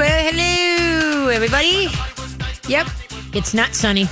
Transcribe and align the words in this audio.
Well, 0.00 0.32
hello, 0.32 1.28
everybody. 1.28 1.88
Yep, 2.72 2.86
it's 3.34 3.52
not 3.52 3.74
sunny. 3.74 4.06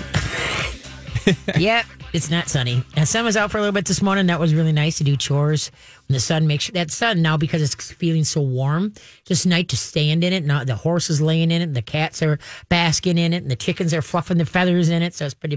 yep, 1.58 1.86
it's 2.12 2.30
not 2.30 2.50
sunny. 2.50 2.84
The 2.94 3.06
sun 3.06 3.24
was 3.24 3.38
out 3.38 3.50
for 3.50 3.56
a 3.56 3.62
little 3.62 3.72
bit 3.72 3.86
this 3.86 4.02
morning. 4.02 4.26
That 4.26 4.38
was 4.38 4.52
really 4.52 4.72
nice 4.72 4.98
to 4.98 5.04
do 5.04 5.16
chores 5.16 5.70
when 6.06 6.12
the 6.12 6.20
sun 6.20 6.46
makes 6.46 6.68
that 6.72 6.90
sun 6.90 7.22
now 7.22 7.38
because 7.38 7.62
it's 7.62 7.90
feeling 7.90 8.24
so 8.24 8.42
warm. 8.42 8.92
Just 9.24 9.46
nice 9.46 9.64
to 9.68 9.78
stand 9.78 10.24
in 10.24 10.34
it. 10.34 10.44
Now 10.44 10.62
the 10.62 10.74
horse 10.74 11.08
is 11.08 11.22
laying 11.22 11.50
in 11.50 11.62
it, 11.62 11.68
and 11.68 11.74
the 11.74 11.80
cats 11.80 12.22
are 12.22 12.38
basking 12.68 13.16
in 13.16 13.32
it, 13.32 13.40
and 13.40 13.50
the 13.50 13.56
chickens 13.56 13.94
are 13.94 14.02
fluffing 14.02 14.36
their 14.36 14.44
feathers 14.44 14.90
in 14.90 15.02
it. 15.02 15.14
So 15.14 15.24
it's 15.24 15.32
pretty. 15.32 15.56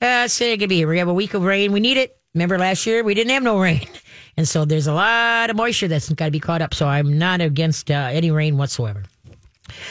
Uh, 0.00 0.24
it's 0.24 0.40
it 0.40 0.58
could 0.58 0.70
be. 0.70 0.86
We 0.86 0.98
have 1.00 1.08
a 1.08 1.12
week 1.12 1.34
of 1.34 1.42
rain. 1.42 1.72
We 1.72 1.80
need 1.80 1.98
it. 1.98 2.16
Remember 2.32 2.56
last 2.58 2.86
year 2.86 3.04
we 3.04 3.12
didn't 3.12 3.32
have 3.32 3.42
no 3.42 3.60
rain, 3.60 3.86
and 4.38 4.48
so 4.48 4.64
there's 4.64 4.86
a 4.86 4.94
lot 4.94 5.50
of 5.50 5.56
moisture 5.56 5.86
that's 5.86 6.10
got 6.14 6.24
to 6.24 6.30
be 6.30 6.40
caught 6.40 6.62
up. 6.62 6.72
So 6.72 6.88
I'm 6.88 7.18
not 7.18 7.42
against 7.42 7.90
uh, 7.90 8.08
any 8.10 8.30
rain 8.30 8.56
whatsoever. 8.56 9.02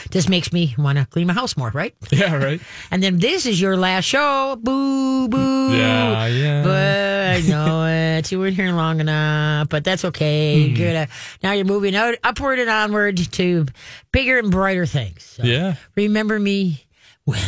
Just 0.09 0.29
makes 0.29 0.51
me 0.53 0.73
want 0.77 0.97
to 0.97 1.05
clean 1.05 1.27
my 1.27 1.33
house 1.33 1.57
more, 1.57 1.69
right? 1.71 1.93
Yeah, 2.11 2.35
right. 2.35 2.61
And 2.91 3.01
then 3.03 3.19
this 3.19 3.45
is 3.45 3.59
your 3.59 3.75
last 3.77 4.05
show. 4.05 4.57
Boo, 4.61 5.27
boo. 5.27 5.75
Yeah, 5.75 6.27
yeah. 6.27 6.63
But 6.63 7.45
I 7.45 7.49
know 7.49 7.85
it. 8.17 8.31
You 8.31 8.39
weren't 8.39 8.55
here 8.55 8.71
long 8.71 8.99
enough, 8.99 9.69
but 9.69 9.83
that's 9.83 10.05
okay. 10.05 10.69
Hmm. 10.69 10.75
Good. 10.75 11.09
Now 11.43 11.51
you're 11.51 11.65
moving 11.65 11.95
out, 11.95 12.15
upward 12.23 12.59
and 12.59 12.69
onward 12.69 13.17
to 13.17 13.65
bigger 14.11 14.39
and 14.39 14.51
brighter 14.51 14.85
things. 14.85 15.23
So 15.23 15.43
Yeah. 15.43 15.75
Remember 15.95 16.39
me 16.39 16.85
when 17.25 17.39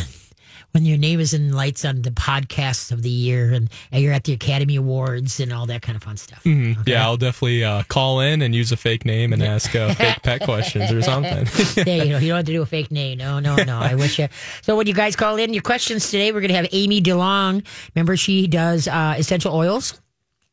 when 0.72 0.84
your 0.84 0.98
name 0.98 1.18
is 1.20 1.32
in 1.32 1.52
lights 1.52 1.84
on 1.84 2.02
the 2.02 2.10
podcast 2.10 2.92
of 2.92 3.02
the 3.02 3.10
year 3.10 3.52
and, 3.52 3.70
and 3.90 4.02
you're 4.02 4.12
at 4.12 4.24
the 4.24 4.32
Academy 4.32 4.76
Awards 4.76 5.40
and 5.40 5.52
all 5.52 5.66
that 5.66 5.82
kind 5.82 5.96
of 5.96 6.02
fun 6.02 6.16
stuff. 6.16 6.42
Mm-hmm. 6.44 6.82
Yeah, 6.86 7.04
I'll 7.04 7.16
definitely 7.16 7.64
uh, 7.64 7.82
call 7.88 8.20
in 8.20 8.42
and 8.42 8.54
use 8.54 8.70
a 8.72 8.76
fake 8.76 9.04
name 9.04 9.32
and 9.32 9.42
ask 9.42 9.74
uh, 9.74 9.94
fake 9.94 10.18
pet 10.22 10.42
questions 10.42 10.92
or 10.92 11.02
something. 11.02 11.46
yeah, 11.86 12.02
you 12.02 12.10
go. 12.10 12.18
You 12.18 12.28
don't 12.28 12.36
have 12.36 12.46
to 12.46 12.52
do 12.52 12.62
a 12.62 12.66
fake 12.66 12.90
name. 12.90 13.18
No, 13.18 13.38
no, 13.38 13.56
no. 13.56 13.78
I 13.78 13.94
wish 13.94 14.18
you. 14.18 14.28
So 14.62 14.76
when 14.76 14.86
you 14.86 14.94
guys 14.94 15.16
call 15.16 15.36
in 15.36 15.54
your 15.54 15.62
questions 15.62 16.10
today, 16.10 16.32
we're 16.32 16.40
going 16.40 16.50
to 16.50 16.56
have 16.56 16.68
Amy 16.72 17.00
DeLong. 17.00 17.64
Remember, 17.94 18.16
she 18.16 18.46
does 18.46 18.86
uh, 18.86 19.14
essential 19.16 19.54
oils. 19.54 19.98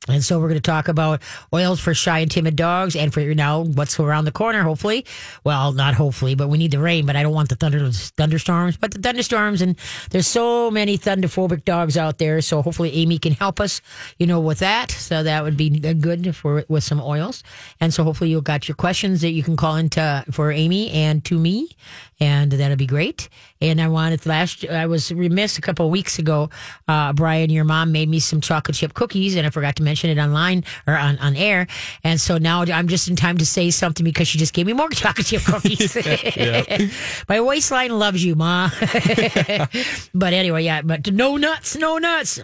And 0.08 0.24
so 0.24 0.40
we're 0.40 0.50
going 0.50 0.62
to 0.62 0.62
talk 0.62 0.88
about 0.88 1.22
oils 1.52 1.80
for 1.80 1.96
shy 1.96 2.20
and 2.20 2.30
timid 2.30 2.56
dogs 2.56 2.96
and 2.96 3.12
for 3.12 3.22
now 3.22 3.62
what's 3.62 4.00
around 4.00 4.26
the 4.26 4.32
corner, 4.32 4.62
hopefully. 4.62 5.04
Well, 5.44 5.72
not 5.72 5.96
hopefully, 5.96 6.36
but 6.36 6.48
we 6.48 6.60
need 6.60 6.72
the 6.72 6.80
rain, 6.80 7.08
but 7.08 7.16
I 7.16 7.24
don't 7.24 7.34
want 7.34 7.50
the 7.50 7.56
thunder, 7.56 7.90
thunderstorms, 7.92 8.78
but 8.78 8.92
the 8.92 9.00
thunderstorms. 9.00 9.64
And 9.64 9.76
there's 10.12 10.28
so 10.28 10.70
many 10.70 10.98
thunderphobic 10.98 11.66
dogs 11.66 11.98
out 11.98 12.20
there. 12.20 12.42
So 12.42 12.62
hopefully 12.62 12.94
Amy 12.94 13.18
can 13.18 13.34
help 13.34 13.60
us, 13.60 13.82
you 14.20 14.28
know, 14.28 14.40
with 14.40 14.60
that. 14.60 14.92
So 14.92 15.24
that 15.24 15.44
would 15.44 15.58
be 15.58 15.72
good 15.72 16.36
for 16.36 16.64
with 16.70 16.84
some 16.84 17.02
oils. 17.02 17.42
And 17.80 17.92
so 17.92 18.04
hopefully 18.04 18.30
you'll 18.30 18.42
got 18.42 18.68
your 18.68 18.76
questions 18.76 19.22
that 19.22 19.32
you 19.32 19.42
can 19.42 19.58
call 19.58 19.76
into 19.76 20.24
for 20.32 20.52
Amy 20.52 20.92
and 20.92 21.26
to 21.26 21.40
me. 21.40 21.70
And 22.20 22.52
that'll 22.52 22.78
be 22.78 22.86
great. 22.86 23.28
And 23.60 23.82
I 23.82 23.88
wanted 23.88 24.26
last, 24.26 24.64
I 24.66 24.86
was 24.86 25.12
remiss 25.12 25.58
a 25.58 25.62
couple 25.62 25.86
of 25.86 25.92
weeks 25.92 26.20
ago. 26.20 26.50
Uh, 26.88 27.12
Brian, 27.12 27.50
your 27.50 27.66
mom 27.66 27.92
made 27.92 28.08
me 28.08 28.20
some 28.20 28.40
chocolate 28.40 28.78
chip 28.78 28.94
cookies 28.94 29.36
and 29.36 29.48
I 29.48 29.50
forgot 29.50 29.76
to 29.78 29.84
mention 29.86 30.10
it 30.10 30.18
online 30.18 30.66
or 30.86 30.98
on, 30.98 31.18
on 31.20 31.36
air. 31.36 31.68
And 32.04 32.20
so 32.20 32.38
now 32.38 32.64
I'm 32.64 32.88
just 32.88 33.08
in 33.08 33.16
time 33.16 33.38
to 33.38 33.46
say 33.46 33.72
something 33.72 34.04
because 34.04 34.28
she 34.28 34.38
just 34.38 34.54
gave 34.54 34.66
me 34.66 34.74
more 34.74 34.90
chocolate 34.92 35.28
chip 35.28 35.44
cookies. 35.44 35.96
My 37.30 37.40
waistline 37.40 37.98
loves 37.98 38.24
you, 38.26 38.36
Ma. 38.36 38.70
but 40.14 40.34
anyway, 40.34 40.64
yeah, 40.64 40.82
but 40.82 41.12
no 41.12 41.38
nuts, 41.38 41.76
no 41.76 41.98
nuts. 41.98 42.42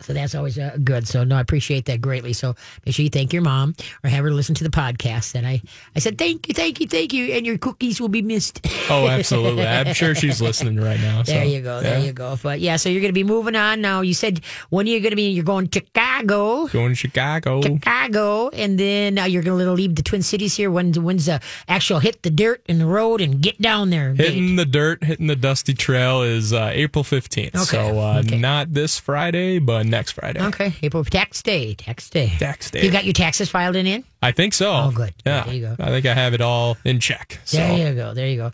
So 0.00 0.12
that's 0.12 0.34
always 0.34 0.58
uh, 0.58 0.76
good. 0.82 1.06
So 1.06 1.24
no, 1.24 1.36
I 1.36 1.40
appreciate 1.40 1.86
that 1.86 2.00
greatly. 2.00 2.32
So 2.32 2.54
make 2.84 2.94
sure 2.94 3.04
you 3.04 3.10
thank 3.10 3.32
your 3.32 3.42
mom 3.42 3.74
or 4.02 4.10
have 4.10 4.24
her 4.24 4.30
listen 4.30 4.54
to 4.56 4.64
the 4.64 4.70
podcast. 4.70 5.34
And 5.34 5.46
I, 5.46 5.62
I 5.94 5.98
said 5.98 6.18
thank 6.18 6.48
you, 6.48 6.54
thank 6.54 6.80
you, 6.80 6.86
thank 6.86 7.12
you, 7.12 7.32
and 7.32 7.46
your 7.46 7.58
cookies 7.58 8.00
will 8.00 8.08
be 8.08 8.22
missed. 8.22 8.66
oh, 8.90 9.08
absolutely. 9.08 9.66
I'm 9.66 9.94
sure 9.94 10.14
she's 10.14 10.40
listening 10.40 10.76
right 10.76 11.00
now. 11.00 11.14
So, 11.24 11.32
there 11.32 11.44
you 11.44 11.62
go, 11.62 11.80
there 11.80 12.00
yeah. 12.00 12.04
you 12.04 12.12
go. 12.12 12.36
But 12.42 12.60
yeah, 12.60 12.76
so 12.76 12.90
you're 12.90 13.00
going 13.00 13.08
to 13.08 13.14
be 13.14 13.24
moving 13.24 13.56
on 13.56 13.80
now. 13.80 14.02
You 14.02 14.12
said 14.12 14.40
when 14.68 14.86
are 14.86 14.90
you're 14.90 15.00
going 15.00 15.10
to 15.10 15.16
be, 15.16 15.30
you're 15.30 15.44
going 15.44 15.68
to 15.68 15.80
Chicago. 15.80 16.66
Going 16.66 16.90
to 16.90 16.94
Chicago. 16.94 17.62
Chicago, 17.62 18.48
and 18.50 18.78
then 18.78 19.18
uh, 19.18 19.24
you're 19.24 19.42
going 19.42 19.64
to 19.64 19.72
leave 19.72 19.94
the 19.94 20.02
Twin 20.02 20.22
Cities 20.22 20.54
here. 20.56 20.70
When 20.70 20.92
when's 20.92 21.26
the 21.26 21.40
actual 21.66 22.00
hit 22.00 22.22
the 22.22 22.30
dirt 22.30 22.62
in 22.66 22.78
the 22.78 22.86
road 22.86 23.20
and 23.20 23.40
get 23.40 23.60
down 23.60 23.90
there? 23.90 24.12
Hitting 24.12 24.56
the 24.56 24.66
dirt, 24.66 25.02
hitting 25.04 25.28
the 25.28 25.36
dusty 25.36 25.72
trail 25.72 26.22
is 26.22 26.52
uh, 26.52 26.70
April 26.72 27.04
15th. 27.04 27.54
Okay, 27.54 27.64
So 27.64 27.98
uh, 27.98 28.22
okay. 28.24 28.38
not 28.38 28.74
this 28.74 28.98
Friday, 28.98 29.58
but 29.58 29.83
next 29.84 30.12
Friday. 30.12 30.40
Okay, 30.46 30.74
April 30.82 31.04
tax 31.04 31.42
day, 31.42 31.74
tax 31.74 32.10
day, 32.10 32.32
Tax 32.38 32.70
day. 32.70 32.82
You 32.84 32.90
got 32.90 33.04
your 33.04 33.12
taxes 33.12 33.48
filed 33.50 33.76
in? 33.76 33.86
in? 33.86 34.04
I 34.22 34.32
think 34.32 34.54
so. 34.54 34.70
Oh, 34.72 34.92
good. 34.94 35.14
Yeah. 35.26 35.44
There 35.44 35.54
you 35.54 35.60
go. 35.62 35.76
I 35.78 35.88
think 35.90 36.06
I 36.06 36.14
have 36.14 36.34
it 36.34 36.40
all 36.40 36.76
in 36.84 37.00
check. 37.00 37.40
So. 37.44 37.58
There 37.58 37.88
you 37.90 37.94
go. 37.94 38.14
There 38.14 38.28
you 38.28 38.36
go. 38.36 38.52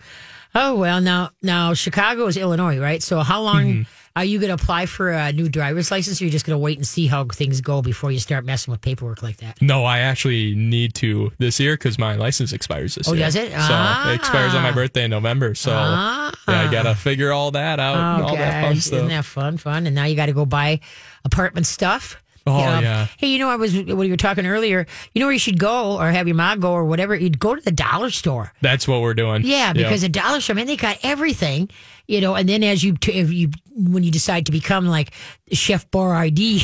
Oh 0.54 0.74
well, 0.76 1.00
now 1.00 1.30
now 1.42 1.74
Chicago 1.74 2.26
is 2.26 2.36
Illinois, 2.36 2.78
right? 2.78 3.02
So 3.02 3.20
how 3.20 3.40
long 3.42 3.64
Mm-hmm. 3.64 3.82
Are 4.16 4.24
you 4.24 4.38
going 4.38 4.48
to 4.48 4.54
apply 4.54 4.86
for 4.86 5.10
a 5.12 5.32
new 5.32 5.48
driver's 5.48 5.90
license? 5.90 6.20
Or 6.20 6.24
you're 6.24 6.32
just 6.32 6.44
going 6.44 6.54
to 6.54 6.58
wait 6.58 6.76
and 6.78 6.86
see 6.86 7.06
how 7.06 7.24
things 7.24 7.60
go 7.60 7.80
before 7.80 8.10
you 8.10 8.18
start 8.18 8.44
messing 8.44 8.72
with 8.72 8.80
paperwork 8.80 9.22
like 9.22 9.36
that? 9.38 9.62
No, 9.62 9.84
I 9.84 10.00
actually 10.00 10.54
need 10.56 10.94
to 10.94 11.30
this 11.38 11.60
year 11.60 11.74
because 11.74 11.98
my 11.98 12.16
license 12.16 12.52
expires 12.52 12.96
this 12.96 13.08
Oh, 13.08 13.12
year. 13.12 13.22
Oh, 13.22 13.26
does 13.26 13.36
it? 13.36 13.50
So 13.52 13.56
Ah. 13.60 14.10
it 14.10 14.16
expires 14.16 14.54
on 14.54 14.62
my 14.62 14.72
birthday 14.72 15.04
in 15.04 15.10
November. 15.12 15.54
So 15.54 15.72
Ah. 15.74 16.32
yeah, 16.48 16.62
I 16.62 16.70
gotta 16.72 16.94
figure 16.96 17.32
all 17.32 17.52
that 17.52 17.78
out 17.78 17.96
and 17.96 18.22
Oh, 18.24 18.26
all 18.28 18.36
that 18.36 18.62
fun 18.64 18.74
gosh, 18.74 18.82
stuff. 18.84 18.94
isn't 18.96 19.08
that 19.08 19.24
fun? 19.24 19.56
Fun, 19.58 19.86
and 19.86 19.94
now 19.94 20.04
you 20.04 20.16
got 20.16 20.26
to 20.26 20.32
go 20.32 20.44
buy 20.44 20.80
apartment 21.24 21.66
stuff. 21.66 22.19
Oh, 22.46 22.58
You 22.58 22.64
know? 22.64 22.80
yeah. 22.80 23.06
Hey, 23.18 23.28
you 23.28 23.38
know, 23.38 23.48
I 23.48 23.56
was 23.56 23.74
when 23.74 23.86
you 24.06 24.10
were 24.10 24.16
talking 24.16 24.46
earlier. 24.46 24.86
You 25.12 25.20
know 25.20 25.26
where 25.26 25.32
you 25.32 25.38
should 25.38 25.58
go, 25.58 25.98
or 26.00 26.10
have 26.10 26.26
your 26.26 26.36
mom 26.36 26.60
go, 26.60 26.72
or 26.72 26.84
whatever. 26.84 27.14
You'd 27.14 27.38
go 27.38 27.54
to 27.54 27.60
the 27.60 27.70
dollar 27.70 28.10
store. 28.10 28.52
That's 28.62 28.88
what 28.88 29.02
we're 29.02 29.14
doing. 29.14 29.42
Yeah, 29.44 29.68
Yep. 29.68 29.74
because 29.76 30.00
the 30.02 30.08
dollar 30.08 30.40
store, 30.40 30.56
man, 30.56 30.66
they 30.66 30.76
got 30.76 30.98
everything, 31.02 31.68
you 32.06 32.20
know. 32.20 32.34
And 32.34 32.48
then 32.48 32.62
as 32.64 32.82
you, 32.82 32.96
t- 32.96 33.12
if 33.12 33.30
you, 33.32 33.50
when 33.76 34.02
you 34.04 34.10
decide 34.10 34.46
to 34.46 34.52
become 34.52 34.86
like 34.86 35.10
Chef 35.52 35.90
Boyardee, 35.90 36.60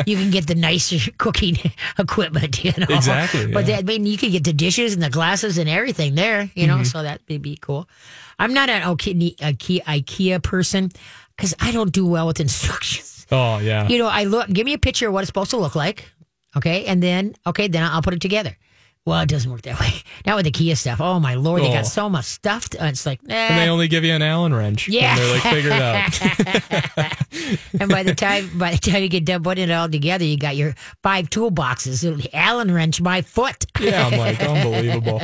you 0.06 0.16
can 0.16 0.30
get 0.30 0.46
the 0.48 0.54
nicer 0.56 1.10
cooking 1.18 1.56
equipment, 1.98 2.64
you 2.64 2.72
know. 2.76 2.86
Exactly, 2.94 3.46
But 3.52 3.66
yeah. 3.68 3.76
that, 3.76 3.84
I 3.84 3.98
mean, 3.98 4.06
you 4.06 4.18
can 4.18 4.30
get 4.32 4.42
the 4.44 4.52
dishes 4.52 4.92
and 4.94 5.02
the 5.02 5.10
glasses 5.10 5.56
and 5.58 5.68
everything 5.68 6.14
there, 6.16 6.50
you 6.54 6.66
Mm-hmm. 6.66 6.78
know. 6.78 6.82
So 6.82 7.02
that 7.04 7.20
would 7.28 7.42
be 7.42 7.56
cool. 7.60 7.88
I'm 8.38 8.52
not 8.52 8.68
an 8.68 8.82
IKEA 8.82 10.42
person 10.42 10.90
because 11.36 11.54
I 11.60 11.70
don't 11.72 11.92
do 11.92 12.06
well 12.06 12.26
with 12.26 12.40
instructions. 12.40 13.15
oh 13.32 13.58
yeah. 13.58 13.88
You 13.88 13.98
know, 13.98 14.08
I 14.08 14.24
look, 14.24 14.48
give 14.48 14.64
me 14.64 14.72
a 14.72 14.78
picture 14.78 15.08
of 15.08 15.14
what 15.14 15.20
it's 15.20 15.28
supposed 15.28 15.50
to 15.50 15.56
look 15.56 15.74
like. 15.74 16.10
Okay. 16.56 16.84
And 16.86 17.02
then, 17.02 17.34
okay, 17.46 17.68
then 17.68 17.82
I'll 17.82 18.02
put 18.02 18.14
it 18.14 18.20
together. 18.20 18.56
Well, 19.04 19.20
it 19.20 19.28
doesn't 19.28 19.50
work 19.50 19.62
that 19.62 19.78
way. 19.80 19.90
Not 20.26 20.36
with 20.36 20.46
the 20.46 20.50
IKEA 20.50 20.76
stuff. 20.76 21.00
Oh 21.00 21.20
my 21.20 21.34
lord, 21.34 21.62
they 21.62 21.68
Oh. 21.68 21.72
got 21.74 21.86
so 21.86 22.08
much 22.08 22.24
stuff. 22.24 22.68
To, 22.70 22.88
it's 22.88 23.06
like, 23.06 23.20
and 23.28 23.56
they 23.58 23.66
eh. 23.66 23.68
only 23.68 23.86
give 23.86 24.02
you 24.04 24.12
an 24.12 24.22
Allen 24.22 24.52
wrench. 24.52 24.88
Yeah. 24.88 25.12
And 25.12 25.20
they're 25.20 25.32
like, 25.32 25.42
figure 25.42 25.70
it 25.70 25.80
out. 25.80 26.20
and 27.80 27.88
by 27.90 28.02
the 28.02 28.14
time 28.16 28.50
by 28.58 28.72
the 28.72 28.78
time 28.78 29.02
you 29.02 29.08
get 29.08 29.24
done 29.24 29.44
putting 29.44 29.68
it 29.68 29.72
all 29.72 29.88
together, 29.88 30.24
you 30.24 30.36
got 30.36 30.56
your 30.56 30.74
five 31.04 31.30
toolboxes. 31.30 32.26
Allen 32.32 32.74
wrench, 32.74 33.00
my 33.00 33.22
foot. 33.22 33.66
yeah, 33.80 34.06
I'm 34.06 34.18
like, 34.18 34.40
unbelievable. 34.42 35.22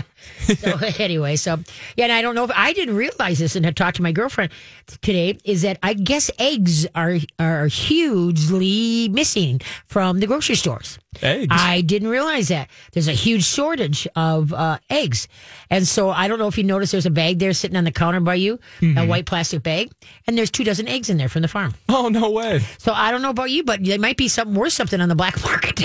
So 0.58 0.76
anyway, 0.98 1.36
so 1.36 1.58
yeah, 1.96 2.04
and 2.04 2.12
I 2.12 2.22
don't 2.22 2.34
know 2.34 2.44
if 2.44 2.50
I 2.54 2.72
didn't 2.72 2.96
realize 2.96 3.38
this, 3.38 3.56
and 3.56 3.66
I 3.66 3.70
talked 3.70 3.96
to 3.96 4.02
my 4.02 4.12
girlfriend 4.12 4.52
today. 5.00 5.38
Is 5.44 5.62
that 5.62 5.78
I 5.82 5.94
guess 5.94 6.30
eggs 6.38 6.86
are 6.94 7.16
are 7.38 7.66
hugely 7.66 9.08
missing 9.08 9.60
from 9.86 10.20
the 10.20 10.26
grocery 10.26 10.54
stores. 10.56 10.98
Eggs. 11.20 11.48
I 11.50 11.82
didn't 11.82 12.08
realize 12.08 12.48
that 12.48 12.70
there's 12.92 13.06
a 13.06 13.12
huge 13.12 13.44
shortage 13.44 14.08
of 14.16 14.52
uh, 14.54 14.78
eggs, 14.88 15.28
and 15.68 15.86
so 15.86 16.08
I 16.08 16.26
don't 16.26 16.38
know 16.38 16.46
if 16.48 16.56
you 16.56 16.64
noticed. 16.64 16.92
There's 16.92 17.04
a 17.04 17.10
bag 17.10 17.38
there 17.38 17.52
sitting 17.52 17.76
on 17.76 17.84
the 17.84 17.90
counter 17.92 18.20
by 18.20 18.36
you, 18.36 18.58
a 18.80 19.04
white 19.06 19.26
plastic 19.26 19.62
bag, 19.62 19.90
and 20.26 20.38
there's 20.38 20.50
two 20.50 20.64
dozen 20.64 20.88
eggs 20.88 21.10
in 21.10 21.18
there 21.18 21.28
from 21.28 21.42
the 21.42 21.48
farm. 21.48 21.74
oh 21.90 22.08
no 22.08 22.30
way. 22.30 22.60
So 22.78 22.92
I 22.94 23.10
don't 23.10 23.20
know 23.20 23.28
about 23.30 23.50
you, 23.50 23.62
but 23.62 23.84
there 23.84 23.98
might 23.98 24.16
be 24.16 24.28
something 24.28 24.54
worth 24.54 24.72
something 24.72 25.00
on 25.02 25.08
the 25.10 25.14
black 25.14 25.42
market. 25.44 25.76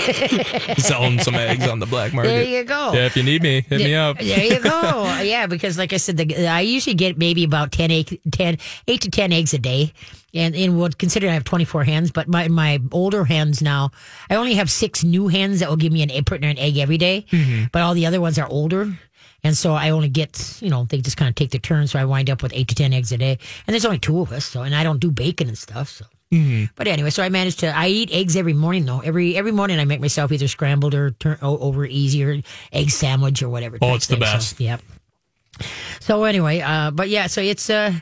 Selling 0.78 1.18
some 1.20 1.34
eggs 1.34 1.68
on 1.68 1.78
the 1.78 1.86
black 1.86 2.14
market. 2.14 2.28
there 2.28 2.44
you 2.44 2.64
go. 2.64 2.92
Yeah, 2.94 3.04
if 3.06 3.14
you 3.16 3.22
need 3.22 3.42
me, 3.42 3.60
hit 3.68 3.78
me 3.80 3.94
up. 3.94 4.16
There 4.28 4.44
you 4.44 4.60
go. 4.60 5.20
yeah, 5.22 5.46
because 5.46 5.78
like 5.78 5.92
I 5.92 5.96
said, 5.96 6.16
the, 6.16 6.46
I 6.46 6.60
usually 6.60 6.94
get 6.94 7.18
maybe 7.18 7.44
about 7.44 7.72
10, 7.72 7.90
egg, 7.90 8.20
10 8.30 8.58
8 8.86 9.00
to 9.00 9.10
10 9.10 9.32
eggs 9.32 9.54
a 9.54 9.58
day. 9.58 9.92
And, 10.34 10.54
and 10.54 10.78
would 10.78 10.98
consider 10.98 11.26
I 11.26 11.32
have 11.32 11.44
24 11.44 11.84
hens, 11.84 12.10
but 12.10 12.28
my, 12.28 12.48
my 12.48 12.80
older 12.92 13.24
hens 13.24 13.62
now, 13.62 13.90
I 14.28 14.34
only 14.34 14.54
have 14.54 14.70
six 14.70 15.02
new 15.02 15.28
hens 15.28 15.60
that 15.60 15.70
will 15.70 15.76
give 15.76 15.90
me 15.90 16.02
an 16.02 16.10
egg, 16.10 16.26
putting 16.26 16.48
an 16.48 16.58
egg 16.58 16.76
every 16.76 16.98
day, 16.98 17.24
Mm-hmm. 17.30 17.64
But 17.72 17.82
all 17.82 17.94
the 17.94 18.06
other 18.06 18.20
ones 18.20 18.38
are 18.38 18.46
older. 18.48 18.98
And 19.44 19.56
so 19.56 19.72
I 19.72 19.90
only 19.90 20.08
get, 20.08 20.58
you 20.60 20.68
know, 20.68 20.84
they 20.84 21.00
just 21.00 21.16
kind 21.16 21.28
of 21.28 21.34
take 21.34 21.50
their 21.50 21.60
turn. 21.60 21.86
So 21.86 21.98
I 21.98 22.04
wind 22.04 22.28
up 22.28 22.42
with 22.42 22.52
eight 22.54 22.68
to 22.68 22.74
10 22.74 22.92
eggs 22.92 23.12
a 23.12 23.18
day. 23.18 23.38
And 23.66 23.72
there's 23.74 23.84
only 23.84 23.98
two 23.98 24.20
of 24.20 24.32
us. 24.32 24.44
So, 24.44 24.62
and 24.62 24.74
I 24.74 24.82
don't 24.82 25.00
do 25.00 25.10
bacon 25.10 25.48
and 25.48 25.56
stuff. 25.56 25.88
So, 25.88 26.04
Mm-hmm. 26.32 26.64
but 26.76 26.86
anyway, 26.86 27.08
so 27.10 27.22
I 27.22 27.30
managed 27.30 27.60
to, 27.60 27.68
I 27.74 27.88
eat 27.88 28.10
eggs 28.12 28.36
every 28.36 28.52
morning 28.52 28.84
though. 28.84 29.00
Every, 29.00 29.34
every 29.36 29.52
morning 29.52 29.78
I 29.80 29.84
make 29.86 30.00
myself 30.00 30.30
either 30.30 30.46
scrambled 30.48 30.94
or 30.94 31.12
turn 31.12 31.38
over 31.40 31.86
easy 31.86 32.22
or 32.24 32.42
egg 32.72 32.90
sandwich 32.90 33.42
or 33.42 33.48
whatever. 33.48 33.78
Oh, 33.80 33.94
it's 33.94 34.06
the 34.08 34.16
thing. 34.16 34.24
So, 34.26 34.32
best. 34.32 34.60
yep. 34.60 34.82
So 36.00 36.24
anyway, 36.24 36.60
uh, 36.60 36.90
but 36.92 37.08
yeah, 37.08 37.26
so 37.26 37.40
it's 37.40 37.68
uh, 37.68 37.92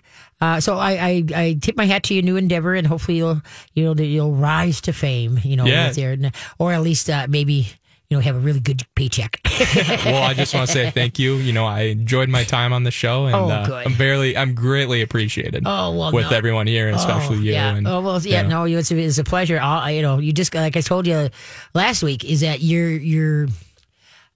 uh, 0.40 0.60
so 0.60 0.76
I, 0.76 0.92
I 0.92 1.24
I 1.34 1.58
tip 1.60 1.76
my 1.76 1.86
hat 1.86 2.02
to 2.04 2.14
your 2.14 2.22
new 2.22 2.36
endeavor, 2.36 2.74
and 2.74 2.86
hopefully 2.86 3.16
you'll 3.16 3.40
you'll 3.72 3.98
you'll 3.98 4.34
rise 4.34 4.80
to 4.82 4.92
fame, 4.92 5.40
you 5.42 5.56
know, 5.56 5.64
Yeah. 5.64 5.88
with 5.88 5.96
your, 5.98 6.16
or 6.58 6.72
at 6.72 6.82
least 6.82 7.08
uh, 7.08 7.26
maybe 7.30 7.68
you 8.08 8.16
know, 8.16 8.20
have 8.20 8.36
a 8.36 8.38
really 8.38 8.60
good 8.60 8.82
paycheck. 8.94 9.40
well, 10.04 10.22
I 10.22 10.34
just 10.34 10.54
want 10.54 10.68
to 10.68 10.72
say 10.72 10.90
thank 10.90 11.18
you. 11.18 11.34
You 11.34 11.52
know, 11.52 11.66
I 11.66 11.82
enjoyed 11.82 12.28
my 12.28 12.44
time 12.44 12.72
on 12.72 12.84
the 12.84 12.90
show, 12.90 13.26
and 13.26 13.34
Oh, 13.34 13.48
uh. 13.50 13.82
I'm 13.84 13.96
barely, 13.96 14.36
I'm 14.36 14.54
greatly 14.54 15.02
appreciated. 15.02 15.64
Oh, 15.66 15.92
well, 15.96 16.12
with 16.12 16.30
no. 16.30 16.36
everyone 16.36 16.66
here, 16.66 16.86
and 16.86 16.96
especially 16.96 17.38
oh, 17.38 17.40
you. 17.40 17.52
Yeah. 17.52 17.74
And, 17.74 17.88
oh 17.88 18.00
well, 18.00 18.20
yeah. 18.20 18.42
you 18.42 18.48
know. 18.48 18.64
No, 18.64 18.78
it's, 18.78 18.90
it's 18.90 19.18
a 19.18 19.24
pleasure. 19.24 19.58
I'll, 19.60 19.90
you 19.90 20.02
know, 20.02 20.18
you 20.18 20.32
just 20.32 20.54
like 20.54 20.76
I 20.76 20.80
told 20.80 21.06
you 21.06 21.30
last 21.74 22.02
week 22.02 22.24
is 22.24 22.40
that 22.40 22.60
you're 22.60 22.90
you're. 22.90 23.48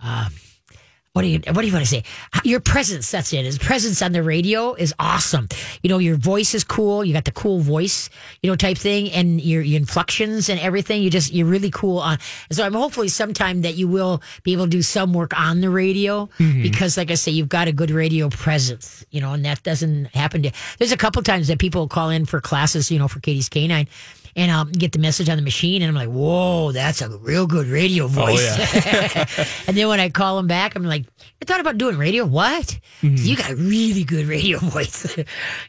Uh, 0.03 0.29
what 1.13 1.23
do 1.23 1.29
you 1.29 1.41
what 1.49 1.63
do 1.63 1.67
you 1.67 1.73
want 1.73 1.85
to 1.85 1.91
say? 1.91 2.05
Your 2.45 2.61
presence, 2.61 3.11
that's 3.11 3.33
it. 3.33 3.45
His 3.45 3.59
presence 3.59 4.01
on 4.01 4.13
the 4.13 4.23
radio 4.23 4.75
is 4.75 4.95
awesome. 5.01 5.49
You 5.83 5.91
know, 5.91 5.99
your 5.99 6.17
voice 6.17 6.55
is 6.55 6.63
cool. 6.63 7.05
You 7.05 7.13
got 7.13 7.25
the 7.25 7.33
cool 7.33 7.59
voice, 7.59 8.09
you 8.45 8.51
know, 8.51 8.55
type 8.55 8.79
thing, 8.79 9.11
and 9.11 9.41
your, 9.41 9.61
your 9.61 9.81
inflections 9.81 10.49
and 10.49 10.61
everything. 10.61 11.03
You 11.03 11.11
just 11.11 11.33
you're 11.33 11.49
really 11.49 11.71
cool 11.71 11.99
on. 11.99 12.19
And 12.49 12.57
so 12.57 12.65
I'm 12.65 12.75
hopefully 12.75 13.09
sometime 13.09 13.63
that 13.63 13.75
you 13.75 13.89
will 13.89 14.23
be 14.45 14.53
able 14.53 14.67
to 14.67 14.71
do 14.71 14.83
some 14.83 15.13
work 15.13 15.37
on 15.39 15.61
the 15.61 15.69
radio 15.69 16.27
mm-hmm. 16.39 16.63
because, 16.63 16.97
like 16.97 17.11
I 17.11 17.15
say, 17.15 17.33
you've 17.33 17.49
got 17.49 17.67
a 17.67 17.73
good 17.73 17.91
radio 17.91 18.29
presence. 18.29 19.05
You 19.11 19.21
know, 19.21 19.33
and 19.33 19.45
that 19.45 19.65
doesn't 19.65 20.15
happen 20.15 20.45
to. 20.45 20.53
There's 20.79 20.93
a 20.93 20.97
couple 20.97 21.23
times 21.25 21.49
that 21.49 21.59
people 21.59 21.89
call 21.89 22.11
in 22.11 22.25
for 22.25 22.41
classes. 22.41 22.89
You 22.89 23.01
know, 23.01 23.09
for 23.09 23.19
Katie's 23.19 23.49
Canine. 23.49 23.89
And 24.37 24.51
I'll 24.51 24.65
get 24.65 24.93
the 24.93 24.99
message 24.99 25.29
on 25.29 25.37
the 25.37 25.43
machine, 25.43 25.83
and 25.83 25.89
I'm 25.89 25.95
like, 25.95 26.15
"Whoa, 26.15 26.73
that's 26.73 27.03
a 27.03 27.09
real 27.19 27.47
good 27.47 27.67
radio 27.67 28.05
oh, 28.05 28.09
voice." 28.09 28.41
yeah. 28.75 29.27
and 29.67 29.77
then 29.77 29.89
when 29.89 30.01
I 30.01 30.09
call 30.09 30.37
them 30.37 30.47
back, 30.47 30.77
I'm 30.77 30.85
like, 30.85 31.07
I 31.43 31.45
thought 31.47 31.61
about 31.61 31.79
doing 31.79 31.97
radio. 31.97 32.25
What? 32.25 32.79
Mm-hmm. 33.03 33.17
You 33.17 33.37
got 33.37 33.51
a 33.51 33.57
really 33.57 34.05
good 34.05 34.27
radio 34.27 34.59
voice. 34.63 35.17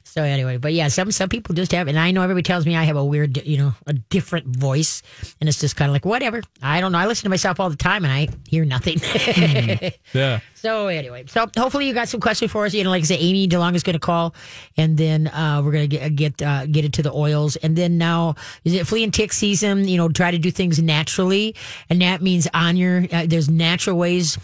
so 0.04 0.24
anyway, 0.24 0.58
but 0.58 0.74
yeah, 0.74 0.88
some 0.90 1.12
some 1.12 1.30
people 1.30 1.56
just 1.56 1.72
have, 1.72 1.88
and 1.88 1.98
I 1.98 2.12
know 2.12 2.22
everybody 2.24 2.44
tells 2.44 2.66
me 2.66 2.76
I 2.76 2.84
have 2.84 2.98
a 2.98 3.06
weird, 3.06 3.46
you 3.46 3.58
know, 3.58 3.74
a 3.88 3.94
different 3.94 4.48
voice, 4.56 5.02
and 5.40 5.48
it's 5.48 5.60
just 5.60 5.76
kind 5.76 5.90
of 5.90 5.94
like 5.94 6.06
whatever. 6.06 6.42
I 6.62 6.82
don't 6.82 6.92
know. 6.92 7.00
I 7.00 7.06
listen 7.06 7.24
to 7.24 7.30
myself 7.30 7.60
all 7.60 7.70
the 7.70 7.78
time, 7.78 8.04
and 8.06 8.14
I 8.14 8.28
hear 8.48 8.66
nothing. 8.66 9.00
Mm-hmm. 9.00 9.88
yeah. 10.18 10.40
So 10.62 10.90
anyway, 10.90 11.24
so 11.26 11.50
hopefully 11.58 11.88
you 11.88 11.94
got 11.96 12.08
some 12.08 12.20
questions 12.20 12.52
for 12.52 12.66
us. 12.68 12.74
You 12.76 12.84
know, 12.84 12.92
like 12.92 13.02
I 13.02 13.06
said, 13.06 13.18
Amy 13.20 13.48
DeLong 13.48 13.74
is 13.74 13.82
going 13.82 13.96
to 13.96 14.00
call, 14.00 14.36
and 14.78 14.96
then 14.96 15.26
uh, 15.30 15.60
we're 15.66 15.72
going 15.72 15.90
to 15.90 15.98
get 15.98 16.16
get 16.16 16.40
uh, 16.40 16.68
get 16.68 16.86
into 16.86 17.02
the 17.02 17.12
oils, 17.12 17.56
and 17.56 17.76
then 17.76 17.98
now 17.98 18.36
is 18.64 18.76
it 18.76 18.86
flea 18.86 19.04
and 19.04 19.12
tick 19.12 19.34
season? 19.34 19.88
You 19.88 19.98
know, 19.98 20.08
try 20.08 20.30
to 20.30 20.38
do 20.38 20.52
things 20.52 20.80
naturally, 20.80 21.56
and 21.90 22.00
that 22.04 22.22
means 22.22 22.48
on 22.54 22.78
your 22.78 23.06
uh, 23.12 23.26
there's 23.28 23.50
natural 23.50 23.98
ways 23.98 24.38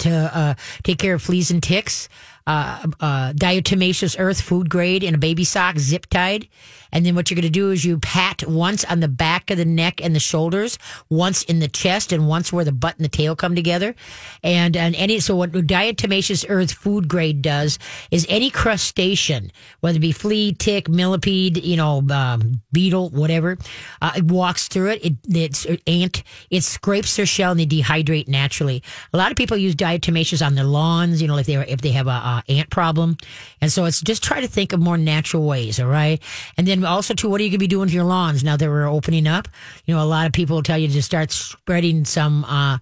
to 0.00 0.10
uh, 0.10 0.54
take 0.82 0.98
care 0.98 1.14
of 1.14 1.22
fleas 1.22 1.50
and 1.50 1.62
ticks. 1.62 2.10
Uh, 2.46 2.86
uh, 3.00 3.32
diatomaceous 3.34 4.16
earth 4.18 4.40
food 4.40 4.68
grade 4.68 5.02
in 5.02 5.14
a 5.14 5.18
baby 5.18 5.44
sock, 5.44 5.78
zip 5.78 6.06
tied. 6.06 6.46
And 6.92 7.04
then 7.04 7.14
what 7.14 7.30
you're 7.30 7.36
going 7.36 7.42
to 7.42 7.50
do 7.50 7.70
is 7.70 7.84
you 7.84 7.98
pat 7.98 8.46
once 8.46 8.84
on 8.84 9.00
the 9.00 9.08
back 9.08 9.50
of 9.50 9.58
the 9.58 9.64
neck 9.64 10.02
and 10.02 10.14
the 10.14 10.20
shoulders, 10.20 10.78
once 11.08 11.42
in 11.44 11.58
the 11.58 11.68
chest, 11.68 12.12
and 12.12 12.28
once 12.28 12.52
where 12.52 12.64
the 12.64 12.72
butt 12.72 12.96
and 12.96 13.04
the 13.04 13.08
tail 13.08 13.36
come 13.36 13.54
together. 13.54 13.94
And, 14.42 14.76
and 14.76 14.94
any, 14.96 15.20
so 15.20 15.36
what 15.36 15.52
diatomaceous 15.52 16.44
earth 16.48 16.72
food 16.72 17.08
grade 17.08 17.42
does 17.42 17.78
is 18.10 18.26
any 18.28 18.50
crustacean, 18.50 19.52
whether 19.80 19.96
it 19.96 20.00
be 20.00 20.12
flea, 20.12 20.52
tick, 20.52 20.88
millipede, 20.88 21.64
you 21.64 21.76
know, 21.76 22.02
um, 22.10 22.62
beetle, 22.72 23.10
whatever, 23.10 23.58
uh, 24.00 24.12
it 24.16 24.24
walks 24.24 24.68
through 24.68 24.90
it. 24.90 25.04
It, 25.04 25.14
it's 25.28 25.66
ant, 25.86 26.22
it 26.50 26.62
scrapes 26.62 27.16
their 27.16 27.26
shell 27.26 27.52
and 27.52 27.60
they 27.60 27.66
dehydrate 27.66 28.28
naturally. 28.28 28.82
A 29.12 29.16
lot 29.16 29.30
of 29.30 29.36
people 29.36 29.56
use 29.56 29.74
diatomaceous 29.74 30.44
on 30.44 30.54
their 30.54 30.64
lawns, 30.64 31.20
you 31.20 31.28
know, 31.28 31.36
if 31.36 31.46
they 31.46 31.56
if 31.56 31.80
they 31.80 31.90
have 31.92 32.06
a, 32.06 32.10
a 32.10 32.44
ant 32.48 32.70
problem, 32.70 33.16
and 33.60 33.70
so 33.70 33.84
it's 33.84 34.00
just 34.00 34.22
try 34.22 34.40
to 34.40 34.48
think 34.48 34.72
of 34.72 34.80
more 34.80 34.98
natural 34.98 35.46
ways. 35.46 35.80
All 35.80 35.88
right, 35.88 36.22
and 36.56 36.66
then 36.66 36.77
also 36.84 37.14
too, 37.14 37.28
what 37.28 37.40
are 37.40 37.44
you 37.44 37.50
going 37.50 37.58
to 37.58 37.58
be 37.58 37.66
doing 37.66 37.88
to 37.88 37.94
your 37.94 38.04
lawns 38.04 38.44
now 38.44 38.56
that 38.56 38.68
we're 38.68 38.86
opening 38.86 39.26
up? 39.26 39.48
You 39.86 39.94
know, 39.94 40.02
a 40.02 40.06
lot 40.06 40.26
of 40.26 40.32
people 40.32 40.56
will 40.56 40.62
tell 40.62 40.78
you 40.78 40.88
to 40.88 41.02
start 41.02 41.30
spreading 41.32 42.04
some 42.04 42.44
uh, 42.44 42.78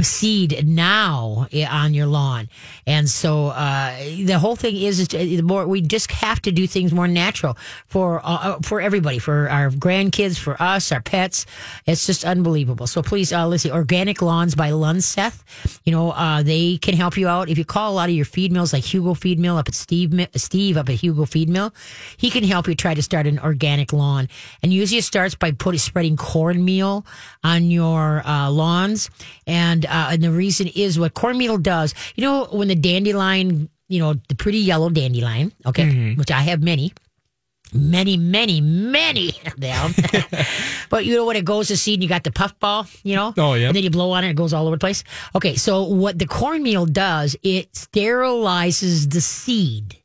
seed 0.00 0.66
now 0.66 1.48
on 1.70 1.94
your 1.94 2.06
lawn, 2.06 2.48
and 2.86 3.08
so 3.08 3.48
uh, 3.48 3.96
the 4.24 4.38
whole 4.38 4.56
thing 4.56 4.76
is, 4.76 5.00
is 5.00 5.08
the 5.08 5.42
more 5.42 5.66
we 5.66 5.80
just 5.80 6.10
have 6.12 6.40
to 6.42 6.52
do 6.52 6.66
things 6.66 6.92
more 6.92 7.08
natural 7.08 7.56
for 7.86 8.20
uh, 8.22 8.58
for 8.62 8.80
everybody, 8.80 9.18
for 9.18 9.48
our 9.48 9.70
grandkids, 9.70 10.38
for 10.38 10.60
us, 10.62 10.92
our 10.92 11.00
pets. 11.00 11.46
It's 11.86 12.06
just 12.06 12.24
unbelievable. 12.24 12.86
So 12.86 13.02
please, 13.02 13.32
uh, 13.32 13.46
let's 13.46 13.64
see, 13.64 13.70
Organic 13.70 14.22
Lawns 14.22 14.54
by 14.54 14.70
Lunseth. 14.70 15.42
You 15.84 15.92
know, 15.92 16.12
uh, 16.12 16.42
they 16.42 16.78
can 16.78 16.94
help 16.94 17.16
you 17.16 17.26
out 17.28 17.48
if 17.48 17.58
you 17.58 17.64
call 17.64 17.92
a 17.92 17.94
lot 17.94 18.08
of 18.08 18.14
your 18.14 18.24
feed 18.24 18.52
mills, 18.52 18.72
like 18.72 18.84
Hugo 18.84 19.14
Feed 19.14 19.38
Mill 19.38 19.56
up 19.56 19.68
at 19.68 19.74
Steve 19.74 20.28
Steve 20.36 20.76
up 20.76 20.88
at 20.88 20.94
Hugo 20.94 21.24
Feed 21.24 21.48
Mill. 21.48 21.74
He 22.16 22.30
can 22.30 22.44
help 22.44 22.68
you 22.68 22.74
try 22.74 22.94
to 22.94 23.02
start 23.02 23.26
an 23.26 23.39
organic 23.42 23.92
lawn, 23.92 24.28
and 24.62 24.72
usually 24.72 24.98
it 24.98 25.04
starts 25.04 25.34
by 25.34 25.52
putting 25.52 25.78
spreading 25.78 26.16
cornmeal 26.16 27.06
on 27.42 27.70
your 27.70 28.26
uh, 28.26 28.50
lawns, 28.50 29.10
and 29.46 29.86
uh, 29.86 30.08
and 30.10 30.22
the 30.22 30.30
reason 30.30 30.68
is 30.68 30.98
what 30.98 31.14
cornmeal 31.14 31.58
does. 31.58 31.94
You 32.16 32.24
know, 32.24 32.44
when 32.46 32.68
the 32.68 32.74
dandelion, 32.74 33.68
you 33.88 33.98
know, 33.98 34.14
the 34.28 34.34
pretty 34.34 34.58
yellow 34.58 34.90
dandelion, 34.90 35.52
okay, 35.66 36.14
which 36.14 36.30
I 36.30 36.42
have 36.42 36.62
many 36.62 36.92
many, 37.72 38.16
many, 38.16 38.60
many 38.60 39.32
of 39.46 39.58
them. 39.58 39.94
but 40.90 41.04
you 41.04 41.14
know 41.14 41.24
when 41.24 41.36
it 41.36 41.44
goes 41.44 41.68
to 41.68 41.76
seed 41.76 41.94
and 41.94 42.02
you 42.02 42.08
got 42.08 42.24
the 42.24 42.32
puffball, 42.32 42.86
you 43.02 43.16
know? 43.16 43.34
Oh, 43.36 43.54
yeah. 43.54 43.68
And 43.68 43.76
then 43.76 43.82
you 43.82 43.90
blow 43.90 44.10
on 44.12 44.24
it, 44.24 44.30
it 44.30 44.36
goes 44.36 44.52
all 44.52 44.66
over 44.66 44.76
the 44.76 44.80
place. 44.80 45.04
Okay, 45.34 45.56
so 45.56 45.84
what 45.84 46.18
the 46.18 46.26
cornmeal 46.26 46.86
does, 46.86 47.36
it 47.42 47.72
sterilizes 47.72 49.12
the 49.12 49.20
seed. 49.20 49.99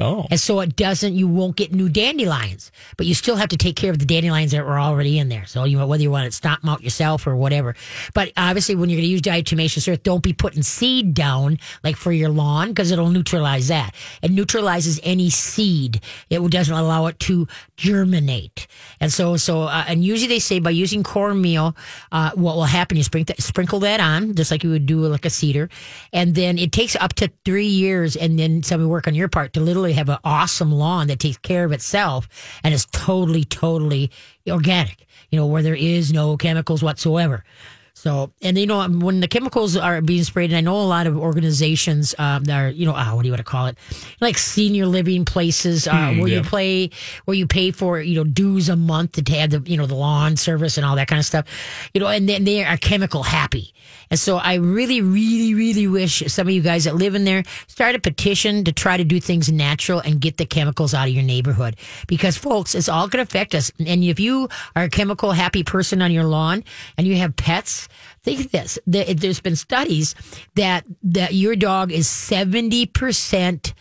Oh. 0.00 0.26
And 0.30 0.40
so 0.40 0.60
it 0.60 0.76
doesn't, 0.76 1.14
you 1.14 1.28
won't 1.28 1.56
get 1.56 1.74
new 1.74 1.88
dandelions, 1.88 2.72
but 2.96 3.06
you 3.06 3.14
still 3.14 3.36
have 3.36 3.50
to 3.50 3.56
take 3.56 3.76
care 3.76 3.90
of 3.90 3.98
the 3.98 4.06
dandelions 4.06 4.52
that 4.52 4.64
were 4.64 4.80
already 4.80 5.18
in 5.18 5.28
there. 5.28 5.44
So 5.44 5.64
you 5.64 5.78
whether 5.86 6.02
you 6.02 6.10
want 6.10 6.26
to 6.26 6.32
stomp 6.32 6.62
them 6.62 6.70
out 6.70 6.82
yourself 6.82 7.26
or 7.26 7.36
whatever. 7.36 7.74
But 8.14 8.32
obviously 8.36 8.74
when 8.74 8.88
you're 8.88 8.98
going 8.98 9.06
to 9.06 9.10
use 9.10 9.22
diatomaceous 9.22 9.92
earth, 9.92 10.02
don't 10.02 10.22
be 10.22 10.32
putting 10.32 10.62
seed 10.62 11.14
down 11.14 11.58
like 11.84 11.96
for 11.96 12.12
your 12.12 12.30
lawn 12.30 12.68
because 12.68 12.90
it'll 12.90 13.10
neutralize 13.10 13.68
that. 13.68 13.94
It 14.22 14.30
neutralizes 14.30 15.00
any 15.02 15.30
seed. 15.30 16.00
It 16.30 16.50
doesn't 16.50 16.74
allow 16.74 17.06
it 17.06 17.18
to 17.20 17.46
germinate. 17.76 18.66
And 19.00 19.12
so, 19.12 19.36
so, 19.36 19.62
uh, 19.62 19.84
and 19.86 20.04
usually 20.04 20.28
they 20.28 20.38
say 20.38 20.60
by 20.60 20.70
using 20.70 21.02
cornmeal, 21.02 21.76
uh, 22.12 22.30
what 22.34 22.56
will 22.56 22.64
happen, 22.64 22.96
you 22.96 23.02
sprinkle, 23.02 23.34
sprinkle 23.38 23.80
that 23.80 24.00
on 24.00 24.34
just 24.34 24.50
like 24.50 24.64
you 24.64 24.70
would 24.70 24.86
do 24.86 25.00
like 25.06 25.24
a 25.24 25.30
seeder. 25.30 25.68
And 26.12 26.34
then 26.34 26.58
it 26.58 26.72
takes 26.72 26.96
up 26.96 27.14
to 27.14 27.30
three 27.44 27.66
years 27.66 28.16
and 28.16 28.38
then 28.38 28.62
some 28.62 28.86
work 28.88 29.06
on 29.06 29.14
your 29.14 29.28
part 29.28 29.52
to 29.54 29.60
have 29.92 30.08
an 30.08 30.18
awesome 30.24 30.72
lawn 30.72 31.06
that 31.08 31.18
takes 31.18 31.38
care 31.38 31.64
of 31.64 31.72
itself 31.72 32.28
and 32.62 32.74
is 32.74 32.86
totally, 32.86 33.44
totally 33.44 34.10
organic, 34.48 35.06
you 35.30 35.38
know, 35.38 35.46
where 35.46 35.62
there 35.62 35.74
is 35.74 36.12
no 36.12 36.36
chemicals 36.36 36.82
whatsoever. 36.82 37.44
So, 37.92 38.32
and 38.40 38.56
you 38.56 38.66
know, 38.66 38.88
when 38.88 39.20
the 39.20 39.28
chemicals 39.28 39.76
are 39.76 40.00
being 40.00 40.24
sprayed, 40.24 40.50
and 40.50 40.56
I 40.56 40.62
know 40.62 40.80
a 40.80 40.88
lot 40.88 41.06
of 41.06 41.18
organizations 41.18 42.14
um, 42.18 42.44
that 42.44 42.56
are, 42.58 42.70
you 42.70 42.86
know, 42.86 42.94
uh, 42.94 43.12
what 43.12 43.22
do 43.22 43.28
you 43.28 43.32
want 43.32 43.44
to 43.44 43.50
call 43.50 43.66
it, 43.66 43.76
like 44.22 44.38
senior 44.38 44.86
living 44.86 45.26
places 45.26 45.86
uh, 45.86 46.14
where 46.14 46.28
you 46.28 46.36
yeah. 46.36 46.42
play, 46.42 46.90
where 47.26 47.36
you 47.36 47.46
pay 47.46 47.72
for, 47.72 48.00
you 48.00 48.14
know, 48.16 48.24
dues 48.24 48.70
a 48.70 48.76
month 48.76 49.22
to 49.22 49.34
have 49.34 49.50
the, 49.50 49.62
you 49.66 49.76
know, 49.76 49.84
the 49.84 49.94
lawn 49.94 50.36
service 50.36 50.78
and 50.78 50.86
all 50.86 50.96
that 50.96 51.08
kind 51.08 51.18
of 51.20 51.26
stuff, 51.26 51.44
you 51.92 52.00
know, 52.00 52.06
and 52.06 52.26
then 52.26 52.44
they 52.44 52.64
are 52.64 52.78
chemical 52.78 53.22
happy. 53.22 53.74
And 54.10 54.18
so 54.18 54.36
I 54.38 54.54
really, 54.54 55.00
really, 55.00 55.54
really 55.54 55.86
wish 55.86 56.22
some 56.26 56.48
of 56.48 56.52
you 56.54 56.60
guys 56.62 56.84
that 56.84 56.96
live 56.96 57.14
in 57.14 57.24
there 57.24 57.42
start 57.68 57.94
a 57.94 57.98
petition 58.00 58.64
to 58.64 58.72
try 58.72 58.96
to 58.96 59.04
do 59.04 59.20
things 59.20 59.50
natural 59.50 60.00
and 60.00 60.20
get 60.20 60.36
the 60.36 60.46
chemicals 60.46 60.94
out 60.94 61.08
of 61.08 61.14
your 61.14 61.22
neighborhood. 61.22 61.76
Because 62.06 62.36
folks, 62.36 62.74
it's 62.74 62.88
all 62.88 63.08
going 63.08 63.24
to 63.24 63.28
affect 63.28 63.54
us. 63.54 63.70
And 63.78 64.02
if 64.04 64.18
you 64.20 64.48
are 64.74 64.84
a 64.84 64.88
chemical 64.90 65.32
happy 65.32 65.62
person 65.62 66.02
on 66.02 66.12
your 66.12 66.24
lawn 66.24 66.64
and 66.96 67.06
you 67.06 67.16
have 67.16 67.36
pets, 67.36 67.88
think 68.22 68.40
of 68.46 68.50
this. 68.50 68.78
There- 68.86 69.14
There's 69.14 69.40
been 69.40 69.56
studies 69.56 70.14
that, 70.54 70.84
that 71.02 71.34
your 71.34 71.56
dog 71.56 71.92
is 71.92 72.08
70% 72.08 73.72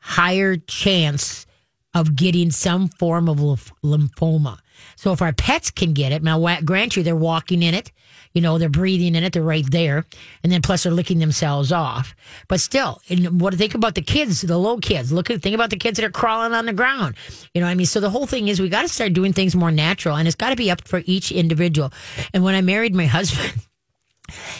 higher 0.00 0.56
chance 0.56 1.46
of 1.94 2.14
getting 2.14 2.50
some 2.50 2.88
form 2.88 3.28
of 3.28 3.38
lymph- 3.40 3.72
lymphoma. 3.82 4.58
So 4.96 5.12
if 5.12 5.22
our 5.22 5.32
pets 5.32 5.70
can 5.70 5.92
get 5.92 6.12
it, 6.12 6.22
now 6.22 6.38
grant 6.64 6.96
you 6.96 7.02
they're 7.02 7.16
walking 7.16 7.62
in 7.62 7.74
it, 7.74 7.90
you 8.38 8.42
know, 8.42 8.56
they're 8.56 8.68
breathing 8.68 9.16
in 9.16 9.24
it, 9.24 9.32
they're 9.32 9.42
right 9.42 9.68
there, 9.68 10.06
and 10.44 10.52
then 10.52 10.62
plus 10.62 10.84
they're 10.84 10.92
licking 10.92 11.18
themselves 11.18 11.72
off. 11.72 12.14
But 12.46 12.60
still, 12.60 13.02
and 13.08 13.40
what 13.40 13.52
think 13.54 13.74
about 13.74 13.96
the 13.96 14.00
kids, 14.00 14.42
the 14.42 14.56
little 14.56 14.78
kids? 14.78 15.10
Look 15.10 15.28
at 15.28 15.42
think 15.42 15.56
about 15.56 15.70
the 15.70 15.76
kids 15.76 15.98
that 15.98 16.06
are 16.06 16.10
crawling 16.12 16.52
on 16.52 16.64
the 16.64 16.72
ground. 16.72 17.16
You 17.52 17.60
know 17.60 17.66
I 17.66 17.74
mean? 17.74 17.86
So 17.86 17.98
the 17.98 18.10
whole 18.10 18.28
thing 18.28 18.46
is 18.46 18.60
we 18.60 18.68
got 18.68 18.82
to 18.82 18.88
start 18.88 19.12
doing 19.12 19.32
things 19.32 19.56
more 19.56 19.72
natural, 19.72 20.14
and 20.14 20.28
it's 20.28 20.36
got 20.36 20.50
to 20.50 20.56
be 20.56 20.70
up 20.70 20.86
for 20.86 21.02
each 21.04 21.32
individual. 21.32 21.92
And 22.32 22.44
when 22.44 22.54
I 22.54 22.60
married 22.60 22.94
my 22.94 23.06
husband. 23.18 23.54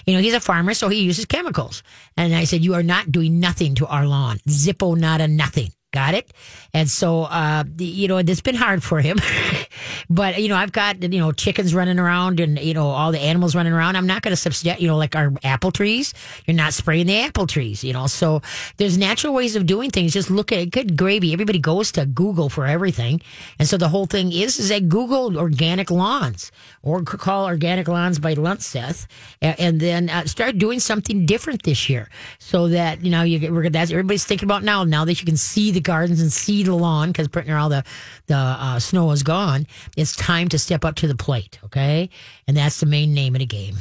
You 0.06 0.14
know, 0.14 0.20
he's 0.20 0.34
a 0.34 0.40
farmer, 0.40 0.72
so 0.72 0.88
he 0.88 1.02
uses 1.02 1.26
chemicals. 1.26 1.84
And 2.16 2.34
I 2.34 2.44
said, 2.44 2.64
You 2.64 2.74
are 2.74 2.82
not 2.82 3.12
doing 3.12 3.38
nothing 3.38 3.76
to 3.76 3.86
our 3.86 4.06
lawn. 4.06 4.38
Zippo, 4.48 4.96
nada, 4.96 5.28
nothing. 5.28 5.70
Got 5.90 6.12
it? 6.12 6.34
And 6.74 6.86
so, 6.86 7.22
uh, 7.22 7.64
you 7.78 8.08
know, 8.08 8.18
it's 8.18 8.42
been 8.42 8.54
hard 8.54 8.82
for 8.82 9.00
him. 9.00 9.18
but, 10.10 10.38
you 10.38 10.48
know, 10.48 10.56
I've 10.56 10.70
got, 10.70 11.02
you 11.02 11.18
know, 11.18 11.32
chickens 11.32 11.74
running 11.74 11.98
around 11.98 12.40
and, 12.40 12.58
you 12.58 12.74
know, 12.74 12.88
all 12.88 13.10
the 13.10 13.18
animals 13.18 13.56
running 13.56 13.72
around. 13.72 13.96
I'm 13.96 14.06
not 14.06 14.20
going 14.20 14.32
to 14.32 14.36
substitute, 14.36 14.82
you 14.82 14.86
know, 14.86 14.98
like 14.98 15.16
our 15.16 15.32
apple 15.42 15.72
trees. 15.72 16.12
You're 16.44 16.56
not 16.56 16.74
spraying 16.74 17.06
the 17.06 17.18
apple 17.20 17.46
trees, 17.46 17.82
you 17.82 17.94
know. 17.94 18.06
So 18.06 18.42
there's 18.76 18.98
natural 18.98 19.32
ways 19.32 19.56
of 19.56 19.64
doing 19.64 19.88
things. 19.88 20.12
Just 20.12 20.30
look 20.30 20.52
at 20.52 20.70
good 20.70 20.94
gravy. 20.94 21.32
Everybody 21.32 21.58
goes 21.58 21.90
to 21.92 22.04
Google 22.04 22.50
for 22.50 22.66
everything. 22.66 23.22
And 23.58 23.66
so 23.66 23.78
the 23.78 23.88
whole 23.88 24.04
thing 24.04 24.30
is, 24.30 24.58
is 24.58 24.68
that 24.68 24.90
Google 24.90 25.38
organic 25.38 25.90
lawns 25.90 26.52
or 26.82 27.02
call 27.02 27.46
organic 27.46 27.88
lawns 27.88 28.18
by 28.18 28.34
Lunseth 28.34 29.06
and, 29.40 29.58
and 29.58 29.80
then 29.80 30.10
uh, 30.10 30.26
start 30.26 30.58
doing 30.58 30.80
something 30.80 31.24
different 31.24 31.62
this 31.62 31.88
year 31.88 32.10
so 32.38 32.68
that, 32.68 33.02
you 33.02 33.10
know, 33.10 33.22
you 33.22 33.50
we're, 33.50 33.70
that's 33.70 33.90
everybody's 33.90 34.26
thinking 34.26 34.46
about 34.46 34.62
now, 34.62 34.84
now 34.84 35.06
that 35.06 35.18
you 35.18 35.24
can 35.24 35.38
see 35.38 35.70
the 35.70 35.77
gardens 35.80 36.20
and 36.20 36.32
see 36.32 36.62
the 36.62 36.74
lawn 36.74 37.10
because 37.10 37.28
pretty 37.28 37.48
near 37.48 37.58
all 37.58 37.68
the, 37.68 37.84
the 38.26 38.36
uh, 38.36 38.78
snow 38.78 39.10
is 39.10 39.22
gone. 39.22 39.66
It's 39.96 40.16
time 40.16 40.48
to 40.48 40.58
step 40.58 40.84
up 40.84 40.96
to 40.96 41.08
the 41.08 41.14
plate. 41.14 41.58
Okay. 41.64 42.10
And 42.46 42.56
that's 42.56 42.80
the 42.80 42.86
main 42.86 43.14
name 43.14 43.34
of 43.34 43.40
the 43.40 43.46
game. 43.46 43.76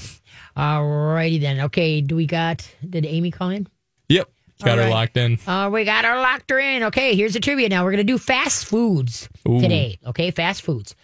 All 0.56 0.86
righty 0.88 1.38
then. 1.38 1.60
Okay. 1.62 2.02
Do 2.02 2.16
we 2.16 2.26
got, 2.26 2.68
did 2.90 3.06
Amy 3.06 3.32
call 3.32 3.50
in? 3.50 3.68
Yep. 4.10 4.30
Got 4.64 4.72
All 4.72 4.78
her 4.78 4.84
right. 4.84 4.90
locked 4.90 5.18
in. 5.18 5.38
Uh, 5.46 5.70
we 5.72 5.86
got 5.86 6.04
her 6.04 6.16
locked 6.16 6.50
her 6.50 6.58
in. 6.58 6.84
Okay, 6.84 7.16
here's 7.16 7.34
the 7.34 7.40
trivia 7.40 7.70
now. 7.70 7.84
We're 7.84 7.96
to 7.96 8.04
do 8.04 8.18
fast 8.18 8.66
foods 8.66 9.30
Ooh. 9.48 9.62
today. 9.62 10.00
Okay, 10.08 10.32
fast 10.32 10.64
foods. 10.64 10.96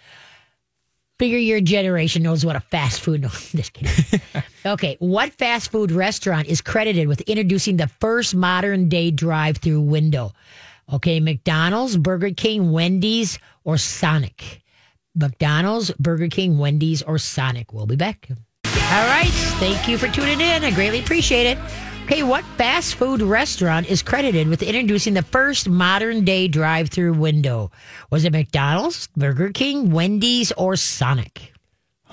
Figure 1.19 1.37
your 1.37 1.61
generation 1.61 2.23
knows 2.23 2.43
what 2.43 2.55
a 2.55 2.59
fast 2.59 3.01
food. 3.01 3.21
No, 3.21 3.27
just 3.55 3.73
kidding. 3.73 4.21
okay, 4.65 4.97
what 4.99 5.31
fast 5.33 5.71
food 5.71 5.91
restaurant 5.91 6.47
is 6.47 6.61
credited 6.61 7.07
with 7.07 7.21
introducing 7.21 7.77
the 7.77 7.87
first 7.87 8.33
modern 8.33 8.89
day 8.89 9.11
drive 9.11 9.57
through 9.57 9.81
window? 9.81 10.33
Okay, 10.91 11.19
McDonald's, 11.19 11.97
Burger 11.97 12.31
King, 12.31 12.71
Wendy's, 12.71 13.39
or 13.63 13.77
Sonic? 13.77 14.61
McDonald's, 15.15 15.91
Burger 15.91 16.27
King, 16.27 16.57
Wendy's, 16.57 17.01
or 17.03 17.17
Sonic. 17.17 17.71
We'll 17.71 17.85
be 17.85 17.95
back. 17.95 18.27
All 18.29 19.07
right. 19.07 19.31
Thank 19.59 19.87
you 19.87 19.97
for 19.97 20.07
tuning 20.07 20.41
in. 20.41 20.63
I 20.63 20.71
greatly 20.71 20.99
appreciate 20.99 21.45
it. 21.45 21.57
Okay, 22.05 22.21
what 22.21 22.43
fast 22.57 22.95
food 22.95 23.21
restaurant 23.21 23.89
is 23.89 24.01
credited 24.01 24.49
with 24.49 24.61
introducing 24.61 25.13
the 25.13 25.21
first 25.21 25.69
modern 25.69 26.25
day 26.25 26.49
drive 26.49 26.89
through 26.89 27.13
window? 27.13 27.71
Was 28.11 28.25
it 28.25 28.33
McDonald's, 28.33 29.07
Burger 29.15 29.51
King, 29.51 29.89
Wendy's, 29.91 30.51
or 30.51 30.75
Sonic? 30.75 31.53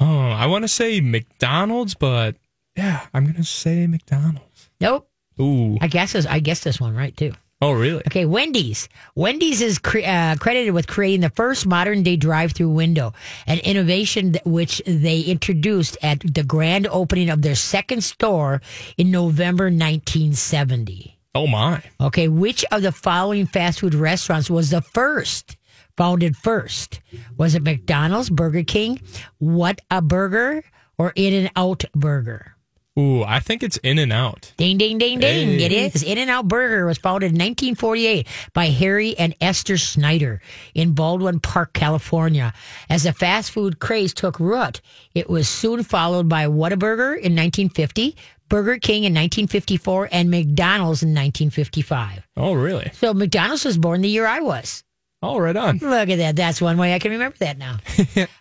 Oh, 0.01 0.29
I 0.29 0.47
want 0.47 0.63
to 0.63 0.69
say 0.69 1.01
McDonald's, 1.01 1.95
but 1.95 2.37
yeah, 2.77 3.07
I'm 3.13 3.27
gonna 3.27 3.43
say 3.43 3.87
McDonald's. 3.89 4.71
Nope. 4.81 5.11
Ooh. 5.41 5.77
I 5.81 5.89
guess 5.89 6.13
this, 6.13 6.25
I 6.25 6.39
guess 6.39 6.61
this 6.61 6.81
one 6.81 6.95
right 6.95 7.17
too. 7.17 7.33
Oh, 7.63 7.73
really? 7.73 8.03
Okay, 8.07 8.25
Wendy's. 8.25 8.89
Wendy's 9.15 9.61
is 9.61 9.79
cre- 9.79 9.99
uh, 10.05 10.37
credited 10.37 10.73
with 10.73 10.87
creating 10.87 11.21
the 11.21 11.29
first 11.31 11.67
modern 11.67 12.03
day 12.03 12.17
drive 12.17 12.53
through 12.53 12.71
window, 12.71 13.13
an 13.47 13.59
innovation 13.59 14.33
that, 14.33 14.47
which 14.47 14.81
they 14.87 15.21
introduced 15.21 15.99
at 16.03 16.21
the 16.21 16.43
grand 16.43 16.87
opening 16.87 17.29
of 17.29 17.43
their 17.43 17.55
second 17.55 18.03
store 18.03 18.63
in 18.97 19.11
November 19.11 19.65
1970. 19.65 21.19
Oh 21.35 21.47
my. 21.47 21.83
Okay, 22.01 22.29
which 22.29 22.65
of 22.73 22.81
the 22.81 22.93
following 22.93 23.47
fast 23.47 23.81
food 23.81 23.95
restaurants 23.95 24.49
was 24.49 24.71
the 24.71 24.81
first? 24.81 25.59
Founded 25.99 26.37
first? 26.37 27.01
Was 27.37 27.55
it 27.55 27.63
McDonald's, 27.63 28.31
Burger 28.31 28.63
King, 28.63 29.01
What 29.39 29.83
a 29.91 30.01
Burger, 30.01 30.65
or 30.97 31.13
In 31.15 31.35
and 31.35 31.51
Out 31.57 31.85
Burger? 31.95 32.57
Ooh, 33.01 33.23
I 33.25 33.41
think 33.41 33.63
it's 33.63 33.79
In 33.79 33.99
and 33.99 34.13
Out. 34.13 34.53
Ding, 34.57 34.77
ding, 34.77 34.99
ding, 34.99 35.21
ding. 35.21 35.59
Hey. 35.59 35.65
It 35.65 35.73
is. 35.73 36.03
In 36.03 36.19
and 36.19 36.29
Out 36.29 36.49
Burger 36.49 36.85
was 36.87 36.99
founded 36.99 37.33
in 37.33 37.37
1948 37.37 38.27
by 38.53 38.67
Harry 38.67 39.17
and 39.19 39.35
Esther 39.41 39.79
Snyder 39.79 40.43
in 40.75 40.93
Baldwin 40.93 41.41
Park, 41.41 41.73
California. 41.73 42.53
As 42.91 43.05
the 43.05 43.13
fast 43.13 43.53
food 43.53 43.79
craze 43.79 44.13
took 44.13 44.39
root, 44.39 44.81
it 45.15 45.31
was 45.31 45.49
soon 45.49 45.83
followed 45.83 46.29
by 46.29 46.47
Whataburger 46.47 47.17
in 47.17 47.35
1950, 47.35 48.17
Burger 48.49 48.79
King 48.79 49.05
in 49.05 49.15
1954, 49.15 50.09
and 50.13 50.31
McDonald's 50.31 51.03
in 51.03 51.11
1955. 51.11 52.27
Oh, 52.37 52.53
really? 52.53 52.91
So 52.95 53.15
McDonald's 53.15 53.65
was 53.65 53.79
born 53.79 54.03
the 54.03 54.09
year 54.09 54.27
I 54.27 54.41
was. 54.41 54.85
Oh, 55.23 55.39
right 55.39 55.57
on. 55.57 55.79
Look 55.79 56.09
at 56.09 56.17
that. 56.17 56.37
That's 56.37 56.61
one 56.61 56.79
way 56.79 56.95
I 56.95 56.99
can 56.99 57.13
remember 57.13 57.37
that 57.41 57.59
now. 57.59 57.79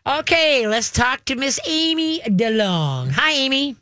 okay, 0.20 0.68
let's 0.68 0.92
talk 0.92 1.26
to 1.26 1.36
Miss 1.36 1.60
Amy 1.68 2.22
DeLong. 2.22 3.12
Hi, 3.12 3.32
Amy. 3.32 3.76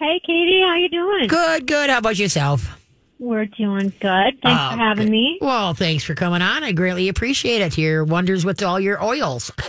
Hey, 0.00 0.18
Katie, 0.26 0.62
how 0.66 0.76
you 0.76 0.88
doing? 0.88 1.28
Good, 1.28 1.66
good. 1.66 1.90
How 1.90 1.98
about 1.98 2.18
yourself? 2.18 2.74
We're 3.18 3.44
doing 3.44 3.92
good. 4.00 4.40
Thanks 4.42 4.42
Oh, 4.46 4.70
for 4.70 4.78
having 4.78 5.04
good. 5.04 5.10
me. 5.12 5.38
Well, 5.42 5.74
thanks 5.74 6.04
for 6.04 6.14
coming 6.14 6.40
on. 6.40 6.64
I 6.64 6.72
greatly 6.72 7.08
appreciate 7.10 7.60
it. 7.60 7.76
Your 7.76 8.02
wonders 8.04 8.46
with 8.46 8.62
all 8.62 8.80
your 8.80 9.02
oils. 9.04 9.52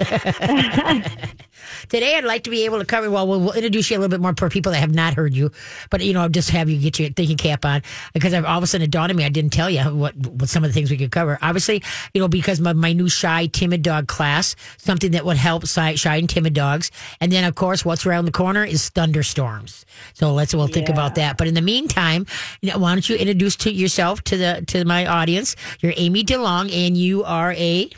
Today, 1.89 2.15
I'd 2.17 2.23
like 2.23 2.43
to 2.43 2.49
be 2.49 2.65
able 2.65 2.79
to 2.79 2.85
cover. 2.85 3.09
Well, 3.09 3.27
we'll, 3.27 3.39
we'll 3.39 3.53
introduce 3.53 3.89
you 3.89 3.97
a 3.97 3.99
little 3.99 4.09
bit 4.09 4.21
more 4.21 4.33
for 4.37 4.49
people 4.49 4.71
that 4.71 4.79
have 4.79 4.93
not 4.93 5.13
heard 5.13 5.33
you, 5.33 5.51
but 5.89 6.01
you 6.01 6.13
know, 6.13 6.23
I 6.23 6.27
just 6.27 6.49
have 6.51 6.69
you 6.69 6.79
get 6.79 6.99
your 6.99 7.09
thinking 7.09 7.37
cap 7.37 7.65
on 7.65 7.81
because 8.13 8.33
I've 8.33 8.45
all 8.45 8.57
of 8.57 8.63
a 8.63 8.67
sudden 8.67 8.85
it 8.85 8.91
dawned 8.91 9.11
on 9.11 9.17
me 9.17 9.25
I 9.25 9.29
didn't 9.29 9.51
tell 9.53 9.69
you 9.69 9.81
what 9.83 10.15
what 10.15 10.49
some 10.49 10.63
of 10.63 10.69
the 10.69 10.73
things 10.73 10.91
we 10.91 10.97
could 10.97 11.11
cover. 11.11 11.37
Obviously, 11.41 11.83
you 12.13 12.21
know, 12.21 12.27
because 12.27 12.59
my, 12.59 12.73
my 12.73 12.93
new 12.93 13.09
shy 13.09 13.47
timid 13.47 13.81
dog 13.81 14.07
class, 14.07 14.55
something 14.77 15.11
that 15.11 15.25
would 15.25 15.37
help 15.37 15.67
shy, 15.67 15.95
shy 15.95 16.17
and 16.17 16.29
timid 16.29 16.53
dogs, 16.53 16.91
and 17.19 17.31
then 17.31 17.43
of 17.43 17.55
course, 17.55 17.85
what's 17.85 18.05
around 18.05 18.25
the 18.25 18.31
corner 18.31 18.63
is 18.63 18.89
thunderstorms. 18.89 19.85
So 20.13 20.33
let's 20.33 20.53
we'll 20.53 20.67
think 20.67 20.89
about 20.89 21.15
that. 21.15 21.37
But 21.37 21.47
in 21.47 21.53
the 21.53 21.61
meantime, 21.61 22.25
you 22.61 22.71
know, 22.71 22.77
why 22.77 22.93
don't 22.93 23.07
you 23.07 23.15
introduce 23.15 23.55
to 23.57 23.71
yourself 23.71 24.23
to 24.25 24.37
the 24.37 24.63
to 24.67 24.85
my 24.85 25.05
audience? 25.05 25.55
You're 25.79 25.93
Amy 25.95 26.23
DeLong, 26.23 26.71
and 26.71 26.97
you 26.97 27.23
are 27.23 27.53
a 27.53 27.89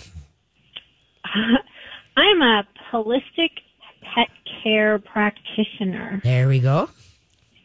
I'm 2.16 2.42
a 2.42 2.64
holistic 2.92 3.63
care 4.64 4.98
practitioner 5.00 6.22
there 6.24 6.48
we 6.48 6.60
go. 6.60 6.90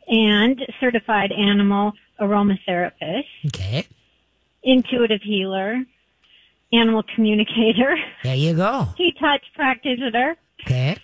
and 0.08 0.60
certified 0.80 1.30
animal 1.32 1.92
aromatherapist, 2.20 3.24
Okay, 3.46 3.86
intuitive 4.62 5.22
healer, 5.22 5.82
animal 6.72 7.02
communicator, 7.14 7.96
there 8.24 8.34
you 8.34 8.54
go. 8.54 8.88
key 8.96 9.14
touch 9.20 9.44
practitioner. 9.54 10.36
Okay. 10.66 10.96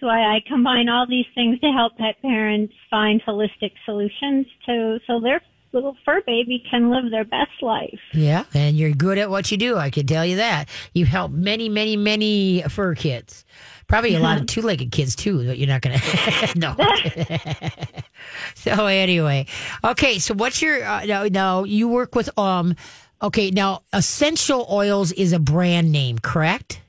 So 0.00 0.06
I, 0.06 0.36
I 0.36 0.40
combine 0.46 0.88
all 0.88 1.06
these 1.08 1.26
things 1.34 1.58
to 1.60 1.72
help 1.72 1.96
pet 1.98 2.20
parents 2.22 2.72
find 2.88 3.20
holistic 3.22 3.72
solutions 3.84 4.46
to 4.66 5.00
so 5.06 5.20
their 5.20 5.40
little 5.72 5.96
fur 6.04 6.22
baby 6.26 6.64
can 6.70 6.90
live 6.90 7.10
their 7.10 7.24
best 7.24 7.62
life. 7.62 8.00
Yeah, 8.12 8.44
and 8.54 8.76
you're 8.76 8.92
good 8.92 9.18
at 9.18 9.30
what 9.30 9.50
you 9.50 9.56
do. 9.56 9.76
I 9.76 9.90
can 9.90 10.06
tell 10.06 10.24
you 10.24 10.36
that. 10.36 10.68
You've 10.94 11.08
helped 11.08 11.34
many, 11.34 11.68
many, 11.68 11.96
many 11.96 12.62
fur 12.68 12.94
kids. 12.94 13.44
Probably 13.86 14.14
a 14.14 14.20
lot 14.20 14.38
of 14.38 14.46
two-legged 14.46 14.92
kids 14.92 15.16
too. 15.16 15.46
But 15.46 15.58
you're 15.58 15.68
not 15.68 15.80
gonna. 15.80 15.98
no. 16.56 16.76
so 18.54 18.86
anyway, 18.86 19.46
okay. 19.82 20.18
So 20.18 20.34
what's 20.34 20.60
your 20.60 20.84
uh, 20.84 21.04
now? 21.04 21.24
Now 21.24 21.64
you 21.64 21.88
work 21.88 22.14
with 22.14 22.36
um. 22.38 22.74
Okay, 23.20 23.50
now 23.50 23.82
Essential 23.92 24.64
Oils 24.70 25.10
is 25.10 25.32
a 25.32 25.40
brand 25.40 25.90
name, 25.90 26.20
correct? 26.20 26.80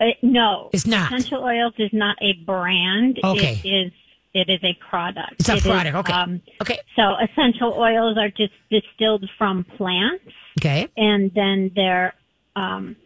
Uh, 0.00 0.06
no, 0.22 0.70
It's 0.72 0.86
not. 0.86 1.12
Essential 1.12 1.42
oils 1.42 1.74
is 1.78 1.90
not 1.92 2.16
a 2.20 2.32
brand. 2.44 3.18
Okay. 3.22 3.60
It 3.64 3.68
is. 3.68 3.92
It 4.38 4.48
is 4.48 4.60
a 4.62 4.74
product. 4.88 5.34
It's 5.40 5.48
a 5.48 5.52
It 5.54 5.56
is, 5.58 5.62
product. 5.64 5.96
Okay. 5.96 6.12
um, 6.12 6.40
okay. 6.62 6.78
so 6.96 7.14
essential 7.16 7.74
oils 7.74 8.16
are 8.16 8.30
just 8.30 8.52
distilled 8.70 9.28
from 9.36 9.64
plants, 9.76 10.24
Okay. 10.60 10.86
and 10.96 11.30
then 11.34 11.70
there 11.74 12.14
um, 12.54 12.96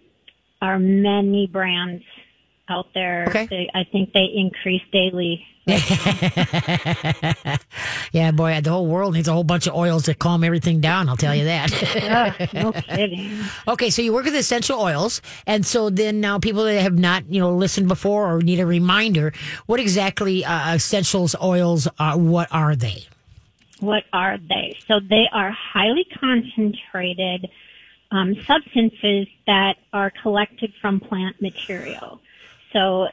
are 0.61 0.79
many 0.79 1.47
brands 1.47 2.05
out 2.69 2.87
there. 2.95 3.27
Okay. 3.29 3.47
They, 3.47 3.71
I 3.75 3.85
think 3.85 4.13
they 4.13 4.27
increase 4.35 4.83
daily. 4.93 5.47
yeah, 8.13 8.33
boy, 8.33 8.61
the 8.61 8.71
whole 8.71 8.89
world 8.89 9.15
needs 9.15 9.29
a 9.29 9.33
whole 9.33 9.45
bunch 9.45 9.69
of 9.69 9.75
oils 9.77 10.03
to 10.05 10.15
calm 10.15 10.43
everything 10.43 10.81
down. 10.81 11.09
I'll 11.09 11.17
tell 11.17 11.37
you 11.37 11.45
that. 11.45 11.73
Ugh, 12.41 12.49
no 12.53 12.73
kidding. 12.73 13.39
Okay, 13.69 13.91
so 13.91 14.03
you 14.03 14.13
work 14.13 14.25
with 14.25 14.35
essential 14.35 14.81
oils, 14.81 15.23
and 15.47 15.65
so 15.65 15.89
then 15.89 16.21
now 16.21 16.41
people 16.41 16.65
that 16.65 16.81
have 16.83 16.99
not, 16.99 17.31
you 17.31 17.39
know, 17.41 17.55
listened 17.55 17.87
before 17.87 18.35
or 18.35 18.43
need 18.43 18.59
a 18.59 18.67
reminder, 18.67 19.33
what 19.67 19.79
exactly 19.79 20.45
uh, 20.45 20.75
essentials 20.75 21.37
oils 21.41 21.87
are? 21.99 22.19
What 22.19 22.49
are 22.51 22.75
they? 22.75 23.07
What 23.79 24.03
are 24.13 24.39
they? 24.39 24.77
So 24.89 24.99
they 24.99 25.29
are 25.33 25.53
highly 25.53 26.07
concentrated 26.19 27.49
um, 28.11 28.35
substances 28.47 29.29
that 29.47 29.77
are 29.93 30.13
collected 30.23 30.73
from 30.81 30.99
plant 31.01 31.41
material. 31.41 32.21
So 32.73 33.07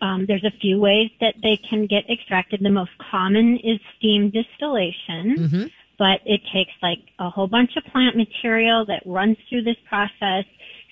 um, 0.00 0.26
there's 0.26 0.44
a 0.44 0.50
few 0.60 0.78
ways 0.78 1.10
that 1.20 1.34
they 1.42 1.58
can 1.68 1.86
get 1.86 2.08
extracted. 2.10 2.60
The 2.62 2.70
most 2.70 2.90
common 3.10 3.58
is 3.62 3.78
steam 3.98 4.30
distillation, 4.30 5.70
but 5.98 6.20
it 6.26 6.40
takes 6.52 6.72
like 6.82 6.98
a 7.18 7.30
whole 7.30 7.46
bunch 7.46 7.76
of 7.76 7.84
plant 7.92 8.16
material 8.16 8.84
that 8.86 9.02
runs 9.06 9.36
through 9.48 9.62
this 9.62 9.76
process. 9.88 10.44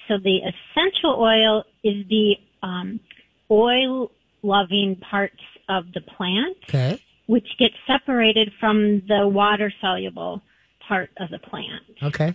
So 0.09 0.19
the 0.19 0.39
essential 0.39 1.17
oil 1.19 1.65
is 1.83 2.07
the 2.09 2.37
um, 2.63 3.01
oil 3.51 4.11
loving 4.43 4.97
parts 4.97 5.41
of 5.69 5.93
the 5.95 6.01
plant 6.01 6.57
Okay. 6.69 6.99
which 7.27 7.47
gets 7.59 7.75
separated 7.87 8.53
from 8.59 9.03
the 9.07 9.29
water 9.29 9.73
soluble 9.81 10.43
part 10.89 11.11
of 11.19 11.31
the 11.31 11.39
plant. 11.39 11.83
Okay. 12.03 12.35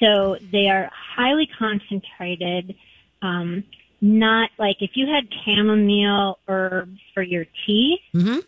So 0.00 0.36
they 0.52 0.68
are 0.68 0.90
highly 1.16 1.46
concentrated. 1.58 2.74
Um, 3.22 3.64
not 4.04 4.50
like 4.58 4.76
if 4.80 4.90
you 4.94 5.06
had 5.06 5.24
chamomile 5.44 6.38
herbs 6.46 7.00
for 7.14 7.22
your 7.22 7.46
tea, 7.66 7.98
hmm 8.12 8.38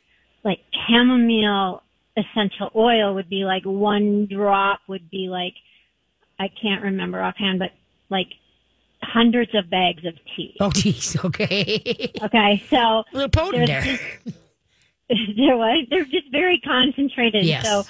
like 0.45 0.61
chamomile 0.87 1.83
essential 2.17 2.71
oil 2.77 3.15
would 3.15 3.29
be 3.29 3.45
like 3.45 3.65
one 3.65 4.27
drop 4.31 4.81
would 4.87 5.11
be 5.11 5.29
like 5.29 5.55
I 6.39 6.49
can't 6.63 6.83
remember 6.83 7.23
offhand, 7.23 7.59
but 7.59 7.71
like 8.11 8.29
hundreds 9.03 9.55
of 9.55 9.71
bags 9.71 10.05
of 10.05 10.15
tea. 10.37 10.55
Oh, 10.61 10.71
geez. 10.71 11.17
Okay. 11.25 12.13
Okay, 12.23 12.63
so 12.71 12.77
A 12.77 13.05
little 13.13 13.29
potent 13.31 13.67
there. 13.67 13.81
just 13.83 14.03
there 15.09 15.57
was 15.57 15.87
they're 15.91 16.05
just 16.05 16.31
very 16.31 16.61
concentrated. 16.61 17.45
Yes. 17.45 17.65
So 17.65 17.85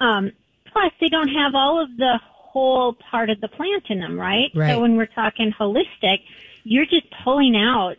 um 0.00 0.32
plus 0.72 0.92
they 1.00 1.08
don't 1.08 1.28
have 1.28 1.54
all 1.54 1.82
of 1.82 1.94
the 1.98 2.18
whole 2.24 2.94
part 3.10 3.28
of 3.30 3.40
the 3.42 3.48
plant 3.48 3.84
in 3.90 4.00
them, 4.00 4.18
right? 4.18 4.50
Right. 4.54 4.72
So 4.72 4.80
when 4.80 4.96
we're 4.96 5.06
talking 5.06 5.52
holistic, 5.58 6.18
you're 6.72 6.86
just 6.96 7.06
pulling 7.24 7.54
out 7.56 7.96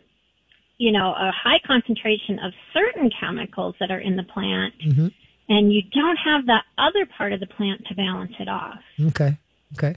you 0.80 0.92
know, 0.92 1.08
a 1.12 1.32
high 1.32 1.58
concentration 1.66 2.38
of 2.38 2.52
certain 2.72 3.10
chemicals 3.18 3.74
that 3.80 3.90
are 3.90 3.98
in 3.98 4.14
the 4.14 4.22
plant 4.22 4.72
Mhm. 4.86 5.12
and 5.48 5.72
you 5.74 5.82
don't 6.00 6.16
have 6.18 6.46
the 6.46 6.58
other 6.86 7.04
part 7.04 7.32
of 7.32 7.40
the 7.40 7.48
plant 7.48 7.84
to 7.88 7.94
balance 7.96 8.34
it 8.38 8.46
off. 8.48 8.78
Okay. 9.08 9.36
Okay. 9.76 9.96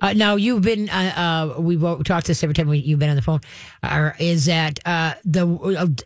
Uh, 0.00 0.14
now 0.14 0.36
you've 0.36 0.62
been. 0.62 0.88
Uh, 0.88 1.52
uh, 1.58 1.60
we 1.60 1.76
talked 2.04 2.26
this 2.28 2.42
every 2.42 2.54
time 2.54 2.66
we, 2.68 2.78
you've 2.78 2.98
been 2.98 3.10
on 3.10 3.16
the 3.16 3.20
phone. 3.20 3.40
Uh, 3.82 4.12
is 4.18 4.46
that 4.46 4.78
uh, 4.86 5.12
the 5.26 5.44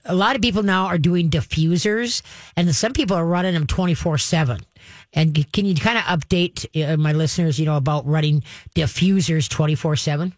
a 0.07 0.15
lot 0.15 0.35
of 0.35 0.43
people 0.43 0.65
now 0.65 0.87
are 0.87 0.99
doing 0.99 1.31
diffusers, 1.31 2.21
and 2.57 2.75
some 2.75 2.93
people 2.93 3.17
are 3.17 3.25
running 3.25 3.55
them 3.55 3.67
twenty 3.69 3.95
four 3.95 4.19
seven. 4.19 4.59
And 5.13 5.29
can 5.53 5.67
you 5.67 5.77
kind 5.77 5.99
of 5.99 6.05
update 6.05 6.67
uh, 6.75 6.97
my 6.97 7.13
listeners, 7.13 7.61
you 7.61 7.67
know, 7.67 7.77
about 7.77 8.05
running 8.09 8.43
diffusers 8.75 9.49
twenty 9.49 9.77
four 9.77 9.95
seven? 9.95 10.35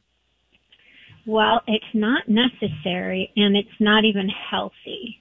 Well, 1.27 1.63
it's 1.67 1.85
not 1.93 2.29
necessary 2.29 3.33
and 3.37 3.57
it's 3.57 3.69
not 3.81 4.05
even 4.05 4.29
healthy. 4.29 5.19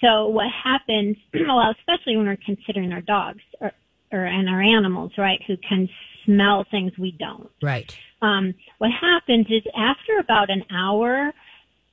So 0.00 0.28
what 0.28 0.46
happens, 0.64 1.16
well, 1.34 1.74
especially 1.78 2.16
when 2.16 2.26
we're 2.26 2.36
considering 2.44 2.92
our 2.92 3.00
dogs 3.00 3.42
or, 3.60 3.72
or 4.12 4.24
and 4.24 4.48
our 4.48 4.60
animals, 4.60 5.12
right, 5.16 5.40
who 5.46 5.56
can 5.56 5.88
smell 6.24 6.66
things 6.70 6.92
we 6.98 7.12
don't. 7.18 7.50
Right. 7.62 7.96
Um, 8.20 8.54
what 8.78 8.90
happens 8.90 9.46
is 9.48 9.62
after 9.76 10.18
about 10.18 10.50
an 10.50 10.64
hour, 10.70 11.32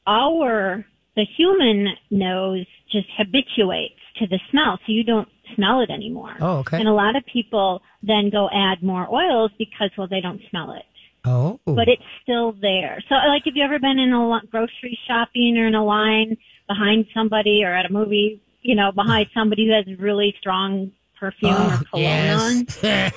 our 0.06 0.86
the 1.16 1.26
human 1.38 1.88
nose 2.12 2.66
just 2.92 3.08
habituates 3.18 3.96
to 4.20 4.28
the 4.28 4.40
smell, 4.52 4.78
so 4.86 4.92
you 4.92 5.04
don't 5.04 5.30
smell 5.56 5.80
it 5.80 5.90
anymore. 5.90 6.36
Oh, 6.42 6.58
okay. 6.58 6.78
And 6.78 6.88
a 6.88 6.94
lot 6.94 7.16
of 7.16 7.24
people 7.32 7.82
then 8.04 8.30
go 8.30 8.50
add 8.54 8.84
more 8.84 9.08
oils 9.14 9.52
because 9.58 9.92
well 9.98 10.08
they 10.08 10.20
don't 10.20 10.42
smell 10.50 10.74
it 10.74 10.84
Oh, 11.26 11.60
but 11.66 11.88
it's 11.88 12.04
still 12.22 12.52
there. 12.54 13.04
So, 13.10 13.16
like, 13.16 13.44
have 13.46 13.56
you 13.56 13.64
ever 13.64 13.80
been 13.80 14.00
in 14.00 14.14
a 14.14 14.42
grocery 14.50 14.98
shopping 15.08 15.58
or 15.58 15.68
in 15.68 15.76
a 15.76 15.84
line 15.84 16.38
behind 16.68 17.06
somebody 17.14 17.64
or 17.64 17.74
at 17.74 17.86
a 17.86 17.94
movie, 17.94 18.42
you 18.62 18.76
know, 18.76 18.92
behind 18.92 19.28
somebody 19.34 19.68
who 19.68 19.74
has 19.74 19.86
really 20.00 20.36
strong 20.40 20.92
perfume 21.20 21.54
oh, 21.56 21.74
or 21.74 21.80
cologne 21.90 22.30
on, 22.30 22.68
yes. 22.84 23.14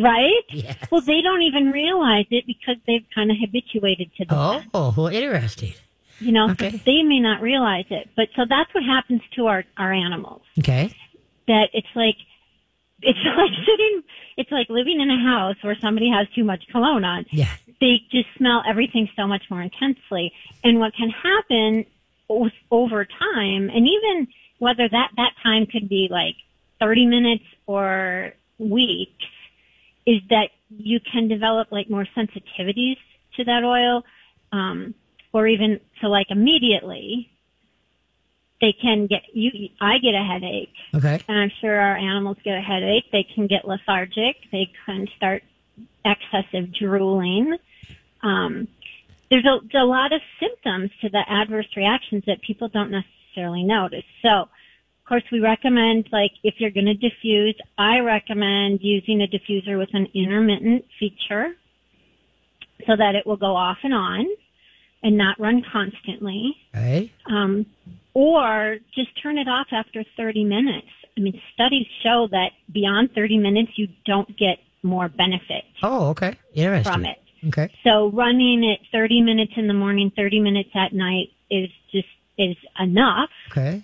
right? 0.00 0.44
yeah. 0.50 0.74
Well, 0.90 1.00
they 1.00 1.20
don't 1.20 1.42
even 1.42 1.70
realize 1.70 2.26
it 2.30 2.46
because 2.46 2.76
they've 2.86 3.04
kind 3.14 3.30
of 3.30 3.36
habituated 3.40 4.10
to 4.18 4.24
that. 4.26 4.66
Oh, 4.74 4.94
well, 4.96 5.08
interesting. 5.08 5.74
you 6.20 6.32
know, 6.32 6.50
okay. 6.50 6.70
so 6.70 6.78
they 6.86 7.02
may 7.02 7.20
not 7.20 7.42
realize 7.42 7.86
it. 7.90 8.08
But 8.16 8.28
so 8.36 8.42
that's 8.48 8.72
what 8.74 8.84
happens 8.84 9.20
to 9.36 9.46
our, 9.46 9.64
our 9.76 9.92
animals. 9.92 10.42
Okay. 10.58 10.92
That 11.46 11.68
it's 11.72 11.88
like, 11.94 12.16
it's 13.02 13.18
like 13.24 13.50
sitting, 13.66 14.02
it's 14.36 14.50
like 14.50 14.68
living 14.68 15.00
in 15.00 15.10
a 15.10 15.18
house 15.18 15.56
where 15.62 15.76
somebody 15.80 16.10
has 16.10 16.26
too 16.34 16.44
much 16.44 16.64
cologne 16.70 17.04
on. 17.04 17.26
Yeah. 17.30 17.52
they 17.80 18.02
just 18.10 18.28
smell 18.36 18.62
everything 18.68 19.08
so 19.16 19.26
much 19.26 19.44
more 19.50 19.62
intensely. 19.62 20.32
And 20.64 20.80
what 20.80 20.94
can 20.94 21.10
happen 21.10 21.86
over 22.70 23.04
time, 23.04 23.70
and 23.70 23.88
even 23.88 24.28
whether 24.58 24.88
that, 24.88 25.10
that 25.16 25.32
time 25.42 25.66
could 25.66 25.88
be 25.88 26.08
like 26.10 26.34
30 26.80 27.06
minutes 27.06 27.44
or 27.66 28.34
weeks, 28.58 29.24
is 30.06 30.20
that 30.30 30.50
you 30.70 31.00
can 31.00 31.28
develop 31.28 31.68
like 31.70 31.88
more 31.88 32.06
sensitivities 32.16 32.96
to 33.36 33.44
that 33.44 33.62
oil, 33.64 34.04
um, 34.52 34.94
or 35.32 35.46
even 35.46 35.80
so 36.00 36.08
like 36.08 36.26
immediately 36.30 37.30
they 38.60 38.72
can 38.72 39.06
get 39.06 39.22
you. 39.32 39.68
I 39.80 39.98
get 39.98 40.14
a 40.14 40.24
headache, 40.24 40.74
Okay. 40.94 41.20
and 41.28 41.38
I'm 41.38 41.52
sure 41.60 41.78
our 41.78 41.96
animals 41.96 42.38
get 42.44 42.58
a 42.58 42.60
headache. 42.60 43.04
They 43.12 43.24
can 43.34 43.46
get 43.46 43.66
lethargic. 43.66 44.36
They 44.50 44.70
can 44.84 45.06
start 45.16 45.42
excessive 46.04 46.72
drooling. 46.74 47.56
Um, 48.22 48.66
there's 49.30 49.44
a, 49.44 49.78
a 49.78 49.84
lot 49.84 50.12
of 50.12 50.20
symptoms 50.40 50.90
to 51.02 51.08
the 51.08 51.22
adverse 51.28 51.68
reactions 51.76 52.24
that 52.26 52.40
people 52.42 52.68
don't 52.68 52.90
necessarily 52.90 53.62
notice. 53.62 54.04
So, 54.22 54.28
of 54.28 54.48
course, 55.06 55.24
we 55.30 55.40
recommend, 55.40 56.08
like, 56.10 56.32
if 56.42 56.54
you're 56.58 56.70
going 56.70 56.86
to 56.86 56.94
diffuse, 56.94 57.56
I 57.76 58.00
recommend 58.00 58.80
using 58.82 59.22
a 59.22 59.26
diffuser 59.26 59.78
with 59.78 59.90
an 59.92 60.08
intermittent 60.14 60.84
feature 60.98 61.54
so 62.86 62.96
that 62.96 63.14
it 63.14 63.26
will 63.26 63.36
go 63.36 63.54
off 63.54 63.78
and 63.82 63.94
on 63.94 64.26
and 65.02 65.16
not 65.16 65.38
run 65.38 65.62
constantly 65.72 66.56
Right. 66.74 67.10
um, 67.26 67.66
or 68.18 68.78
just 68.96 69.10
turn 69.22 69.38
it 69.38 69.46
off 69.46 69.68
after 69.70 70.02
30 70.16 70.42
minutes. 70.42 70.88
I 71.16 71.20
mean, 71.20 71.40
studies 71.54 71.86
show 72.02 72.26
that 72.32 72.48
beyond 72.72 73.10
30 73.14 73.38
minutes, 73.38 73.70
you 73.76 73.86
don't 74.06 74.28
get 74.36 74.58
more 74.82 75.08
benefit 75.08 75.62
Oh, 75.84 76.08
okay. 76.08 76.34
Interesting. 76.52 76.92
from 76.92 77.04
it. 77.06 77.18
Okay. 77.46 77.72
So 77.84 78.10
running 78.10 78.64
it 78.64 78.80
30 78.90 79.22
minutes 79.22 79.52
in 79.56 79.68
the 79.68 79.74
morning, 79.74 80.10
30 80.16 80.40
minutes 80.40 80.70
at 80.74 80.92
night 80.92 81.28
is 81.48 81.68
just, 81.92 82.08
is 82.38 82.56
enough 82.80 83.30
Okay. 83.52 83.82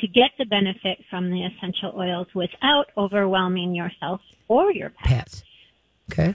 to 0.00 0.06
get 0.08 0.30
the 0.38 0.46
benefit 0.46 1.04
from 1.10 1.30
the 1.30 1.44
essential 1.44 1.92
oils 1.98 2.28
without 2.34 2.86
overwhelming 2.96 3.74
yourself 3.74 4.22
or 4.48 4.72
your 4.72 4.88
pet. 4.90 5.08
Pets. 5.08 5.42
Okay. 6.10 6.34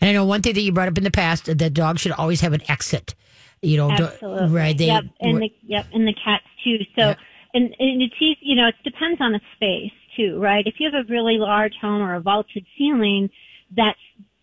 And 0.00 0.10
I 0.10 0.12
know 0.12 0.26
one 0.26 0.42
thing 0.42 0.52
that 0.54 0.60
you 0.60 0.72
brought 0.72 0.88
up 0.88 0.98
in 0.98 1.04
the 1.04 1.10
past 1.10 1.46
that 1.46 1.74
dogs 1.74 2.02
should 2.02 2.12
always 2.12 2.42
have 2.42 2.52
an 2.52 2.62
exit. 2.68 3.14
You 3.62 3.76
know, 3.76 3.90
Absolutely. 3.90 4.48
right? 4.48 4.76
They, 4.76 4.86
yep, 4.86 5.04
and 5.20 5.40
the 5.40 5.52
yep, 5.66 5.86
and 5.92 6.06
the 6.06 6.14
cats 6.14 6.44
too. 6.64 6.78
So, 6.96 7.08
Yeah. 7.10 7.14
and, 7.54 7.64
and 7.78 8.02
it's 8.02 8.14
easy, 8.20 8.38
you 8.40 8.56
know, 8.56 8.66
it 8.68 8.74
depends 8.84 9.20
on 9.20 9.32
the 9.32 9.40
space 9.54 9.92
too, 10.16 10.40
right? 10.40 10.66
If 10.66 10.74
you 10.80 10.90
have 10.90 11.06
a 11.06 11.08
really 11.08 11.38
large 11.38 11.74
home 11.80 12.02
or 12.02 12.14
a 12.14 12.20
vaulted 12.20 12.66
ceiling, 12.76 13.30
that 13.76 13.94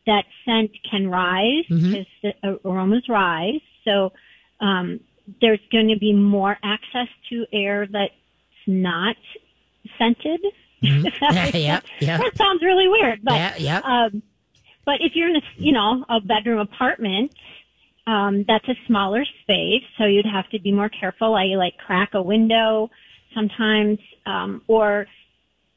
that 0.05 0.23
scent 0.45 0.71
can 0.89 1.09
rise 1.09 1.65
because 1.69 2.05
the 2.23 2.59
aromas 2.65 3.07
rise. 3.09 3.59
So, 3.83 4.13
um, 4.61 5.01
there's 5.41 5.59
going 5.71 5.89
to 5.89 5.97
be 5.99 6.13
more 6.13 6.57
access 6.63 7.07
to 7.29 7.45
air 7.53 7.87
that's 7.87 8.13
not 8.65 9.15
scented. 9.97 10.41
That 10.81 11.51
Yeah, 11.53 11.81
yeah. 11.99 12.17
That 12.19 12.37
sounds 12.37 12.63
really 12.63 12.87
weird, 12.87 13.19
but 13.21 13.33
yeah, 13.33 13.53
yeah. 13.57 13.79
um, 13.83 14.23
but 14.85 15.01
if 15.01 15.11
you're 15.13 15.27
in 15.29 15.35
a, 15.35 15.41
you 15.57 15.73
know, 15.73 16.05
a 16.07 16.21
bedroom 16.21 16.59
apartment, 16.59 17.33
um, 18.09 18.43
that's 18.47 18.67
a 18.67 18.73
smaller 18.87 19.23
space, 19.43 19.83
so 19.97 20.05
you'd 20.05 20.25
have 20.25 20.49
to 20.49 20.59
be 20.59 20.71
more 20.71 20.89
careful. 20.89 21.35
I 21.35 21.55
like 21.55 21.77
crack 21.77 22.09
a 22.13 22.21
window 22.21 22.89
sometimes, 23.35 23.99
um, 24.25 24.63
or 24.67 25.05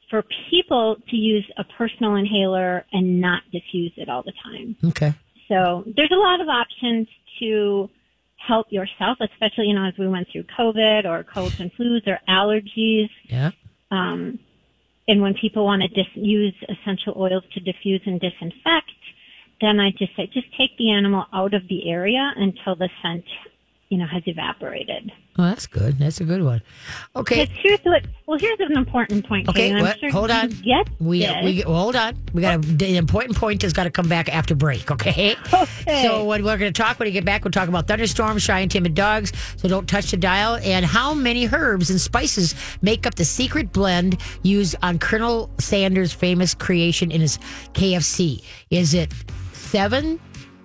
for 0.09 0.23
people 0.49 0.97
to 1.09 1.15
use 1.15 1.45
a 1.57 1.63
personal 1.77 2.15
inhaler 2.15 2.85
and 2.91 3.21
not 3.21 3.43
diffuse 3.51 3.93
it 3.97 4.09
all 4.09 4.23
the 4.23 4.33
time. 4.43 4.75
okay. 4.83 5.13
So 5.47 5.83
there's 5.95 6.11
a 6.11 6.15
lot 6.15 6.41
of 6.41 6.47
options 6.47 7.07
to 7.39 7.89
help 8.35 8.67
yourself, 8.71 9.19
especially, 9.21 9.67
you 9.67 9.75
know, 9.75 9.85
as 9.85 9.93
we 9.99 10.07
went 10.07 10.27
through 10.31 10.45
COVID 10.57 11.05
or 11.05 11.23
colds 11.23 11.59
and 11.59 11.71
flus 11.75 12.07
or 12.07 12.19
allergies. 12.27 13.09
Yeah. 13.25 13.51
Um, 13.91 14.39
and 15.07 15.21
when 15.21 15.35
people 15.35 15.65
want 15.65 15.83
to 15.83 15.87
dis- 15.89 16.15
use 16.15 16.55
essential 16.67 17.13
oils 17.15 17.43
to 17.53 17.59
diffuse 17.59 18.01
and 18.05 18.19
disinfect, 18.19 18.91
then 19.63 19.79
I 19.79 19.91
just 19.91 20.15
say, 20.15 20.29
just 20.33 20.47
take 20.57 20.77
the 20.77 20.91
animal 20.91 21.25
out 21.33 21.53
of 21.53 21.67
the 21.69 21.89
area 21.89 22.33
until 22.35 22.75
the 22.75 22.89
scent, 23.01 23.25
you 23.89 23.97
know, 23.97 24.07
has 24.07 24.23
evaporated. 24.25 25.11
Oh, 25.35 25.43
that's 25.45 25.65
good. 25.65 25.97
That's 25.97 26.21
a 26.21 26.25
good 26.25 26.43
one. 26.43 26.61
Okay. 27.15 27.45
Because 27.45 27.57
here's 27.63 27.79
what, 27.79 28.03
well, 28.27 28.37
here's 28.37 28.59
an 28.59 28.77
important 28.77 29.27
point. 29.27 29.49
Okay, 29.49 29.69
Kate, 29.69 29.75
I'm 29.75 29.81
what? 29.81 29.99
sure 29.99 30.11
Hold 30.11 30.29
on. 30.29 30.49
Get 30.49 30.87
We 30.99 31.21
this. 31.21 31.43
we 31.43 31.63
well, 31.65 31.75
hold 31.81 31.95
on. 31.95 32.15
We 32.33 32.41
got 32.43 32.55
a, 32.55 32.57
the 32.59 32.97
important 32.97 33.35
point 33.35 33.63
has 33.63 33.73
got 33.73 33.85
to 33.85 33.89
come 33.89 34.07
back 34.07 34.29
after 34.29 34.53
break. 34.53 34.91
Okay. 34.91 35.35
Okay. 35.53 36.03
So 36.03 36.23
when 36.25 36.43
we're 36.45 36.57
going 36.57 36.71
to 36.71 36.81
talk 36.81 36.99
when 36.99 37.07
we 37.07 37.11
get 37.11 37.25
back, 37.25 37.43
we'll 37.43 37.51
talk 37.51 37.67
about 37.67 37.87
thunderstorms, 37.87 38.43
shy 38.43 38.59
and 38.59 38.69
timid 38.69 38.93
dogs. 38.93 39.33
So 39.57 39.67
don't 39.67 39.87
touch 39.89 40.11
the 40.11 40.17
dial. 40.17 40.57
And 40.63 40.85
how 40.85 41.13
many 41.15 41.47
herbs 41.47 41.89
and 41.89 41.99
spices 41.99 42.53
make 42.81 43.07
up 43.07 43.15
the 43.15 43.25
secret 43.25 43.73
blend 43.73 44.19
used 44.43 44.75
on 44.83 44.99
Colonel 44.99 45.49
Sanders' 45.59 46.13
famous 46.13 46.53
creation 46.53 47.11
in 47.11 47.21
his 47.21 47.37
KFC? 47.73 48.43
Is 48.69 48.93
it 48.93 49.11
seven, 49.73 50.19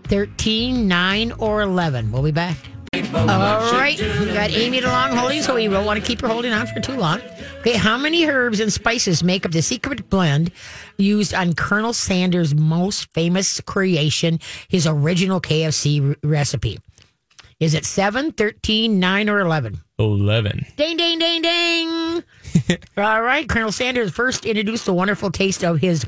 13, 0.08 0.86
9, 0.86 1.32
or 1.38 1.62
eleven? 1.62 2.12
We'll 2.12 2.22
be 2.22 2.30
back. 2.30 2.58
All 2.92 3.72
right, 3.72 3.98
we 3.98 4.26
got 4.34 4.50
Amy 4.50 4.82
DeLong 4.82 5.16
holding, 5.16 5.40
so 5.40 5.54
we 5.54 5.66
don't 5.66 5.86
want 5.86 5.98
to 5.98 6.06
keep 6.06 6.20
her 6.20 6.28
holding 6.28 6.52
on 6.52 6.66
for 6.66 6.78
too 6.78 6.94
long. 6.94 7.22
Okay, 7.60 7.78
how 7.78 7.96
many 7.96 8.26
herbs 8.26 8.60
and 8.60 8.70
spices 8.70 9.24
make 9.24 9.46
up 9.46 9.52
the 9.52 9.62
secret 9.62 10.10
blend 10.10 10.52
used 10.98 11.32
on 11.32 11.54
Colonel 11.54 11.94
Sanders' 11.94 12.54
most 12.54 13.10
famous 13.14 13.62
creation, 13.62 14.40
his 14.68 14.86
original 14.86 15.40
KFC 15.40 16.06
re- 16.06 16.16
recipe? 16.22 16.78
Is 17.60 17.72
it 17.72 17.86
7, 17.86 18.32
13, 18.32 19.00
9, 19.00 19.28
or 19.30 19.40
11? 19.40 19.80
11. 19.98 20.66
Ding, 20.76 20.98
ding, 20.98 21.18
ding, 21.18 21.40
ding. 21.40 22.22
All 22.98 23.22
right. 23.22 23.48
Colonel 23.48 23.72
Sanders 23.72 24.12
first 24.12 24.44
introduced 24.44 24.84
the 24.84 24.92
wonderful 24.92 25.30
taste 25.30 25.64
of 25.64 25.80
his 25.80 26.04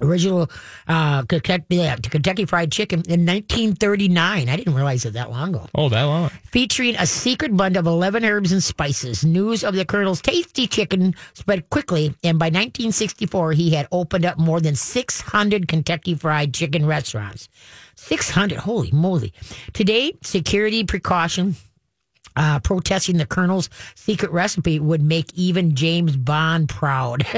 original 0.00 0.50
uh, 0.88 1.22
Kentucky, 1.24 1.76
yeah, 1.76 1.96
Kentucky 1.96 2.44
Fried 2.44 2.72
Chicken 2.72 3.00
in 3.00 3.26
1939. 3.26 4.48
I 4.48 4.56
didn't 4.56 4.74
realize 4.74 5.04
it 5.04 5.14
that 5.14 5.30
long 5.30 5.50
ago. 5.50 5.66
Oh, 5.74 5.88
that 5.88 6.02
long. 6.02 6.30
Featuring 6.50 6.96
a 6.96 7.06
secret 7.06 7.52
blend 7.56 7.76
of 7.76 7.86
11 7.86 8.24
herbs 8.24 8.52
and 8.52 8.62
spices. 8.62 9.24
News 9.24 9.64
of 9.64 9.74
the 9.74 9.84
Colonel's 9.84 10.20
tasty 10.20 10.66
chicken 10.66 11.14
spread 11.34 11.68
quickly, 11.70 12.14
and 12.22 12.38
by 12.38 12.46
1964, 12.46 13.52
he 13.52 13.70
had 13.70 13.88
opened 13.92 14.24
up 14.24 14.38
more 14.38 14.60
than 14.60 14.74
600 14.74 15.68
Kentucky 15.68 16.14
Fried 16.14 16.54
Chicken 16.54 16.86
restaurants. 16.86 17.48
600, 17.96 18.58
holy 18.58 18.90
moly. 18.90 19.32
Today, 19.72 20.12
security 20.22 20.84
precaution 20.84 21.56
uh, 22.36 22.58
protesting 22.60 23.16
the 23.16 23.26
colonel's 23.26 23.70
secret 23.94 24.30
recipe 24.30 24.78
would 24.78 25.02
make 25.02 25.32
even 25.34 25.74
James 25.74 26.16
Bond 26.16 26.68
proud. 26.68 27.24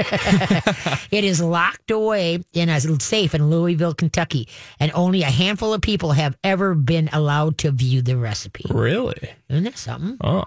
it 1.11 1.23
is 1.23 1.41
locked 1.41 1.91
away 1.91 2.43
in 2.53 2.69
a 2.69 2.79
safe 2.79 3.35
in 3.35 3.49
Louisville, 3.49 3.93
Kentucky, 3.93 4.47
and 4.79 4.91
only 4.93 5.23
a 5.23 5.25
handful 5.25 5.73
of 5.73 5.81
people 5.81 6.11
have 6.11 6.37
ever 6.43 6.73
been 6.73 7.09
allowed 7.13 7.57
to 7.59 7.71
view 7.71 8.01
the 8.01 8.17
recipe. 8.17 8.65
Really? 8.69 9.29
Isn't 9.49 9.63
that 9.65 9.77
something? 9.77 10.17
Oh, 10.23 10.43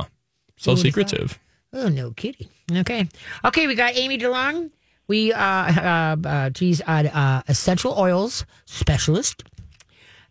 so 0.57 0.75
secretive. 0.75 1.39
Oh, 1.73 1.89
no 1.89 2.11
kidding. 2.11 2.49
Okay. 2.73 3.09
Okay, 3.45 3.67
we 3.67 3.75
got 3.75 3.97
Amy 3.97 4.19
DeLong. 4.19 4.71
We, 5.07 5.33
uh, 5.33 5.41
uh, 5.41 6.17
uh, 6.25 6.51
she's 6.55 6.81
an 6.83 7.09
uh, 7.09 7.43
essential 7.49 7.99
oils 7.99 8.45
specialist. 8.67 9.43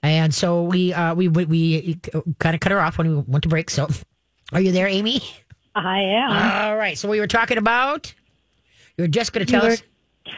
And 0.02 0.34
so 0.34 0.64
we, 0.64 0.94
uh, 0.94 1.14
we, 1.16 1.28
we, 1.28 1.46
we 1.46 2.00
kind 2.40 2.56
of 2.56 2.62
cut 2.62 2.72
her 2.72 2.80
off 2.80 2.98
when 2.98 3.10
we 3.10 3.24
went 3.28 3.44
to 3.44 3.50
break. 3.50 3.70
So 3.70 3.88
are 4.54 4.62
you 4.62 4.72
there, 4.72 4.88
Amy? 4.88 5.22
I 5.76 6.00
am. 6.00 6.32
All 6.72 6.78
right. 6.78 6.98
So 6.98 7.10
we 7.10 7.20
were 7.20 7.28
talking 7.28 7.58
about, 7.58 8.14
you 8.98 9.04
were 9.04 9.08
just 9.10 9.34
going 9.34 9.46
to 9.46 9.52
tell 9.52 9.64
were 9.64 9.74
us. 9.74 9.84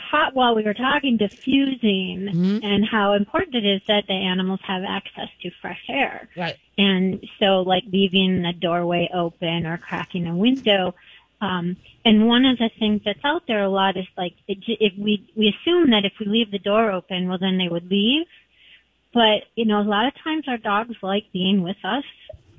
ta- 0.10 0.32
well, 0.36 0.56
we 0.56 0.64
were 0.64 0.74
talking 0.74 1.18
diffusing 1.18 2.30
Mm-hmm. 2.32 2.60
and 2.64 2.86
how 2.86 3.14
important 3.14 3.56
it 3.56 3.66
is 3.66 3.82
that 3.88 4.06
the 4.08 4.14
animals 4.14 4.60
have 4.64 4.84
access 4.84 5.30
to 5.42 5.52
fresh 5.62 5.82
air. 5.90 6.28
Right. 6.36 6.58
And 6.78 7.26
so, 7.40 7.62
like 7.62 7.84
leaving 7.92 8.42
the 8.42 8.54
doorway 8.54 9.10
open 9.14 9.66
or 9.66 9.78
cracking 9.78 10.28
a 10.28 10.36
window. 10.36 10.96
Um, 11.40 11.78
and 12.06 12.28
one 12.28 12.46
of 12.46 12.58
the 12.60 12.70
things 12.78 13.02
that's 13.04 13.24
out 13.24 13.44
there 13.48 13.64
a 13.64 13.70
lot 13.70 13.98
is 13.98 14.06
like 14.18 14.34
it, 14.48 14.60
if 14.68 14.94
we 14.98 15.28
we 15.36 15.48
assume 15.50 15.90
that 15.92 16.06
if 16.06 16.14
we 16.20 16.26
leave 16.28 16.52
the 16.52 16.60
door 16.60 16.92
open, 16.92 17.28
well, 17.28 17.40
then 17.40 17.58
they 17.58 17.68
would 17.68 17.90
leave. 17.90 18.26
But 19.14 19.44
you 19.56 19.66
know, 19.66 19.82
a 19.82 19.84
lot 19.84 20.08
of 20.08 20.14
times 20.24 20.46
our 20.48 20.58
dogs 20.58 20.96
like 21.02 21.26
being 21.34 21.64
with 21.64 21.78
us, 21.84 22.04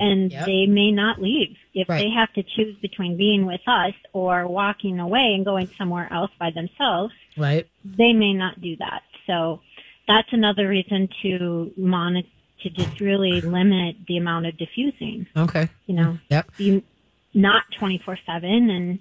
and 0.01 0.31
Yep. 0.33 0.47
they 0.47 0.67
may 0.67 0.91
not 0.91 1.21
leave 1.23 1.57
if 1.75 1.89
Right. 1.89 2.03
they 2.03 2.11
have 2.11 2.33
to 2.35 2.43
choose 2.43 2.77
between 2.83 3.17
being 3.17 3.47
with 3.47 3.61
us 3.67 3.95
or 4.13 4.47
walking 4.49 4.99
away 4.99 5.33
and 5.35 5.45
going 5.45 5.69
somewhere 5.79 6.13
else 6.13 6.31
by 6.39 6.51
themselves 6.51 7.15
Right. 7.37 7.67
they 7.85 8.13
may 8.13 8.33
not 8.35 8.61
do 8.61 8.77
that. 8.77 9.03
So 9.27 9.61
that's 10.09 10.33
another 10.33 10.69
reason 10.69 11.09
to 11.23 11.73
monitor, 11.77 12.29
to 12.63 12.71
just 12.71 13.01
really 13.01 13.41
limit 13.41 13.97
the 14.07 14.17
amount 14.17 14.47
of 14.47 14.57
diffusing, 14.57 15.27
Okay. 15.37 15.69
you 15.87 15.95
know, 15.95 16.19
Yep. 16.31 16.51
Be 16.59 16.83
not 17.35 17.65
24 17.79 18.19
seven 18.27 18.71
and, 18.71 18.99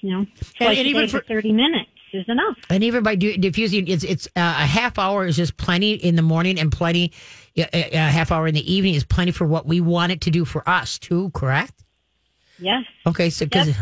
you 0.00 0.10
know, 0.10 0.26
and 0.60 0.78
even 0.78 1.08
for- 1.08 1.20
30 1.20 1.52
minutes 1.52 1.90
is 2.12 2.28
enough. 2.28 2.56
And 2.70 2.82
even 2.84 3.02
by 3.02 3.14
diffusing, 3.16 3.88
it's 3.88 4.04
it's 4.04 4.26
uh, 4.36 4.40
a 4.40 4.66
half 4.66 4.98
hour 4.98 5.26
is 5.26 5.36
just 5.36 5.56
plenty 5.56 5.94
in 5.94 6.16
the 6.16 6.22
morning, 6.22 6.58
and 6.58 6.70
plenty 6.72 7.12
a, 7.56 7.62
a 7.72 7.90
a 7.94 7.98
half 8.10 8.30
hour 8.32 8.46
in 8.46 8.54
the 8.54 8.72
evening 8.72 8.94
is 8.94 9.04
plenty 9.04 9.32
for 9.32 9.46
what 9.46 9.66
we 9.66 9.80
want 9.80 10.12
it 10.12 10.20
to 10.22 10.30
do 10.30 10.44
for 10.44 10.66
us 10.68 10.98
too. 10.98 11.30
Correct? 11.34 11.72
Yes. 12.58 12.84
Okay. 13.06 13.30
So 13.30 13.46
because 13.46 13.74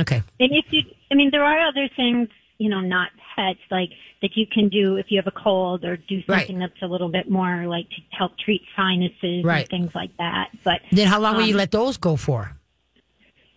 okay, 0.00 0.22
And 0.40 0.50
if 0.52 0.64
you, 0.70 0.82
I 1.10 1.14
mean, 1.14 1.30
there 1.30 1.44
are 1.44 1.66
other 1.68 1.88
things, 1.94 2.28
you 2.58 2.68
know, 2.70 2.80
not 2.80 3.10
pets, 3.36 3.58
like 3.70 3.90
that 4.22 4.30
you 4.36 4.46
can 4.46 4.68
do 4.70 4.96
if 4.96 5.06
you 5.10 5.18
have 5.18 5.26
a 5.26 5.38
cold 5.38 5.84
or 5.84 5.96
do 5.98 6.22
Right. 6.26 6.40
something 6.46 6.58
that's 6.58 6.80
a 6.82 6.86
little 6.86 7.10
bit 7.10 7.28
more 7.30 7.66
like 7.66 7.88
to 7.90 7.96
help 8.16 8.38
treat 8.38 8.62
sinuses 8.74 9.44
Right. 9.44 9.60
and 9.60 9.68
things 9.68 9.94
like 9.94 10.16
that. 10.16 10.48
But 10.64 10.80
then 10.92 11.06
how 11.08 11.20
long 11.20 11.36
will 11.36 11.42
you 11.44 11.54
Um, 11.54 11.58
let 11.58 11.70
those 11.72 11.98
go 11.98 12.16
for? 12.16 12.56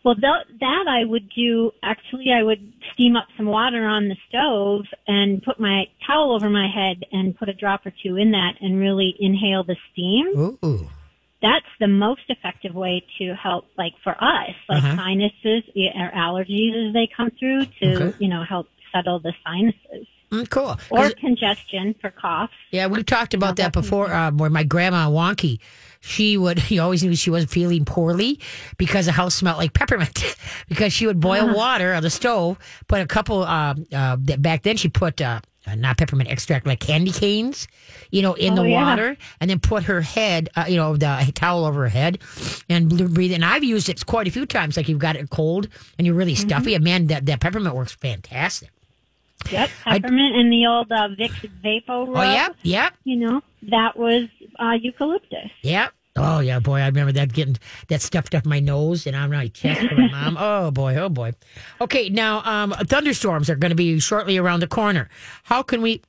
Well, 0.08 0.16
that, 0.22 0.46
that 0.62 0.86
I 0.88 1.04
would 1.04 1.30
do, 1.36 1.74
actually, 1.84 2.32
I 2.32 2.42
would 2.42 2.72
steam 2.94 3.18
up 3.18 3.28
some 3.36 3.46
water 3.48 3.86
on 3.86 4.08
the 4.08 4.16
stove 4.30 4.86
and 5.06 5.44
put 5.44 5.60
my 5.60 5.88
towel 6.08 6.34
over 6.34 6.50
my 6.50 6.70
head 6.74 7.04
and 7.12 7.38
put 7.38 7.50
a 7.50 7.54
drop 7.54 7.86
or 7.86 7.92
two 8.02 8.16
in 8.16 8.32
that 8.32 8.54
and 8.62 8.80
really 8.80 9.14
inhale 9.20 9.66
the 9.66 9.76
steam. 9.92 10.28
Ooh. 10.64 10.88
That's 11.42 11.66
the 11.82 11.90
most 11.90 12.22
effective 12.30 12.74
way 12.74 13.04
to 13.18 13.36
help, 13.36 13.66
like 13.78 13.96
for 14.02 14.16
us, 14.24 14.56
like 14.70 14.82
Uh-huh. 14.82 14.96
sinuses 14.96 15.64
or 15.76 16.12
allergies 16.16 16.88
as 16.88 16.94
they 16.94 17.08
come 17.08 17.30
through 17.32 17.66
to, 17.82 17.96
Okay. 17.96 18.16
you 18.18 18.30
know, 18.30 18.46
help 18.46 18.70
settle 18.94 19.20
the 19.20 19.34
sinuses. 19.46 20.08
Mm, 20.32 20.50
cool. 20.50 20.78
Or 20.90 21.10
congestion 21.12 21.96
for 22.00 22.12
coughs. 22.12 22.54
Yeah, 22.72 22.88
we've 22.88 23.06
talked 23.06 23.34
about 23.34 23.58
that 23.58 23.74
before. 23.74 24.12
Uh, 24.12 24.32
where 24.32 24.50
my 24.50 24.64
grandma 24.64 25.10
Wonky, 25.10 25.60
she 26.08 26.38
would. 26.38 26.64
You 26.72 26.82
always 26.82 27.04
knew 27.04 27.16
she 27.16 27.30
was 27.30 27.46
feeling 27.46 27.86
poorly 27.86 28.40
because 28.78 29.06
the 29.06 29.12
house 29.12 29.36
smelled 29.36 29.58
like 29.58 29.74
peppermint. 29.74 30.36
because 30.70 30.94
she 30.94 31.06
would 31.08 31.20
boil 31.20 31.54
water 31.54 31.94
on 31.94 32.02
the 32.04 32.10
stove, 32.10 32.58
put 32.88 33.02
a 33.02 33.06
couple. 33.08 33.44
Uh, 33.44 33.76
uh, 33.94 34.16
back 34.18 34.64
then, 34.64 34.78
she 34.78 34.90
put 34.90 35.20
uh, 35.22 35.40
uh, 35.66 35.76
not 35.76 35.98
peppermint 35.98 36.30
extract, 36.30 36.66
like 36.66 36.80
candy 36.80 37.12
canes, 37.12 37.68
you 38.12 38.22
know, 38.22 38.34
in 38.36 38.54
Oh, 38.54 38.64
the 38.64 38.70
yeah. 38.70 38.84
water, 38.84 39.18
and 39.42 39.50
then 39.50 39.60
put 39.60 39.84
her 39.84 40.02
head, 40.02 40.50
uh, 40.56 40.66
you 40.68 40.78
know, 40.78 40.96
the 40.96 41.32
towel 41.36 41.66
over 41.66 41.82
her 41.84 41.90
head, 41.90 42.20
and 42.70 42.90
breathe. 43.14 43.34
And 43.34 43.44
I've 43.44 43.64
used 43.66 43.90
it 43.90 44.06
quite 44.06 44.28
a 44.28 44.32
few 44.32 44.46
times. 44.46 44.78
Like 44.78 44.88
you've 44.88 45.00
got 45.00 45.16
it 45.18 45.30
cold 45.30 45.68
and 45.98 46.06
you're 46.08 46.16
really 46.16 46.34
Mm-hmm. 46.36 46.48
stuffy, 46.50 46.74
and 46.76 46.84
man, 46.84 47.08
that, 47.08 47.26
that 47.26 47.40
peppermint 47.42 47.76
works 47.76 47.94
fantastic. 47.94 48.70
Yep. 49.52 49.70
Peppermint 49.86 50.36
and 50.36 50.52
the 50.52 50.66
old 50.68 50.92
uh, 50.92 51.10
Vicks 51.10 51.48
Vapo 51.64 52.08
Rub. 52.08 52.18
Oh 52.18 52.22
yeah, 52.24 52.50
yeah. 52.64 52.90
You 53.04 53.16
know, 53.18 53.42
that 53.70 53.98
was 53.98 54.24
uh, 54.60 54.72
eucalyptus. 54.82 55.52
Yeah. 55.62 55.90
Oh 56.18 56.40
yeah, 56.40 56.60
boy, 56.60 56.80
I 56.80 56.88
remember 56.88 57.12
that 57.14 57.34
getting 57.34 57.58
that 57.90 58.02
stuffed 58.02 58.34
up 58.34 58.46
my 58.46 58.60
nose 58.60 59.06
and 59.08 59.16
on 59.16 59.32
my 59.32 59.48
chest 59.48 59.88
for 59.88 59.96
my 59.96 60.08
mom. 60.12 60.38
Oh 60.40 60.72
boy, 60.72 60.96
oh 60.96 61.10
boy. 61.10 61.34
Okay, 61.80 62.10
now 62.10 62.42
um, 62.44 62.72
thunderstorms 62.72 63.50
are 63.50 63.56
going 63.56 63.70
to 63.70 63.76
be 63.76 64.00
shortly 64.00 64.38
around 64.38 64.62
the 64.62 64.68
corner. 64.68 65.10
How 65.44 65.62
can 65.64 65.82
we, 65.82 66.02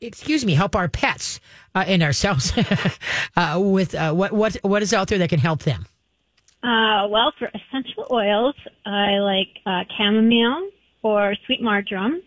excuse 0.00 0.44
me, 0.44 0.54
help 0.54 0.74
our 0.74 0.88
pets 0.88 1.40
uh, 1.74 1.84
and 1.86 2.02
ourselves 2.02 2.52
uh, 3.36 3.58
with 3.62 3.94
uh, 3.94 4.12
what 4.12 4.32
what 4.32 4.56
what 4.62 4.82
is 4.82 4.92
out 4.92 5.08
there 5.08 5.18
that 5.18 5.28
can 5.28 5.40
help 5.40 5.62
them? 5.62 5.86
Uh, 6.62 7.08
well, 7.08 7.32
for 7.38 7.48
essential 7.48 8.06
oils, 8.10 8.54
I 8.86 9.18
like 9.18 9.48
uh, 9.66 9.82
chamomile 9.96 10.70
or 11.02 11.34
sweet 11.46 11.60
marjoram. 11.60 12.22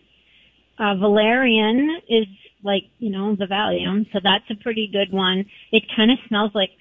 Uh, 0.78 0.96
valerian 0.96 2.02
is 2.10 2.28
like, 2.64 2.84
you 3.00 3.10
know, 3.12 3.36
the 3.36 3.46
Valium, 3.46 4.12
so 4.12 4.20
that's 4.22 4.44
a 4.50 4.56
pretty 4.56 4.90
good 4.92 5.14
one. 5.14 5.46
It 5.72 5.84
kind 5.96 6.12
of 6.12 6.18
smells 6.28 6.52
like 6.54 6.72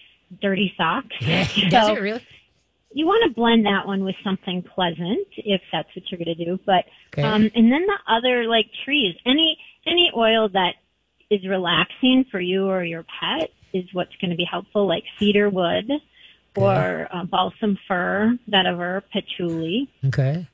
dirty 0.40 0.73
socks. 0.77 1.14
Does 1.70 1.87
So 1.88 1.94
it 1.97 2.01
really? 2.01 2.23
you 2.92 3.07
want 3.07 3.29
to 3.29 3.35
blend 3.35 3.66
that 3.66 3.87
one 3.87 4.05
with 4.05 4.14
something 4.23 4.62
pleasant 4.62 5.27
if 5.37 5.61
that's 5.73 5.88
what 5.97 6.05
you're 6.11 6.18
going 6.25 6.37
to 6.37 6.44
do. 6.44 6.59
But 6.64 6.85
Okay. 7.12 7.23
um, 7.23 7.51
and 7.55 7.70
then 7.70 7.87
the 7.87 7.99
other 8.12 8.44
like 8.47 8.66
trees, 8.85 9.14
any 9.27 9.59
any 9.87 10.11
oil 10.16 10.49
that 10.51 10.75
is 11.31 11.47
relaxing 11.47 12.25
for 12.31 12.40
you 12.40 12.66
or 12.68 12.85
your 12.85 13.05
pet 13.05 13.51
is 13.73 13.85
what's 13.92 14.14
going 14.20 14.31
to 14.31 14.37
be 14.37 14.44
helpful, 14.44 14.87
like 14.87 15.05
cedar 15.18 15.51
wood 15.51 15.90
or 16.57 17.09
uh, 17.12 17.25
balsam 17.25 17.77
fir, 17.88 18.38
vetiver, 18.49 19.03
patchouli, 19.12 19.88
Okay. 20.07 20.47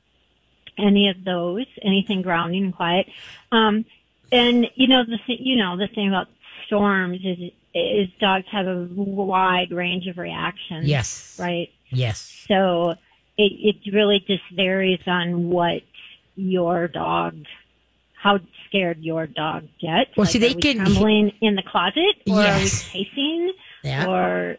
any 0.78 1.08
of 1.08 1.22
those, 1.24 1.66
anything 1.82 2.22
grounding 2.22 2.64
and 2.64 2.74
quiet. 2.74 3.06
Um, 3.52 3.84
and 4.32 4.66
you 4.76 4.86
know 4.88 5.04
the 5.04 5.18
th- 5.26 5.40
you 5.42 5.56
know 5.56 5.76
the 5.76 5.88
thing 5.88 6.08
about 6.08 6.28
storms 6.66 7.18
is 7.24 7.50
is 7.74 8.08
dogs 8.20 8.46
have 8.50 8.66
a 8.66 8.86
wide 8.94 9.70
range 9.70 10.06
of 10.06 10.18
reactions. 10.18 10.86
Yes. 10.86 11.36
Right. 11.38 11.70
Yes. 11.90 12.44
So 12.48 12.90
it, 13.38 13.76
it 13.86 13.92
really 13.92 14.22
just 14.26 14.42
varies 14.54 15.00
on 15.06 15.48
what 15.50 15.82
your 16.36 16.88
dog, 16.88 17.36
how 18.20 18.38
scared 18.68 18.98
your 19.00 19.26
dog 19.26 19.68
gets. 19.80 20.10
Well, 20.16 20.26
see, 20.26 20.38
are 20.38 20.40
they 20.40 20.54
can- 20.54 20.76
trembling 20.78 21.32
in 21.40 21.54
the 21.56 21.62
closet, 21.62 22.16
or 22.28 22.40
Yes. 22.42 22.84
are 22.94 22.98
we 22.98 23.04
pacing, 23.04 23.52
Yeah. 23.84 24.06
or 24.08 24.56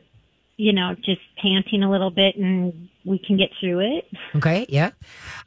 you 0.57 0.73
know, 0.73 0.95
just 1.03 1.21
panting 1.41 1.81
a 1.81 1.89
little 1.89 2.11
bit, 2.11 2.35
and 2.35 2.87
we 3.03 3.17
can 3.17 3.35
get 3.35 3.49
through 3.59 3.79
it. 3.97 4.07
Okay, 4.35 4.67
yeah, 4.69 4.91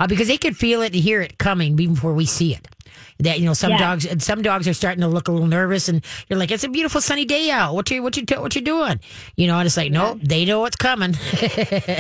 uh, 0.00 0.09
because 0.09 0.27
they 0.27 0.37
can 0.38 0.55
feel 0.55 0.83
it 0.83 0.92
and 0.92 0.96
hear 1.03 1.20
it 1.22 1.38
coming 1.38 1.79
even 1.79 1.94
before 1.94 2.14
we 2.14 2.27
see 2.27 2.53
it. 2.53 2.66
That 3.21 3.39
you 3.41 3.47
know, 3.47 3.55
some 3.55 3.71
Yeah. 3.73 3.79
dogs 3.79 4.07
and 4.07 4.23
some 4.23 4.43
dogs 4.43 4.67
are 4.69 4.75
starting 4.75 5.01
to 5.03 5.09
look 5.09 5.29
a 5.29 5.33
little 5.33 5.47
nervous, 5.49 5.89
and 5.89 6.05
you're 6.29 6.39
like, 6.39 6.51
"It's 6.51 6.65
a 6.65 6.69
beautiful 6.69 7.01
sunny 7.01 7.25
day 7.25 7.51
out. 7.51 7.75
What 7.75 7.91
you 7.91 8.03
what 8.03 8.17
you 8.17 8.25
what 8.41 8.55
you 8.55 8.61
doing?" 8.61 9.01
You 9.37 9.47
know, 9.47 9.59
and 9.59 9.67
it's 9.67 9.77
like, 9.77 9.93
no, 9.93 10.19
they 10.23 10.45
know 10.45 10.61
what's 10.61 10.77
coming. 10.77 11.15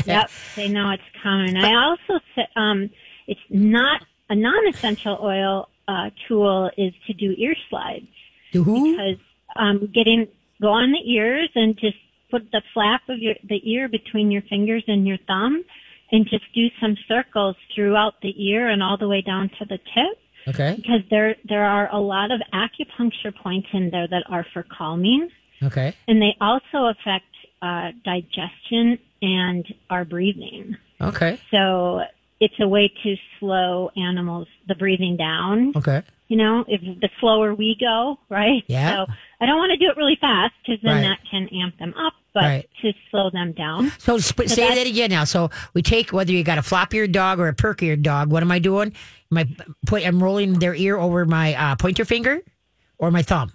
yep, 0.06 0.30
they 0.56 0.68
know 0.68 0.90
it's 0.90 1.02
coming. 1.22 1.56
I 1.56 1.72
also 1.74 2.20
um, 2.56 2.90
it's 3.26 3.40
not 3.50 4.02
a 4.30 4.34
non-essential 4.34 5.18
oil 5.22 5.68
uh, 5.88 6.10
tool 6.28 6.70
is 6.76 6.92
to 7.06 7.12
do 7.12 7.34
ear 7.38 7.54
slides 7.68 8.06
Do 8.52 8.64
who? 8.64 8.90
because 8.92 9.18
um, 9.56 9.90
getting 9.94 10.26
go 10.60 10.68
on 10.68 10.92
the 10.92 11.10
ears 11.12 11.50
and 11.54 11.76
just 11.78 11.96
put 12.30 12.50
the 12.52 12.62
flap 12.72 13.02
of 13.08 13.18
your 13.18 13.34
the 13.48 13.60
ear 13.70 13.88
between 13.88 14.30
your 14.30 14.42
fingers 14.42 14.82
and 14.88 15.06
your 15.06 15.18
thumb, 15.26 15.62
and 16.10 16.26
just 16.28 16.44
do 16.54 16.66
some 16.80 16.96
circles 17.06 17.56
throughout 17.74 18.14
the 18.22 18.34
ear 18.50 18.68
and 18.68 18.82
all 18.82 18.96
the 18.96 19.08
way 19.08 19.20
down 19.20 19.50
to 19.58 19.64
the 19.66 19.78
tip 19.78 20.18
Okay. 20.46 20.74
because 20.76 21.00
there 21.10 21.36
there 21.48 21.64
are 21.64 21.88
a 21.92 22.00
lot 22.00 22.30
of 22.30 22.40
acupuncture 22.52 23.34
points 23.34 23.68
in 23.72 23.90
there 23.90 24.08
that 24.08 24.24
are 24.28 24.46
for 24.52 24.62
calming, 24.62 25.30
Okay. 25.62 25.94
and 26.06 26.20
they 26.20 26.36
also 26.40 26.86
affect 26.86 27.24
uh, 27.62 27.92
digestion 28.04 28.98
and 29.22 29.64
our 29.88 30.04
breathing. 30.04 30.76
Okay. 31.00 31.40
So 31.50 32.02
it's 32.40 32.54
a 32.60 32.68
way 32.68 32.92
to 33.02 33.16
slow 33.40 33.90
animals 33.96 34.48
the 34.68 34.74
breathing 34.74 35.16
down. 35.16 35.72
Okay. 35.76 36.02
You 36.28 36.36
know, 36.36 36.64
if 36.68 36.80
the 36.80 37.08
slower 37.20 37.54
we 37.54 37.76
go, 37.78 38.18
right? 38.28 38.64
Yeah. 38.66 39.06
So 39.06 39.12
I 39.40 39.46
don't 39.46 39.58
want 39.58 39.70
to 39.70 39.76
do 39.76 39.90
it 39.90 39.96
really 39.96 40.16
fast 40.20 40.54
because 40.64 40.80
then 40.82 40.96
Right. 40.96 41.02
that 41.02 41.18
can 41.30 41.48
amp 41.48 41.78
them 41.78 41.92
up, 41.94 42.14
but 42.32 42.42
Right. 42.44 42.70
to 42.82 42.92
slow 43.10 43.30
them 43.30 43.52
down. 43.52 43.90
So 43.98 44.18
sp- 44.22 44.46
say 44.46 44.74
that 44.74 44.86
again 44.86 45.10
now. 45.10 45.24
So 45.24 45.50
we 45.74 45.82
take 45.82 46.12
whether 46.12 46.32
you 46.32 46.42
got 46.44 46.58
a 46.58 46.62
flop-eared 46.62 47.12
dog 47.12 47.40
or 47.40 47.48
a 47.48 47.54
perk-eared 47.54 48.02
dog. 48.02 48.30
What 48.30 48.42
am 48.42 48.50
I 48.52 48.58
doing? 48.58 48.92
Am 49.32 49.38
I 49.38 49.48
put? 49.86 50.06
I'm 50.06 50.22
rolling 50.22 50.54
their 50.60 50.74
ear 50.74 50.96
over 50.98 51.24
my 51.24 51.54
uh, 51.54 51.76
pointer 51.76 52.04
finger 52.04 52.40
or 52.98 53.10
my 53.10 53.22
thumb. 53.22 53.52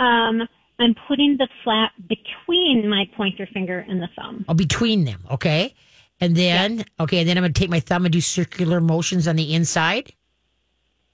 Um, 0.00 0.48
I'm 0.80 0.94
putting 1.06 1.36
the 1.38 1.48
flap 1.62 1.92
between 2.08 2.88
my 2.88 3.08
pointer 3.16 3.46
finger 3.46 3.84
and 3.88 4.02
the 4.02 4.08
thumb. 4.16 4.44
Oh, 4.48 4.54
between 4.54 5.04
them. 5.04 5.20
Okay. 5.30 5.74
And 6.20 6.36
then 6.36 6.84
okay, 7.00 7.18
and 7.20 7.28
then 7.28 7.36
I'm 7.36 7.42
gonna 7.42 7.52
take 7.52 7.70
my 7.70 7.80
thumb 7.80 8.04
and 8.04 8.12
do 8.12 8.20
circular 8.20 8.80
motions 8.80 9.26
on 9.28 9.36
the 9.36 9.54
inside. 9.54 10.12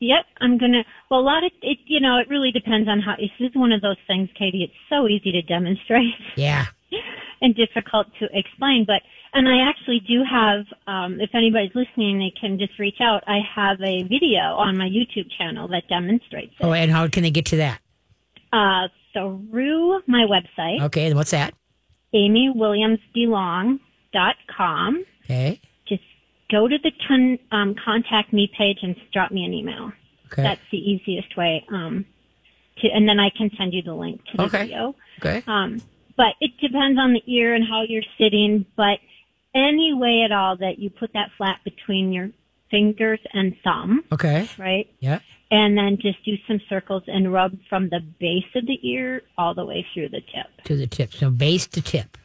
Yep, 0.01 0.27
I'm 0.41 0.59
gonna. 0.59 0.85
Well, 1.11 1.19
a 1.21 1.23
lot 1.23 1.43
of 1.45 1.51
it. 1.63 1.79
You 1.87 1.99
know, 2.01 2.19
it 2.19 2.29
really 2.29 2.53
depends 2.53 2.89
on 2.89 3.01
how. 3.01 3.17
This 3.17 3.31
is 3.41 3.51
one 3.55 3.73
of 3.73 3.81
those 3.81 3.97
things, 4.07 4.29
Katie. 4.39 4.63
It's 4.63 4.73
so 4.89 5.09
easy 5.09 5.33
to 5.33 5.43
demonstrate 5.43 6.15
Yeah. 6.37 6.67
and 7.41 7.55
difficult 7.57 8.07
to 8.21 8.29
explain. 8.33 8.85
But 8.87 9.03
and 9.35 9.49
I 9.49 9.69
actually 9.69 9.99
do 10.07 10.23
have. 10.31 10.67
Um, 10.87 11.21
if 11.21 11.31
anybody's 11.35 11.75
listening, 11.75 12.19
they 12.21 12.31
can 12.41 12.59
just 12.59 12.79
reach 12.79 13.01
out. 13.01 13.25
I 13.27 13.41
have 13.57 13.81
a 13.83 14.05
video 14.05 14.55
on 14.57 14.77
my 14.79 14.89
YouTube 14.89 15.29
channel 15.37 15.67
that 15.69 15.89
demonstrates 15.89 16.55
it. 16.61 16.65
Oh, 16.65 16.73
and 16.73 16.91
how 16.93 17.09
can 17.09 17.25
they 17.25 17.31
get 17.33 17.47
to 17.47 17.57
that? 17.57 17.81
Uh, 18.53 18.87
through 19.13 20.01
my 20.07 20.27
website, 20.31 20.81
Okay. 20.83 21.07
And 21.07 21.17
what's 21.17 21.33
that? 21.33 21.55
amywilliamsdelong.com. 22.15 25.05
Okay. 25.25 25.61
Go 26.51 26.67
to 26.67 26.79
the 26.79 26.93
con- 27.07 27.39
um, 27.53 27.75
contact 27.83 28.33
me 28.33 28.51
page 28.57 28.79
and 28.83 28.97
drop 29.13 29.31
me 29.31 29.45
an 29.45 29.53
email. 29.53 29.93
Okay. 30.33 30.43
That's 30.43 30.61
the 30.71 30.79
easiest 30.79 31.37
way. 31.37 31.65
Um, 31.71 32.07
to, 32.79 32.89
and 32.89 33.09
then 33.09 33.19
I 33.21 33.31
can 33.31 33.51
send 33.59 33.75
you 33.75 33.83
the 33.83 33.95
link 33.95 34.23
to 34.31 34.37
the 34.37 34.43
Okay. 34.45 34.63
video. 34.65 34.95
okay. 35.21 35.43
Um, 35.47 35.83
but 36.17 36.35
it 36.41 36.53
depends 36.61 36.99
on 36.99 37.13
the 37.13 37.23
ear 37.27 37.55
and 37.55 37.65
how 37.67 37.83
you're 37.83 38.03
sitting. 38.19 38.65
But 38.77 38.99
any 39.55 39.93
way 39.95 40.23
at 40.25 40.33
all 40.33 40.57
that 40.59 40.79
you 40.79 40.91
put 40.91 41.13
that 41.13 41.31
flat 41.37 41.61
between 41.65 42.13
your 42.13 42.31
fingers 42.71 43.21
and 43.33 43.55
thumb, 43.65 44.05
Okay. 44.13 44.49
right? 44.59 44.89
Yeah. 45.01 45.21
And 45.51 45.77
then 45.79 45.97
just 46.01 46.23
do 46.25 46.35
some 46.47 46.61
circles 46.69 47.03
and 47.07 47.33
rub 47.33 47.57
from 47.71 47.89
the 47.89 48.01
base 48.21 48.45
of 48.55 48.67
the 48.67 48.79
ear 48.87 49.23
all 49.39 49.55
the 49.55 49.65
way 49.65 49.87
through 49.95 50.11
the 50.11 50.21
tip. 50.21 50.47
To 50.65 50.77
the 50.77 50.87
tip. 50.87 51.13
So 51.15 51.31
base 51.31 51.67
to 51.69 51.81
tip. 51.83 52.19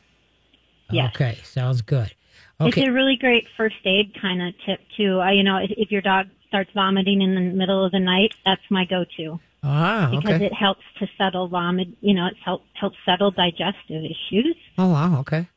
Yes. 0.92 1.12
Okay. 1.16 1.38
Sounds 1.44 1.82
good. 1.82 2.14
Okay. 2.62 2.82
It's 2.82 2.90
a 2.90 2.92
really 2.92 3.18
great 3.20 3.48
first 3.58 3.76
aid 3.86 4.16
kind 4.22 4.42
of 4.42 4.54
tip 4.66 4.80
too. 4.96 5.22
Uh, 5.22 5.32
you 5.32 5.44
know, 5.44 5.58
if, 5.58 5.72
if 5.72 5.92
your 5.92 6.02
dog 6.02 6.28
starts 6.48 6.70
vomiting 6.74 7.22
in 7.22 7.36
the 7.36 7.42
middle 7.42 7.84
of 7.84 7.92
the 7.92 8.00
night, 8.00 8.34
that's 8.46 8.62
my 8.70 8.86
go-to 8.86 9.40
ah. 9.64 10.08
Okay. 10.08 10.18
Because 10.18 10.42
it 10.42 10.54
helps 10.54 10.84
to 11.00 11.08
settle 11.18 11.48
vomit. 11.48 11.88
You 12.02 12.14
know, 12.14 12.28
it 12.28 12.36
helps 12.44 12.66
helps 12.74 12.98
settle 13.06 13.32
digestive 13.32 14.04
issues 14.04 14.56
Oh 14.78 14.90
wow. 14.90 15.20
Okay. 15.22 15.48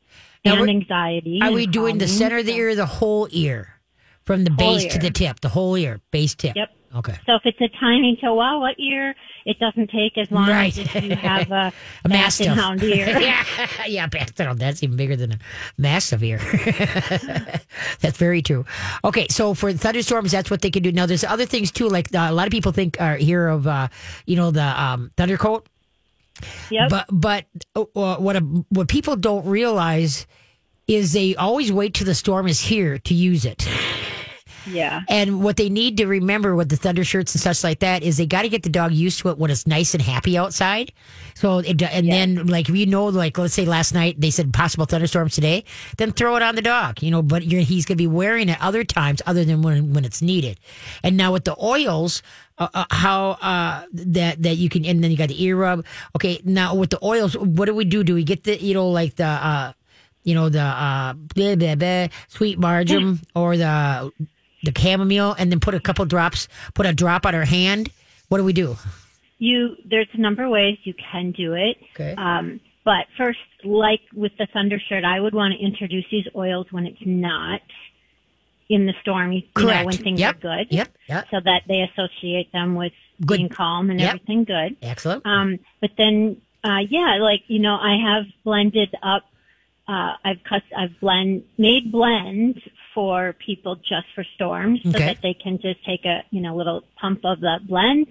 Now, 0.45 0.61
and 0.61 0.69
anxiety. 0.69 1.39
Are 1.41 1.47
and 1.47 1.55
we 1.55 1.67
doing 1.67 1.97
the 1.97 2.07
center 2.07 2.37
of 2.37 2.45
the 2.45 2.53
ear, 2.53 2.69
or 2.69 2.75
the 2.75 2.85
whole 2.85 3.27
ear, 3.31 3.81
from 4.23 4.45
the 4.45 4.51
base 4.51 4.85
to 4.93 4.99
the 4.99 5.09
tip, 5.09 5.41
the 5.41 5.49
whole 5.49 5.75
ear, 5.75 5.99
base 6.11 6.35
tip? 6.35 6.55
Yep. 6.55 6.69
Okay. 6.97 7.15
So 7.25 7.35
if 7.35 7.41
it's 7.45 7.61
a 7.61 7.67
tiny 7.79 8.17
chihuahua 8.19 8.71
ear, 8.79 9.15
it 9.45 9.59
doesn't 9.59 9.89
take 9.91 10.17
as 10.17 10.29
long 10.31 10.49
Right. 10.49 10.77
as 10.77 10.77
if 10.95 11.03
you 11.03 11.15
have 11.15 11.51
a, 11.51 11.71
A 12.05 12.09
basset 12.09 12.47
mastiff. 12.47 12.63
hound 12.63 12.83
ear. 12.83 13.07
yeah, 13.19 13.45
yeah, 13.85 14.07
mastiff. 14.11 14.57
That's 14.57 14.81
even 14.83 14.97
bigger 14.97 15.15
than 15.15 15.33
a 15.33 15.39
mastiff 15.77 16.21
ear. 16.23 16.39
that's 18.01 18.17
very 18.17 18.41
true. 18.41 18.65
Okay, 19.03 19.27
so 19.29 19.53
for 19.53 19.71
thunderstorms, 19.73 20.31
that's 20.31 20.49
what 20.49 20.61
they 20.61 20.71
can 20.71 20.83
do. 20.83 20.91
Now, 20.91 21.05
there's 21.05 21.23
other 21.23 21.45
things 21.45 21.71
too. 21.71 21.87
Like 21.87 22.13
uh, 22.13 22.27
a 22.29 22.33
lot 22.33 22.47
of 22.47 22.51
people 22.51 22.71
think 22.71 22.99
are 22.99 23.15
hear 23.15 23.47
of, 23.47 23.67
uh, 23.67 23.87
you 24.25 24.35
know, 24.35 24.51
the 24.51 24.63
um, 24.81 25.11
thundercoat. 25.17 25.65
Yep. 26.69 26.89
But 26.89 27.05
but 27.11 27.45
uh, 27.75 27.85
uh, 27.95 28.17
what 28.17 28.35
a, 28.35 28.39
what 28.69 28.87
people 28.87 29.15
don't 29.15 29.45
realize 29.45 30.27
is 30.87 31.11
they 31.13 31.35
always 31.35 31.71
wait 31.71 31.93
till 31.95 32.05
the 32.05 32.15
storm 32.15 32.47
is 32.47 32.61
here 32.61 32.97
to 32.99 33.13
use 33.13 33.43
it. 33.45 33.67
Yeah. 34.69 35.01
And 35.07 35.43
what 35.43 35.57
they 35.57 35.69
need 35.69 35.97
to 35.97 36.07
remember 36.07 36.55
with 36.55 36.69
the 36.69 36.77
thunder 36.77 37.03
shirts 37.03 37.33
and 37.33 37.41
such 37.41 37.63
like 37.63 37.79
that 37.79 38.03
is 38.03 38.17
they 38.17 38.25
got 38.25 38.43
to 38.43 38.49
get 38.49 38.63
the 38.63 38.69
dog 38.69 38.91
used 38.91 39.19
to 39.19 39.29
it 39.29 39.37
when 39.37 39.51
it's 39.51 39.67
nice 39.67 39.93
and 39.93 40.01
happy 40.01 40.37
outside. 40.37 40.91
So 41.35 41.59
it, 41.59 41.81
and 41.81 42.09
then 42.09 42.47
like 42.47 42.69
if 42.69 42.75
you 42.75 42.85
know 42.85 43.05
like 43.05 43.37
let's 43.37 43.53
say 43.53 43.65
last 43.65 43.93
night 43.93 44.19
they 44.19 44.31
said 44.31 44.53
possible 44.53 44.85
thunderstorms 44.85 45.35
today, 45.35 45.63
then 45.97 46.11
throw 46.11 46.35
it 46.35 46.43
on 46.43 46.55
the 46.55 46.61
dog. 46.61 47.01
You 47.01 47.11
know, 47.11 47.21
but 47.21 47.45
you're, 47.45 47.61
he's 47.61 47.85
going 47.85 47.97
to 47.97 48.01
be 48.01 48.07
wearing 48.07 48.49
it 48.49 48.61
other 48.61 48.83
times 48.83 49.21
other 49.25 49.45
than 49.45 49.61
when 49.61 49.93
when 49.93 50.05
it's 50.05 50.21
needed. 50.21 50.59
And 51.03 51.17
now 51.17 51.33
with 51.33 51.45
the 51.45 51.55
oils. 51.61 52.21
Uh, 52.59 52.67
uh, 52.73 52.85
how 52.89 53.37
uh, 53.39 53.85
that 53.93 54.41
that 54.41 54.55
you 54.55 54.67
can 54.67 54.83
and 54.83 55.03
then 55.03 55.11
you 55.11 55.17
got 55.17 55.27
the 55.27 55.43
ear 55.43 55.55
rub. 55.55 55.85
Okay, 56.15 56.41
now 56.43 56.73
with 56.73 56.89
the 56.89 56.97
oils, 57.05 57.37
what 57.37 57.65
do 57.65 57.75
we 57.75 57.85
do? 57.85 58.03
Do 58.03 58.15
we 58.15 58.23
get 58.23 58.45
the 58.45 58.59
you 58.59 58.73
know 58.73 58.89
like 58.89 59.15
the 59.15 59.27
uh, 59.27 59.73
you 60.27 60.35
know 60.35 60.49
the 60.49 60.61
uh, 60.61 61.13
blah, 61.13 61.55
blah, 61.55 61.75
blah, 61.75 62.07
sweet 62.27 62.59
marjoram 62.59 63.21
or 63.35 63.55
the 63.55 64.11
the 64.71 64.79
chamomile 64.79 65.33
and 65.39 65.51
then 65.51 65.59
put 65.59 65.73
a 65.73 65.79
couple 65.79 66.05
drops, 66.05 66.47
put 66.73 66.85
a 66.85 66.93
drop 66.93 67.25
on 67.25 67.33
her 67.33 67.45
hand. 67.45 67.89
What 68.29 68.37
do 68.39 68.43
we 68.43 68.53
do? 68.53 68.77
You 69.39 69.75
there's 69.85 70.07
a 70.13 70.17
number 70.19 70.43
of 70.45 70.51
ways 70.51 70.77
you 70.83 70.93
can 71.11 71.31
do 71.31 71.53
it. 71.53 71.77
Okay. 71.93 72.15
Um, 72.17 72.59
but 72.83 73.05
first, 73.17 73.39
like 73.63 74.01
with 74.13 74.31
the 74.37 74.47
thunder 74.53 74.79
shirt, 74.79 75.03
I 75.03 75.19
would 75.19 75.33
want 75.33 75.53
to 75.53 75.59
introduce 75.63 76.05
these 76.09 76.25
oils 76.35 76.67
when 76.71 76.85
it's 76.85 77.01
not 77.05 77.61
in 78.69 78.85
the 78.85 78.93
storm. 79.01 79.31
You, 79.33 79.41
you 79.41 79.63
know, 79.63 79.67
Correct. 79.69 79.85
when 79.85 79.97
things 79.97 80.19
Yep. 80.19 80.35
are 80.35 80.39
good. 80.39 80.67
Yep. 80.71 80.87
Yep. 81.07 81.27
So 81.31 81.39
that 81.43 81.61
they 81.67 81.81
associate 81.81 82.51
them 82.51 82.75
with 82.75 82.93
Good. 83.25 83.37
being 83.37 83.49
calm 83.49 83.89
and 83.89 83.99
Yep. 83.99 84.07
everything 84.09 84.43
good. 84.45 84.75
Excellent. 84.81 85.25
Um, 85.25 85.59
but 85.81 85.91
then, 85.97 86.37
uh, 86.63 86.79
yeah, 86.89 87.17
like, 87.21 87.43
you 87.47 87.59
know, 87.59 87.75
I 87.75 87.97
have 87.97 88.25
blended 88.43 88.93
up, 89.03 89.23
uh, 89.87 90.13
I've 90.23 90.43
cut, 90.43 90.63
I've 90.75 90.99
blend, 90.99 91.43
made 91.57 91.91
blends 91.91 92.57
for 92.97 93.35
people 93.45 93.75
just 93.75 94.07
for 94.15 94.25
storms 94.33 94.79
so 94.81 94.89
Okay. 94.89 95.05
that 95.05 95.21
they 95.21 95.35
can 95.35 95.59
just 95.61 95.85
take 95.85 96.03
a, 96.03 96.23
you 96.31 96.41
know, 96.41 96.55
little 96.55 96.81
pump 96.99 97.19
of 97.25 97.39
the 97.39 97.59
blend 97.67 98.07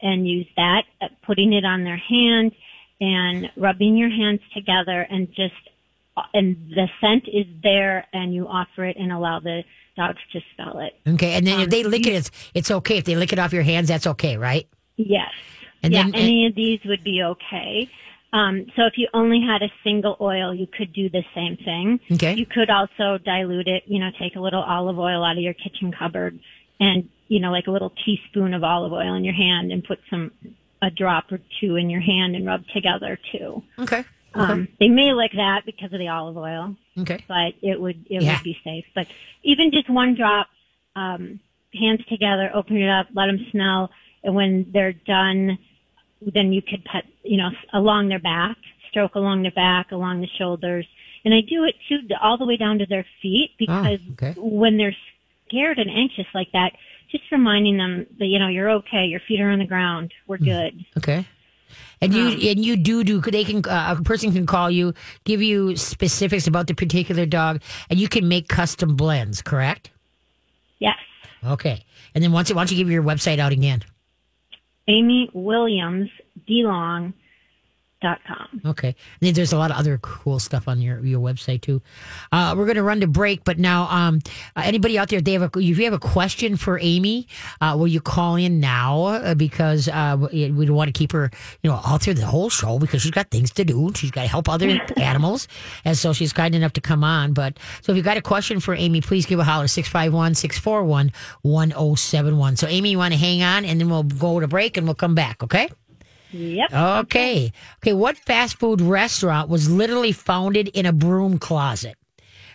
and 0.00 0.28
use 0.28 0.46
that, 0.54 0.84
uh, 1.02 1.08
putting 1.26 1.52
it 1.52 1.64
on 1.64 1.82
their 1.82 1.96
hand 1.96 2.52
and 3.00 3.50
rubbing 3.56 3.96
your 3.96 4.10
hands 4.10 4.38
together 4.54 5.00
and 5.10 5.26
just, 5.34 5.54
uh, 6.16 6.22
and 6.34 6.54
the 6.70 6.86
scent 7.00 7.24
is 7.26 7.46
there 7.64 8.06
and 8.12 8.32
you 8.32 8.46
offer 8.46 8.84
it 8.84 8.96
and 8.96 9.10
allow 9.10 9.40
the 9.40 9.64
dogs 9.96 10.20
to 10.32 10.40
smell 10.54 10.78
it. 10.78 10.96
Okay. 11.14 11.32
And 11.32 11.44
then 11.44 11.58
if 11.58 11.64
um, 11.64 11.70
they 11.70 11.82
lick 11.82 12.06
it, 12.06 12.12
it's, 12.12 12.30
it's 12.54 12.70
okay. 12.70 12.98
If 12.98 13.06
they 13.06 13.16
lick 13.16 13.32
it 13.32 13.40
off 13.40 13.52
your 13.52 13.64
hands, 13.64 13.88
that's 13.88 14.06
okay, 14.06 14.36
right? 14.36 14.68
Yes. 14.96 15.32
And 15.82 15.92
yeah, 15.92 16.04
then- 16.04 16.14
any 16.14 16.46
of 16.46 16.54
these 16.54 16.78
would 16.84 17.02
be 17.02 17.24
okay. 17.24 17.90
Um, 18.32 18.66
so 18.76 18.84
if 18.84 18.94
you 18.98 19.08
only 19.14 19.40
had 19.40 19.62
a 19.62 19.72
single 19.82 20.16
oil, 20.20 20.54
you 20.54 20.66
could 20.66 20.92
do 20.92 21.08
the 21.08 21.24
same 21.34 21.56
thing. 21.56 21.98
Okay. 22.12 22.34
You 22.34 22.44
could 22.46 22.68
also 22.70 23.18
dilute 23.24 23.68
it, 23.68 23.84
you 23.86 23.98
know, 23.98 24.10
take 24.18 24.36
a 24.36 24.40
little 24.40 24.62
olive 24.62 24.98
oil 24.98 25.24
out 25.24 25.36
of 25.36 25.42
your 25.42 25.54
kitchen 25.54 25.92
cupboard 25.92 26.38
and, 26.78 27.08
you 27.28 27.40
know, 27.40 27.50
like 27.50 27.66
a 27.68 27.70
little 27.70 27.92
teaspoon 28.04 28.52
of 28.52 28.62
olive 28.62 28.92
oil 28.92 29.14
in 29.14 29.24
your 29.24 29.34
hand 29.34 29.72
and 29.72 29.82
put 29.82 29.98
some, 30.10 30.30
a 30.82 30.90
drop 30.90 31.32
or 31.32 31.40
two 31.60 31.76
in 31.76 31.88
your 31.90 32.00
hand 32.02 32.36
and 32.36 32.46
rub 32.46 32.64
together 32.68 33.18
too. 33.32 33.62
Okay. 33.78 34.04
Um, 34.34 34.68
they 34.78 34.88
may 34.88 35.12
like 35.14 35.32
that 35.32 35.62
because 35.64 35.92
of 35.92 35.98
the 35.98 36.08
olive 36.08 36.36
oil, 36.36 36.76
Okay. 36.98 37.24
but 37.26 37.54
it 37.62 37.80
would, 37.80 38.06
it 38.10 38.22
Yeah. 38.22 38.34
would 38.34 38.44
be 38.44 38.58
safe. 38.62 38.84
But 38.94 39.06
even 39.42 39.70
just 39.72 39.88
one 39.88 40.14
drop, 40.14 40.48
um, 40.94 41.40
hands 41.74 42.04
together, 42.08 42.50
open 42.54 42.76
it 42.76 42.88
up, 42.90 43.06
let 43.14 43.26
them 43.26 43.46
smell. 43.50 43.90
And 44.22 44.34
when 44.34 44.66
they're 44.72 44.92
done, 44.92 45.58
then 46.20 46.52
you 46.52 46.62
could 46.62 46.84
put, 46.84 47.04
you 47.22 47.36
know, 47.36 47.50
along 47.72 48.08
their 48.08 48.18
back, 48.18 48.56
stroke 48.90 49.14
along 49.14 49.42
their 49.42 49.52
back, 49.52 49.92
along 49.92 50.20
the 50.20 50.28
shoulders. 50.38 50.86
And 51.24 51.34
I 51.34 51.40
do 51.40 51.64
it 51.64 51.74
too, 51.88 51.98
all 52.22 52.38
the 52.38 52.46
way 52.46 52.56
down 52.56 52.78
to 52.78 52.86
their 52.86 53.06
feet 53.22 53.50
because 53.58 53.98
Oh, 54.08 54.12
okay. 54.12 54.34
when 54.36 54.76
they're 54.76 54.96
scared 55.46 55.78
and 55.78 55.90
anxious 55.90 56.26
like 56.34 56.52
that, 56.52 56.72
just 57.10 57.24
reminding 57.32 57.76
them 57.76 58.06
that, 58.18 58.26
you 58.26 58.38
know, 58.38 58.48
you're 58.48 58.70
okay. 58.70 59.06
Your 59.06 59.20
feet 59.20 59.40
are 59.40 59.50
on 59.50 59.58
the 59.58 59.64
ground. 59.66 60.12
We're 60.26 60.38
good. 60.38 60.84
Okay. 60.96 61.26
And 62.00 62.14
you 62.14 62.26
Um, 62.28 62.32
and 62.42 62.64
you 62.64 62.76
do 62.76 63.02
do 63.02 63.20
they 63.20 63.44
can 63.44 63.64
uh, 63.66 63.96
a 63.98 64.02
person 64.02 64.32
can 64.32 64.46
call 64.46 64.70
you, 64.70 64.94
give 65.24 65.42
you 65.42 65.76
specifics 65.76 66.46
about 66.46 66.66
the 66.68 66.74
particular 66.74 67.26
dog, 67.26 67.60
and 67.90 67.98
you 67.98 68.08
can 68.08 68.28
make 68.28 68.48
custom 68.48 68.94
blends. 68.94 69.42
Correct? 69.42 69.90
Yes. 70.78 70.96
Okay. 71.44 71.84
And 72.14 72.22
then 72.22 72.30
once, 72.32 72.50
don't 72.50 72.70
you 72.70 72.76
give 72.76 72.90
your 72.90 73.02
website 73.02 73.38
out 73.38 73.52
again? 73.52 73.82
Amy 74.88 75.28
Williams 75.34 76.08
DeLong 76.48 77.12
com. 78.00 78.60
Okay. 78.64 78.94
And 79.20 79.34
there's 79.34 79.52
a 79.52 79.58
lot 79.58 79.70
of 79.70 79.76
other 79.76 79.98
cool 79.98 80.38
stuff 80.38 80.68
on 80.68 80.80
your, 80.80 81.04
your 81.04 81.20
website 81.20 81.62
too. 81.62 81.82
Uh, 82.30 82.54
we're 82.56 82.64
going 82.64 82.76
to 82.76 82.82
run 82.82 83.00
to 83.00 83.06
break, 83.06 83.44
but 83.44 83.58
now, 83.58 83.88
um, 83.88 84.20
uh, 84.56 84.62
anybody 84.64 84.98
out 84.98 85.08
there, 85.08 85.20
they 85.20 85.32
have 85.32 85.42
a, 85.42 85.50
if 85.58 85.78
you 85.78 85.84
have 85.84 85.92
a 85.92 85.98
question 85.98 86.56
for 86.56 86.78
Amy, 86.80 87.26
uh, 87.60 87.74
will 87.78 87.88
you 87.88 88.00
call 88.00 88.36
in 88.36 88.60
now? 88.60 89.04
Uh, 89.06 89.34
because, 89.34 89.88
uh, 89.88 90.16
we 90.32 90.50
we 90.50 90.66
don't 90.66 90.76
want 90.76 90.88
to 90.88 90.98
keep 90.98 91.12
her, 91.12 91.30
you 91.62 91.70
know, 91.70 91.80
all 91.84 91.98
through 91.98 92.14
the 92.14 92.26
whole 92.26 92.50
show 92.50 92.78
because 92.78 93.02
she's 93.02 93.10
got 93.10 93.30
things 93.30 93.50
to 93.52 93.64
do. 93.64 93.90
She's 93.94 94.10
got 94.10 94.22
to 94.22 94.28
help 94.28 94.48
other 94.48 94.78
animals. 94.96 95.48
And 95.84 95.96
so 95.96 96.12
she's 96.12 96.32
kind 96.32 96.54
enough 96.54 96.72
to 96.74 96.80
come 96.80 97.04
on. 97.04 97.32
But 97.32 97.58
so 97.82 97.92
if 97.92 97.96
you've 97.96 98.04
got 98.04 98.16
a 98.16 98.22
question 98.22 98.60
for 98.60 98.74
Amy, 98.74 99.00
please 99.00 99.26
give 99.26 99.38
a 99.38 99.44
holler 99.44 99.66
651 99.66 100.34
641 100.34 101.12
1071. 101.42 102.56
So 102.56 102.66
Amy, 102.66 102.90
you 102.90 102.98
want 102.98 103.12
to 103.14 103.18
hang 103.18 103.42
on 103.42 103.64
and 103.64 103.80
then 103.80 103.88
we'll 103.88 104.04
go 104.04 104.40
to 104.40 104.48
break 104.48 104.76
and 104.76 104.86
we'll 104.86 104.94
come 104.94 105.14
back. 105.14 105.42
Okay. 105.42 105.68
Yep. 106.30 106.72
Okay. 106.72 107.52
Okay. 107.78 107.92
What 107.92 108.16
fast 108.16 108.58
food 108.58 108.80
restaurant 108.80 109.48
was 109.48 109.70
literally 109.70 110.12
founded 110.12 110.68
in 110.68 110.86
a 110.86 110.92
broom 110.92 111.38
closet? 111.38 111.96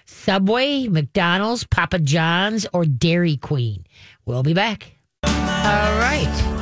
Subway, 0.05 0.87
McDonald's, 0.87 1.63
Papa 1.63 1.99
John's, 1.99 2.67
or 2.73 2.85
Dairy 2.85 3.37
Queen? 3.37 3.85
We'll 4.25 4.43
be 4.43 4.53
back. 4.53 4.91
All 5.23 5.31
right. 5.31 6.52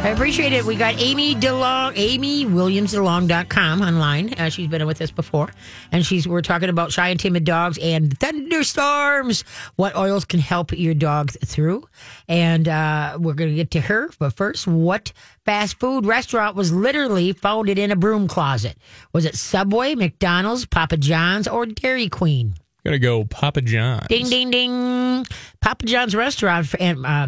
I 0.00 0.10
appreciate 0.10 0.52
it. 0.52 0.64
We 0.64 0.76
got 0.76 0.94
Amy 1.00 1.34
DeLong, 1.34 1.94
AmyWilliamsDeLong.com 1.94 3.82
online. 3.82 4.32
Uh, 4.34 4.48
she's 4.48 4.68
been 4.68 4.86
with 4.86 5.02
us 5.02 5.10
before. 5.10 5.50
And 5.90 6.06
she's 6.06 6.26
we're 6.26 6.40
talking 6.40 6.68
about 6.68 6.92
shy 6.92 7.08
and 7.08 7.18
timid 7.18 7.44
dogs 7.44 7.78
and 7.78 8.16
thunderstorms, 8.18 9.42
what 9.74 9.96
oils 9.96 10.24
can 10.24 10.38
help 10.38 10.72
your 10.72 10.94
dog 10.94 11.32
through. 11.44 11.86
And 12.28 12.68
uh, 12.68 13.18
we're 13.20 13.34
going 13.34 13.50
to 13.50 13.56
get 13.56 13.72
to 13.72 13.80
her. 13.80 14.08
But 14.20 14.34
first, 14.34 14.68
what 14.68 15.12
fast 15.44 15.80
food 15.80 16.06
restaurant 16.06 16.54
was 16.54 16.72
literally 16.72 17.32
founded 17.32 17.76
in 17.76 17.90
a 17.90 17.96
broom 17.96 18.28
closet? 18.28 18.78
Was 19.12 19.24
it 19.24 19.34
Subway, 19.34 19.96
McDonald's, 19.96 20.64
Papa 20.64 20.96
John's, 20.96 21.48
or 21.48 21.66
Dairy 21.66 22.08
Queen? 22.08 22.54
Gotta 22.84 23.00
go 23.00 23.24
Papa 23.24 23.62
John's. 23.62 24.06
Ding, 24.06 24.28
ding, 24.28 24.50
ding. 24.50 25.26
Papa 25.60 25.84
John's 25.84 26.14
restaurant 26.14 26.72
and 26.78 27.04
uh, 27.04 27.26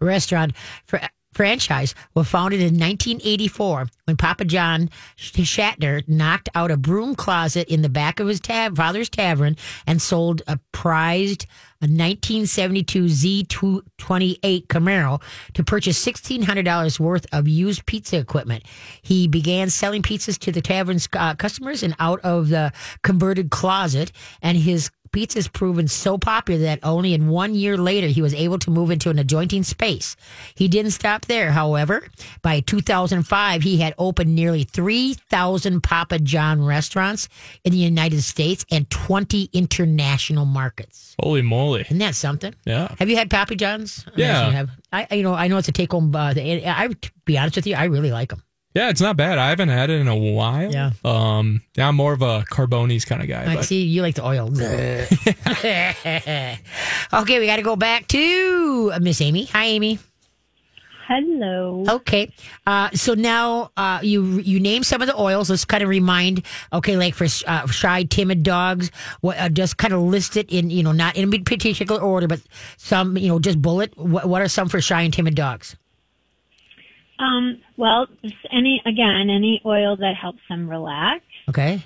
restaurant 0.00 0.52
for 0.86 1.00
franchise 1.36 1.94
was 2.14 2.26
founded 2.26 2.60
in 2.60 2.78
1984 2.78 3.88
when 4.06 4.16
Papa 4.16 4.46
John 4.46 4.88
Schnatter 5.18 6.02
knocked 6.08 6.48
out 6.54 6.70
a 6.70 6.78
broom 6.78 7.14
closet 7.14 7.68
in 7.68 7.82
the 7.82 7.90
back 7.90 8.20
of 8.20 8.26
his 8.26 8.40
tab- 8.40 8.74
father's 8.74 9.10
tavern 9.10 9.54
and 9.86 10.00
sold 10.00 10.40
a 10.46 10.58
prized 10.72 11.46
a 11.82 11.84
1972 11.84 13.04
Z28 13.04 14.66
Camaro 14.66 15.20
to 15.52 15.62
purchase 15.62 16.02
$1,600 16.02 16.98
worth 16.98 17.26
of 17.32 17.46
used 17.46 17.84
pizza 17.84 18.16
equipment. 18.16 18.64
He 19.02 19.28
began 19.28 19.68
selling 19.68 20.02
pizzas 20.02 20.38
to 20.38 20.52
the 20.52 20.62
tavern's 20.62 21.06
uh, 21.12 21.34
customers 21.34 21.82
and 21.82 21.94
out 21.98 22.20
of 22.20 22.48
the 22.48 22.72
converted 23.02 23.50
closet, 23.50 24.10
and 24.40 24.56
his 24.56 24.90
pizza's 25.16 25.48
proven 25.48 25.88
so 25.88 26.18
popular 26.18 26.60
that 26.60 26.78
only 26.82 27.14
in 27.14 27.26
one 27.26 27.54
year 27.54 27.78
later 27.78 28.06
he 28.06 28.20
was 28.20 28.34
able 28.34 28.58
to 28.58 28.70
move 28.70 28.90
into 28.90 29.08
an 29.08 29.18
adjoining 29.18 29.62
space. 29.62 30.14
He 30.54 30.68
didn't 30.68 30.90
stop 30.90 31.24
there, 31.24 31.52
however. 31.52 32.06
By 32.42 32.60
2005, 32.60 33.62
he 33.62 33.78
had 33.78 33.94
opened 33.96 34.34
nearly 34.34 34.64
3,000 34.64 35.82
Papa 35.82 36.18
John 36.18 36.62
restaurants 36.62 37.30
in 37.64 37.72
the 37.72 37.78
United 37.78 38.20
States 38.20 38.66
and 38.70 38.90
20 38.90 39.48
international 39.54 40.44
markets. 40.44 41.16
Holy 41.18 41.40
moly. 41.40 41.80
Isn't 41.80 41.96
that 41.96 42.14
something? 42.14 42.54
Yeah. 42.66 42.94
Have 42.98 43.08
you 43.08 43.16
had 43.16 43.30
Papa 43.30 43.54
John's? 43.54 44.04
Yeah. 44.16 44.26
imagine 44.26 44.50
you 44.50 44.56
have. 44.58 44.70
I, 44.92 45.16
you 45.16 45.22
know, 45.22 45.32
I 45.32 45.48
know 45.48 45.56
it's 45.56 45.68
a 45.68 45.72
take 45.72 45.92
home. 45.92 46.14
Uh, 46.14 46.34
I, 46.36 46.62
I, 46.66 46.88
to 46.88 47.10
be 47.24 47.38
honest 47.38 47.56
with 47.56 47.66
you, 47.66 47.74
I 47.74 47.84
really 47.84 48.10
like 48.10 48.28
them. 48.28 48.42
Yeah, 48.76 48.90
it's 48.90 49.00
not 49.00 49.16
bad. 49.16 49.38
I 49.38 49.48
haven't 49.48 49.70
had 49.70 49.88
it 49.88 50.02
in 50.02 50.06
a 50.06 50.14
while. 50.14 50.70
Yeah. 50.70 50.90
Um, 51.02 51.62
yeah, 51.76 51.88
I'm 51.88 51.96
more 51.96 52.12
of 52.12 52.20
a 52.20 52.44
Carbone's 52.50 53.06
kind 53.06 53.22
of 53.22 53.28
guy. 53.28 53.50
I 53.50 53.54
but 53.54 53.64
see 53.64 53.84
you 53.84 54.02
like 54.02 54.16
the 54.16 54.26
oil. 54.26 54.48
okay, 57.22 57.40
we 57.40 57.46
got 57.46 57.56
to 57.56 57.62
go 57.62 57.74
back 57.74 58.06
to 58.08 58.90
uh, 58.92 58.98
Miss 59.00 59.22
Amy. 59.22 59.46
Hi, 59.46 59.64
Amy. 59.64 59.98
Hello. 61.08 61.84
Okay, 61.88 62.30
uh, 62.66 62.90
so 62.90 63.14
now 63.14 63.70
uh, 63.78 64.00
you 64.02 64.40
you 64.40 64.60
name 64.60 64.82
some 64.82 65.00
of 65.00 65.08
the 65.08 65.18
oils. 65.18 65.48
Let's 65.48 65.64
kind 65.64 65.82
of 65.82 65.88
remind. 65.88 66.44
Okay, 66.70 66.98
like 66.98 67.14
for 67.14 67.28
uh, 67.46 67.66
shy, 67.68 68.02
timid 68.02 68.42
dogs, 68.42 68.90
what 69.22 69.38
uh, 69.38 69.48
just 69.48 69.78
kind 69.78 69.94
of 69.94 70.02
list 70.02 70.36
it 70.36 70.50
in 70.50 70.68
you 70.68 70.82
know 70.82 70.92
not 70.92 71.16
in 71.16 71.30
particular 71.44 72.02
order, 72.02 72.28
but 72.28 72.42
some 72.76 73.16
you 73.16 73.28
know 73.28 73.38
just 73.38 73.62
bullet. 73.62 73.96
What, 73.96 74.28
what 74.28 74.42
are 74.42 74.48
some 74.48 74.68
for 74.68 74.82
shy 74.82 75.00
and 75.00 75.14
timid 75.14 75.34
dogs? 75.34 75.76
Um, 77.18 77.60
well, 77.76 78.06
any 78.52 78.82
again, 78.84 79.30
any 79.30 79.62
oil 79.64 79.96
that 79.96 80.14
helps 80.20 80.40
them 80.48 80.68
relax. 80.68 81.24
Okay, 81.48 81.82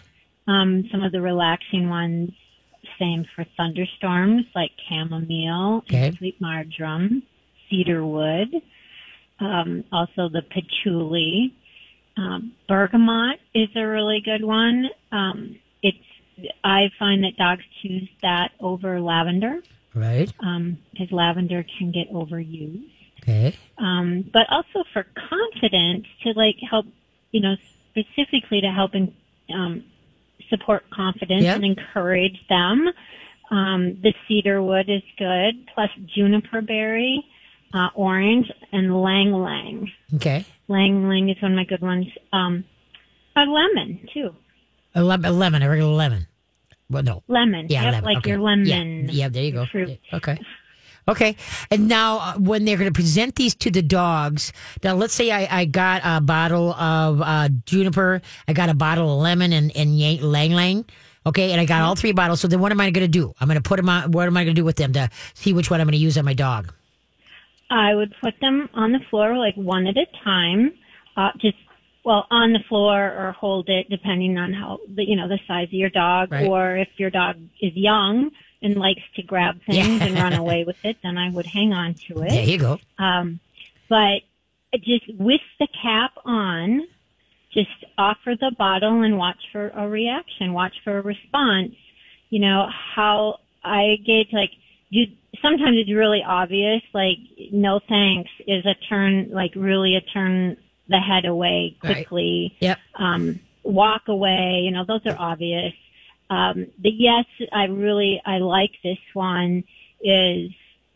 Um, 0.49 0.89
some 0.91 1.03
of 1.03 1.13
the 1.13 1.21
relaxing 1.21 1.89
ones, 1.89 2.31
same 2.99 3.25
for 3.37 3.45
thunderstorms, 3.57 4.47
like 4.55 4.71
chamomile, 4.89 5.79
Okay. 5.87 6.09
and 6.09 6.17
sweet 6.17 6.41
marjoram, 6.41 7.23
cedarwood. 7.69 8.49
Um, 9.39 9.85
also 9.93 10.29
the 10.29 10.43
patchouli. 10.43 11.55
Um, 12.17 12.53
bergamot 12.69 13.39
is 13.55 13.69
a 13.77 13.87
really 13.87 14.21
good 14.25 14.45
one. 14.45 14.91
Um, 15.13 15.57
it's 15.83 15.97
I 16.65 16.91
find 16.99 17.23
that 17.25 17.37
dogs 17.37 17.63
choose 17.83 18.09
that 18.23 18.51
over 18.61 19.01
lavender 19.01 19.61
right. 19.95 20.31
because 20.93 21.13
lavender 21.13 21.65
can 21.79 21.93
get 21.93 22.13
overused. 22.13 22.91
Okay, 23.31 23.57
um, 23.79 24.29
but 24.33 24.47
also 24.51 24.85
for 24.93 25.07
confidence 25.29 26.07
to 26.23 26.33
like 26.37 26.57
help, 26.69 26.87
you 27.33 27.41
know, 27.41 27.57
specifically 27.91 28.61
to 28.61 28.71
help 28.71 28.95
and 28.95 29.13
um, 29.55 29.85
support 30.49 30.89
confidence 30.91 31.45
Yeah. 31.45 31.55
and 31.55 31.65
encourage 31.65 32.39
them. 32.49 32.89
Um, 33.51 34.01
the 34.01 34.15
cedar 34.29 34.63
wood 34.63 34.89
is 34.89 35.03
good, 35.19 35.67
plus 35.75 35.91
juniper 36.15 36.61
berry, 36.61 37.25
uh, 37.75 37.89
orange, 37.95 38.51
and 38.73 38.87
ylang 38.87 39.33
ylang. 39.33 39.91
okay. 40.17 40.45
Ylang 40.69 41.05
ylang 41.05 41.29
is 41.31 41.43
one 41.43 41.53
of 41.53 41.57
my 41.57 41.65
good 41.65 41.81
ones. 41.81 42.07
Um, 42.33 42.65
a 43.35 43.45
lemon 43.45 44.07
too. 44.13 44.35
A 44.95 45.03
lem- 45.03 45.25
a 45.25 45.31
lemon, 45.31 45.63
a 45.63 45.69
regular 45.71 45.93
lemon. 45.93 46.27
Well, 46.91 47.03
no. 47.03 47.23
Lemon. 47.29 47.67
Yeah, 47.69 47.85
yep, 47.85 47.93
lemon. 47.93 48.05
like 48.05 48.19
okay. 48.19 48.31
your 48.31 48.41
lemon. 48.41 48.67
Yeah, 49.07 49.13
yeah 49.13 49.29
there 49.29 49.45
you 49.45 49.53
go. 49.53 49.67
fruit. 49.67 49.99
Okay. 50.13 50.39
Okay. 51.09 51.37
And 51.71 51.89
now, 51.89 52.19
uh, 52.19 52.35
when 52.39 52.65
they're 52.65 52.77
going 52.77 52.93
to 52.93 52.97
present 52.97 53.35
these 53.37 53.55
to 53.57 53.71
the 53.71 53.83
dogs, 53.83 54.53
now 54.85 54.95
let's 54.95 55.15
say 55.15 55.31
I, 55.31 55.61
I 55.61 55.65
got 55.65 56.03
a 56.05 56.21
bottle 56.21 56.73
of 56.75 57.21
uh, 57.23 57.49
juniper, 57.67 58.23
I 58.47 58.53
got 58.53 58.69
a 58.69 58.75
bottle 58.75 59.15
of 59.15 59.21
lemon 59.21 59.53
and, 59.53 59.75
and 59.77 59.99
yang, 59.99 60.19
ylang 60.19 60.53
ylang. 60.53 60.85
Okay. 61.27 61.53
And 61.53 61.61
I 61.61 61.65
got 61.65 61.83
all 61.83 61.97
three 61.97 62.13
bottles. 62.13 62.41
So 62.41 62.49
then 62.49 62.61
what 62.61 62.73
am 62.73 62.81
I 62.81 62.91
going 62.91 63.05
to 63.05 63.09
do? 63.09 63.35
I'm 63.41 63.49
going 63.49 63.61
to 63.61 63.69
put 63.69 63.77
them 63.77 63.89
on. 63.89 64.13
What 64.13 64.27
am 64.27 64.37
I 64.37 64.45
going 64.45 64.55
to 64.55 64.61
do 64.61 64.65
with 64.65 64.77
them 64.77 64.93
to 64.95 65.11
see 65.35 65.53
which 65.53 65.71
one 65.71 65.81
I'm 65.81 65.87
going 65.87 65.93
to 65.93 65.99
use 65.99 66.17
on 66.17 66.25
my 66.25 66.35
dog? 66.35 66.73
I 67.71 67.95
would 67.95 68.15
put 68.23 68.35
them 68.41 68.69
on 68.75 68.93
the 68.93 69.01
floor 69.11 69.37
like 69.37 69.55
one 69.55 69.87
at 69.87 69.97
a 69.97 70.07
time. 70.25 70.73
Uh, 71.17 71.31
just 71.41 71.57
well 72.05 72.27
on 72.31 72.53
the 72.53 72.61
floor 72.69 72.99
or 72.99 73.33
hold 73.33 73.69
it 73.69 73.89
depending 73.91 74.39
on 74.39 74.53
how 74.53 74.79
the 74.95 75.05
you 75.05 75.17
know 75.17 75.29
the 75.29 75.39
size 75.47 75.67
of 75.69 75.73
your 75.75 75.91
dog 75.91 76.33
Right. 76.33 76.47
or 76.49 76.77
if 76.79 76.89
your 76.97 77.11
dog 77.11 77.37
is 77.61 77.73
young 77.75 78.31
and 78.63 78.77
likes 78.77 79.03
to 79.17 79.23
grab 79.23 79.57
things 79.67 80.01
and 80.03 80.15
run 80.15 80.33
away 80.45 80.65
with 80.67 80.77
it, 80.85 80.97
then 81.03 81.17
I 81.19 81.31
would 81.31 81.47
hang 81.47 81.73
on 81.73 81.95
to 82.09 82.23
it. 82.23 82.31
There 82.31 82.45
you 82.45 82.59
go. 82.59 82.79
Um, 82.99 83.41
but 83.89 84.21
just 84.75 85.05
with 85.19 85.41
the 85.59 85.69
cap 85.83 86.13
on, 86.25 86.83
just 87.53 87.69
offer 87.99 88.35
the 88.39 88.55
bottle 88.57 89.03
and 89.03 89.19
watch 89.19 89.39
for 89.53 89.69
a 89.71 89.89
reaction, 89.89 90.53
watch 90.53 90.75
for 90.85 90.99
a 90.99 91.03
response. 91.03 91.73
You 92.29 92.41
know, 92.41 92.69
how 92.95 93.41
I 93.65 93.97
gauge 94.07 94.29
like 94.33 94.51
you, 94.91 95.07
sometimes 95.43 95.77
it's 95.79 95.91
really 95.93 96.23
obvious, 96.27 96.83
like 96.95 97.19
no 97.53 97.81
thanks 97.89 98.31
is 98.47 98.65
a 98.67 98.75
turn, 98.89 99.31
like 99.33 99.53
really 99.57 99.97
a 99.97 100.01
turn 100.01 100.57
the 100.89 100.99
head 100.99 101.25
away 101.25 101.77
Right. 101.83 101.95
quickly 102.07 102.57
Yep. 102.61 102.79
um, 102.97 103.41
walk 103.65 104.03
away. 104.09 104.61
You 104.65 104.71
know, 104.71 104.85
those 104.87 105.05
are 105.07 105.17
obvious. 105.19 105.73
Um, 106.31 106.69
the 106.81 106.91
yes, 106.91 107.27
I 107.53 107.65
really 107.65 108.23
I 108.25 108.39
like 108.39 108.71
this 108.83 108.99
one 109.15 109.65
is 110.01 110.51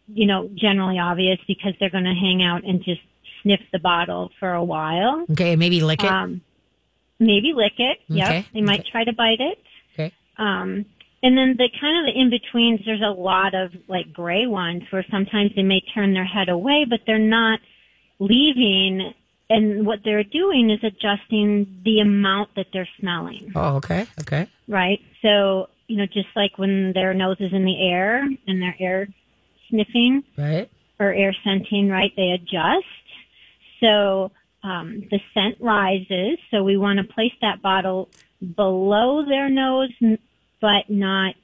you 0.06 0.26
know 0.26 0.48
generally 0.54 0.98
obvious 0.98 1.38
because 1.46 1.74
they're 1.78 1.90
going 1.90 2.04
to 2.04 2.14
hang 2.14 2.42
out 2.42 2.64
and 2.64 2.82
just 2.82 3.00
sniff 3.42 3.60
the 3.72 3.78
bottle 3.78 4.30
for 4.40 4.52
a 4.52 4.64
while. 4.64 5.26
Okay. 5.32 5.56
Maybe 5.56 5.80
lick 5.80 6.02
it. 6.02 6.10
Um, 6.10 6.40
maybe 7.18 7.52
lick 7.54 7.74
it. 7.78 7.98
Yep. 8.08 8.26
Okay. 8.28 8.46
They 8.54 8.60
might 8.62 8.80
Okay. 8.80 8.90
try 8.90 9.04
to 9.04 9.12
bite 9.12 9.40
it. 9.40 9.58
Okay. 9.94 10.12
Um, 10.38 10.86
and 11.22 11.38
then 11.38 11.56
the 11.56 11.68
kind 11.80 11.98
of 12.06 12.14
the 12.14 12.20
in 12.20 12.30
betweens, 12.30 12.80
there's 12.84 13.02
a 13.02 13.10
lot 13.10 13.54
of 13.54 13.72
like 13.88 14.12
gray 14.12 14.46
ones 14.46 14.82
where 14.90 15.04
sometimes 15.10 15.50
they 15.56 15.62
may 15.62 15.80
turn 15.94 16.12
their 16.12 16.24
head 16.24 16.48
away, 16.48 16.85
but 16.88 17.00
they're 17.06 17.18
not 17.18 17.60
leaving. 18.18 19.14
And 19.50 19.86
what 19.86 20.00
they're 20.04 20.24
doing 20.24 20.70
is 20.70 20.82
adjusting 20.82 21.80
the 21.84 22.00
amount 22.00 22.54
that 22.56 22.66
they're 22.72 22.88
smelling, 22.98 23.52
oh, 23.54 23.76
okay. 23.76 24.06
Okay. 24.20 24.48
right? 24.68 25.00
So, 25.20 25.68
you 25.86 25.98
know, 25.98 26.06
just 26.06 26.28
like 26.34 26.56
when 26.58 26.92
their 26.94 27.12
nose 27.12 27.36
is 27.40 27.52
in 27.52 27.64
the 27.64 27.88
air 27.90 28.22
and 28.46 28.62
their 28.62 28.74
air 28.80 29.06
sniffing 29.68 30.24
Right. 30.38 30.70
or 30.98 31.12
air 31.12 31.34
scenting, 31.44 31.90
right? 31.90 32.10
They 32.16 32.30
adjust. 32.30 32.86
So 33.80 34.30
um, 34.62 35.02
the 35.10 35.20
scent 35.34 35.56
rises. 35.60 36.38
So 36.50 36.62
we 36.62 36.76
want 36.78 36.98
to 36.98 37.04
place 37.12 37.32
that 37.42 37.60
bottle 37.60 38.08
below 38.56 39.24
their 39.26 39.50
nose, 39.50 39.90
but 40.60 40.88
not 40.88 41.34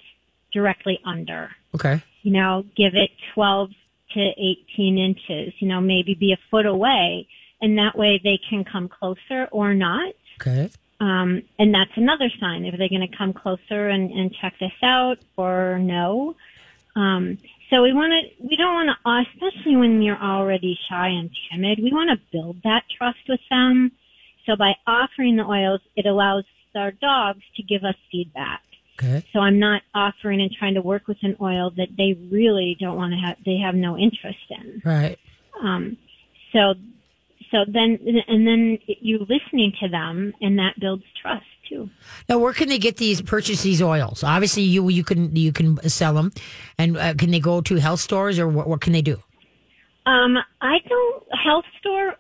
directly 0.52 0.98
under. 1.04 1.50
Okay. 1.74 2.02
You 2.22 2.32
know, 2.32 2.64
give 2.76 2.94
it 2.94 3.10
12 3.34 3.70
to 4.14 4.20
18 4.20 4.98
inches. 4.98 5.52
You 5.60 5.68
know, 5.68 5.80
maybe 5.82 6.14
be 6.14 6.32
a 6.32 6.38
foot 6.50 6.66
away, 6.66 7.28
and 7.60 7.78
that 7.78 7.96
way 7.96 8.20
they 8.22 8.38
can 8.48 8.64
come 8.64 8.88
closer 8.88 9.48
or 9.50 9.74
not. 9.74 10.14
Okay. 10.40 10.70
Um, 11.00 11.42
and 11.58 11.74
that's 11.74 11.90
another 11.96 12.30
sign 12.38 12.64
if 12.66 12.76
they're 12.76 12.88
going 12.88 13.08
to 13.08 13.16
come 13.16 13.32
closer 13.32 13.88
and, 13.88 14.10
and 14.10 14.34
check 14.34 14.54
this 14.60 14.72
out 14.82 15.18
or 15.36 15.78
no. 15.78 16.36
Um, 16.94 17.38
so 17.70 17.82
we 17.82 17.92
want 17.92 18.12
to, 18.12 18.44
we 18.46 18.56
don't 18.56 18.74
want 18.74 18.90
to, 18.90 19.32
especially 19.32 19.76
when 19.76 20.02
you're 20.02 20.20
already 20.20 20.78
shy 20.88 21.08
and 21.08 21.30
timid, 21.50 21.78
we 21.82 21.92
want 21.92 22.10
to 22.10 22.20
build 22.32 22.56
that 22.64 22.82
trust 22.98 23.20
with 23.28 23.40
them. 23.48 23.92
So 24.44 24.56
by 24.56 24.72
offering 24.86 25.36
the 25.36 25.44
oils, 25.44 25.80
it 25.96 26.04
allows 26.04 26.44
our 26.74 26.90
dogs 26.90 27.42
to 27.56 27.62
give 27.62 27.84
us 27.84 27.94
feedback. 28.10 28.62
Okay. 28.98 29.24
So 29.32 29.38
I'm 29.38 29.58
not 29.58 29.82
offering 29.94 30.42
and 30.42 30.50
trying 30.52 30.74
to 30.74 30.82
work 30.82 31.08
with 31.08 31.18
an 31.22 31.36
oil 31.40 31.70
that 31.76 31.88
they 31.96 32.18
really 32.30 32.76
don't 32.78 32.96
want 32.96 33.12
to 33.12 33.18
have, 33.18 33.38
they 33.46 33.56
have 33.56 33.74
no 33.74 33.96
interest 33.96 34.38
in. 34.50 34.82
Right. 34.84 35.18
Um, 35.62 35.96
so, 36.52 36.74
so 37.50 37.58
then, 37.66 37.98
and 38.28 38.46
then 38.46 38.78
you're 38.86 39.20
listening 39.20 39.72
to 39.80 39.88
them 39.88 40.32
and 40.40 40.58
that 40.58 40.78
builds 40.80 41.04
trust 41.20 41.44
too. 41.68 41.90
Now, 42.28 42.38
where 42.38 42.52
can 42.52 42.68
they 42.68 42.78
get 42.78 42.96
these? 42.96 43.20
Purchase 43.22 43.62
these 43.62 43.82
oils? 43.82 44.22
Obviously, 44.22 44.62
you 44.62 44.88
you 44.88 45.04
can 45.04 45.34
you 45.34 45.52
can 45.52 45.76
sell 45.88 46.14
them, 46.14 46.32
and 46.78 46.96
uh, 46.96 47.14
can 47.14 47.30
they 47.30 47.40
go 47.40 47.60
to 47.60 47.76
health 47.76 48.00
stores 48.00 48.38
or 48.38 48.48
what? 48.48 48.68
What 48.68 48.80
can 48.80 48.92
they 48.92 49.02
do? 49.02 49.18
Um, 50.06 50.36
I 50.60 50.78
don't, 50.88 51.24
health 51.44 51.66
store, 51.78 52.14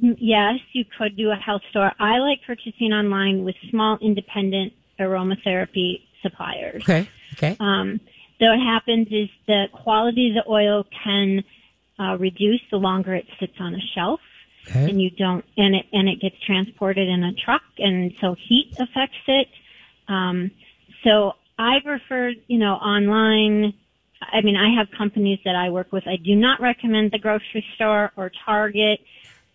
yes, 0.00 0.54
you 0.72 0.84
could 0.96 1.16
do 1.16 1.30
a 1.30 1.36
health 1.36 1.62
store. 1.70 1.92
I 2.00 2.18
like 2.18 2.40
purchasing 2.46 2.92
online 2.92 3.44
with 3.44 3.54
small 3.70 3.98
independent 4.00 4.72
aromatherapy 4.98 6.00
suppliers. 6.22 6.82
Okay. 6.82 7.08
Okay. 7.34 7.56
Um, 7.60 8.00
so 8.38 8.46
what 8.46 8.58
happens 8.58 9.08
is 9.10 9.28
the 9.46 9.66
quality 9.72 10.30
of 10.30 10.42
the 10.42 10.50
oil 10.50 10.84
can 11.04 11.44
uh, 12.00 12.16
reduce 12.16 12.60
the 12.70 12.78
longer 12.78 13.14
it 13.14 13.26
sits 13.38 13.52
on 13.60 13.74
a 13.74 13.80
shelf. 13.94 14.20
Okay. 14.66 14.90
and 14.90 15.00
you 15.00 15.10
don't 15.10 15.44
and 15.56 15.74
it 15.74 15.86
and 15.92 16.08
it 16.08 16.20
gets 16.20 16.36
transported 16.44 17.08
in 17.08 17.24
a 17.24 17.32
truck 17.34 17.62
and 17.78 18.12
so 18.20 18.34
heat 18.48 18.74
affects 18.78 19.16
it 19.26 19.48
um 20.08 20.50
so 21.04 21.32
i 21.58 21.78
prefer 21.84 22.32
you 22.46 22.58
know 22.58 22.74
online 22.74 23.72
i 24.20 24.40
mean 24.40 24.56
i 24.56 24.74
have 24.76 24.88
companies 24.96 25.38
that 25.44 25.56
i 25.56 25.70
work 25.70 25.92
with 25.92 26.06
i 26.06 26.16
do 26.16 26.34
not 26.34 26.60
recommend 26.60 27.10
the 27.12 27.18
grocery 27.18 27.64
store 27.76 28.12
or 28.16 28.30
target 28.44 29.00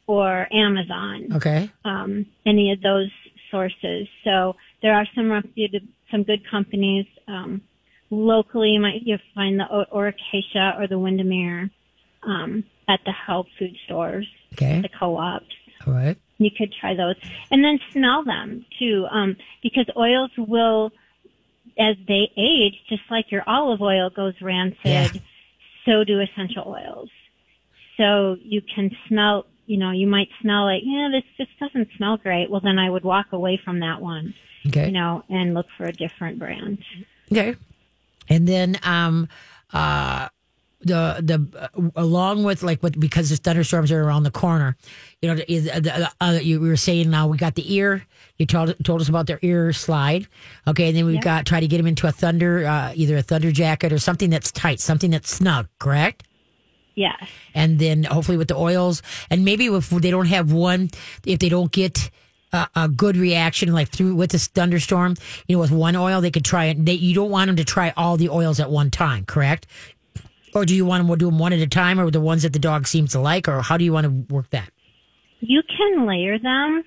or 0.08 0.48
amazon 0.54 1.30
Okay. 1.36 1.70
um, 1.86 2.26
any 2.46 2.72
of 2.72 2.82
those 2.82 3.10
sources. 3.54 4.08
So 4.24 4.56
there 4.82 4.94
are 4.94 5.08
some 5.16 5.32
reputed, 5.32 5.88
some 6.12 6.24
good 6.24 6.42
companies 6.50 7.06
um, 7.28 7.62
locally. 8.10 8.70
You 8.72 8.80
might 8.82 9.04
you 9.04 9.18
find 9.36 9.60
the 9.60 9.66
O- 9.72 9.86
or 9.92 10.08
or 10.08 10.88
the 10.88 10.96
Wyndmere 10.96 11.70
um, 12.24 12.64
at 12.90 13.00
the 13.06 13.12
health 13.12 13.48
food 13.60 13.76
stores, 13.86 14.28
Okay. 14.54 14.82
the 14.82 14.90
co-ops. 14.90 15.46
All 15.86 15.94
right. 15.94 16.18
You 16.38 16.50
could 16.58 16.74
try 16.80 16.96
those, 16.96 17.16
and 17.52 17.64
then 17.64 17.80
smell 17.92 18.24
them 18.24 18.66
too, 18.80 19.06
um, 19.12 19.36
because 19.62 19.86
oils 19.96 20.32
will, 20.38 20.92
as 21.78 21.96
they 22.08 22.32
age, 22.38 22.74
just 22.90 23.04
like 23.10 23.32
your 23.32 23.44
olive 23.48 23.82
oil 23.82 24.10
goes 24.10 24.34
rancid, 24.42 24.76
Yeah. 24.84 25.10
so 25.86 26.04
do 26.04 26.20
essential 26.20 26.64
oils. 26.68 27.10
So 27.98 28.38
you 28.42 28.62
can 28.76 28.90
smell, 29.08 29.46
you 29.68 29.78
know, 29.78 29.92
you 29.92 30.08
might 30.08 30.28
smell 30.42 30.66
like, 30.66 30.82
yeah, 30.84 31.10
this 31.12 31.24
just 31.38 31.58
doesn't 31.60 31.90
smell 31.98 32.18
great. 32.18 32.50
Well, 32.50 32.62
then 32.62 32.80
I 32.80 32.90
would 32.90 33.04
walk 33.04 33.28
away 33.32 33.60
from 33.64 33.80
that 33.82 34.02
one, 34.02 34.34
Okay. 34.68 34.88
you 34.88 34.92
know, 34.92 35.24
and 35.30 35.54
look 35.54 35.68
for 35.78 35.86
a 35.86 35.94
different 35.94 36.40
brand. 36.40 36.80
Okay. 37.32 37.56
And 38.30 38.48
then 38.48 38.80
um 38.84 39.28
uh 39.72 40.30
the 40.84 41.18
the 41.22 41.70
uh, 41.76 41.90
along 41.96 42.44
with 42.44 42.64
like 42.64 42.82
what 42.82 43.00
because 43.00 43.30
the 43.30 43.38
thunderstorms 43.38 43.92
are 43.92 44.04
around 44.04 44.24
the 44.24 44.32
corner, 44.32 44.76
you 45.22 45.30
know, 45.30 45.36
the, 45.36 45.46
the, 45.46 46.12
uh, 46.22 46.40
you 46.42 46.60
were 46.60 46.76
saying 46.76 47.10
now 47.10 47.28
we 47.28 47.38
got 47.38 47.56
the 47.56 47.74
ear. 47.74 48.06
You 48.38 48.46
told 48.46 48.76
told 48.84 49.02
us 49.02 49.10
about 49.10 49.28
their 49.28 49.40
ear 49.42 49.74
slide, 49.74 50.28
okay, 50.68 50.88
and 50.90 50.98
then 50.98 51.06
we 51.06 51.16
have 51.16 51.24
got 51.24 51.46
try 51.46 51.60
to 51.60 51.68
get 51.68 51.78
them 51.78 51.88
into 51.88 52.08
a 52.08 52.12
thunder, 52.12 52.66
uh, 52.66 52.92
either 52.96 53.18
a 53.18 53.22
thunder 53.22 53.52
jacket 53.52 53.94
or 53.94 54.00
something 54.00 54.30
that's 54.30 54.52
tight, 54.52 54.80
something 54.80 55.12
that's 55.12 55.30
snug, 55.30 55.68
correct? 55.80 56.24
Yes. 56.96 57.28
and 57.56 57.80
then 57.80 58.04
hopefully 58.04 58.38
with 58.38 58.50
the 58.50 58.56
oils 58.56 59.02
and 59.32 59.44
maybe 59.44 59.66
if 59.66 59.90
they 59.90 60.12
don't 60.12 60.28
have 60.28 60.52
one 60.54 60.92
if 61.26 61.40
they 61.40 61.50
don't 61.50 61.72
get 61.72 62.12
a, 62.52 62.68
a 62.76 62.88
good 62.88 63.18
reaction 63.18 63.74
like 63.74 63.90
through 63.90 64.14
with 64.14 64.32
this 64.32 64.46
thunderstorm 64.48 65.16
you 65.48 65.56
know 65.56 65.60
with 65.60 65.72
one 65.72 65.96
oil 65.96 66.22
they 66.22 66.30
could 66.30 66.46
try 66.46 66.66
it 66.66 66.86
they, 66.86 66.94
you 66.94 67.16
don't 67.16 67.32
want 67.32 67.48
them 67.48 67.56
to 67.56 67.66
try 67.66 67.94
all 67.98 68.16
the 68.16 68.30
oils 68.30 68.60
at 68.60 68.70
one 68.70 68.92
time 68.92 69.26
correct 69.26 69.66
or 70.54 70.66
do 70.66 70.76
you 70.76 70.86
want 70.86 71.08
to 71.08 71.16
do 71.16 71.26
them 71.26 71.40
one 71.40 71.54
at 71.54 71.60
a 71.60 71.68
time 71.68 72.00
or 72.00 72.10
the 72.12 72.22
ones 72.22 72.44
that 72.44 72.54
the 72.54 72.60
dog 72.60 72.88
seems 72.88 73.12
to 73.12 73.20
like 73.20 73.48
or 73.48 73.62
how 73.62 73.78
do 73.78 73.84
you 73.84 73.94
want 73.94 74.06
to 74.06 74.34
work 74.34 74.50
that? 74.52 74.70
You 75.40 75.62
can 75.64 76.06
layer 76.08 76.40
them. 76.40 76.84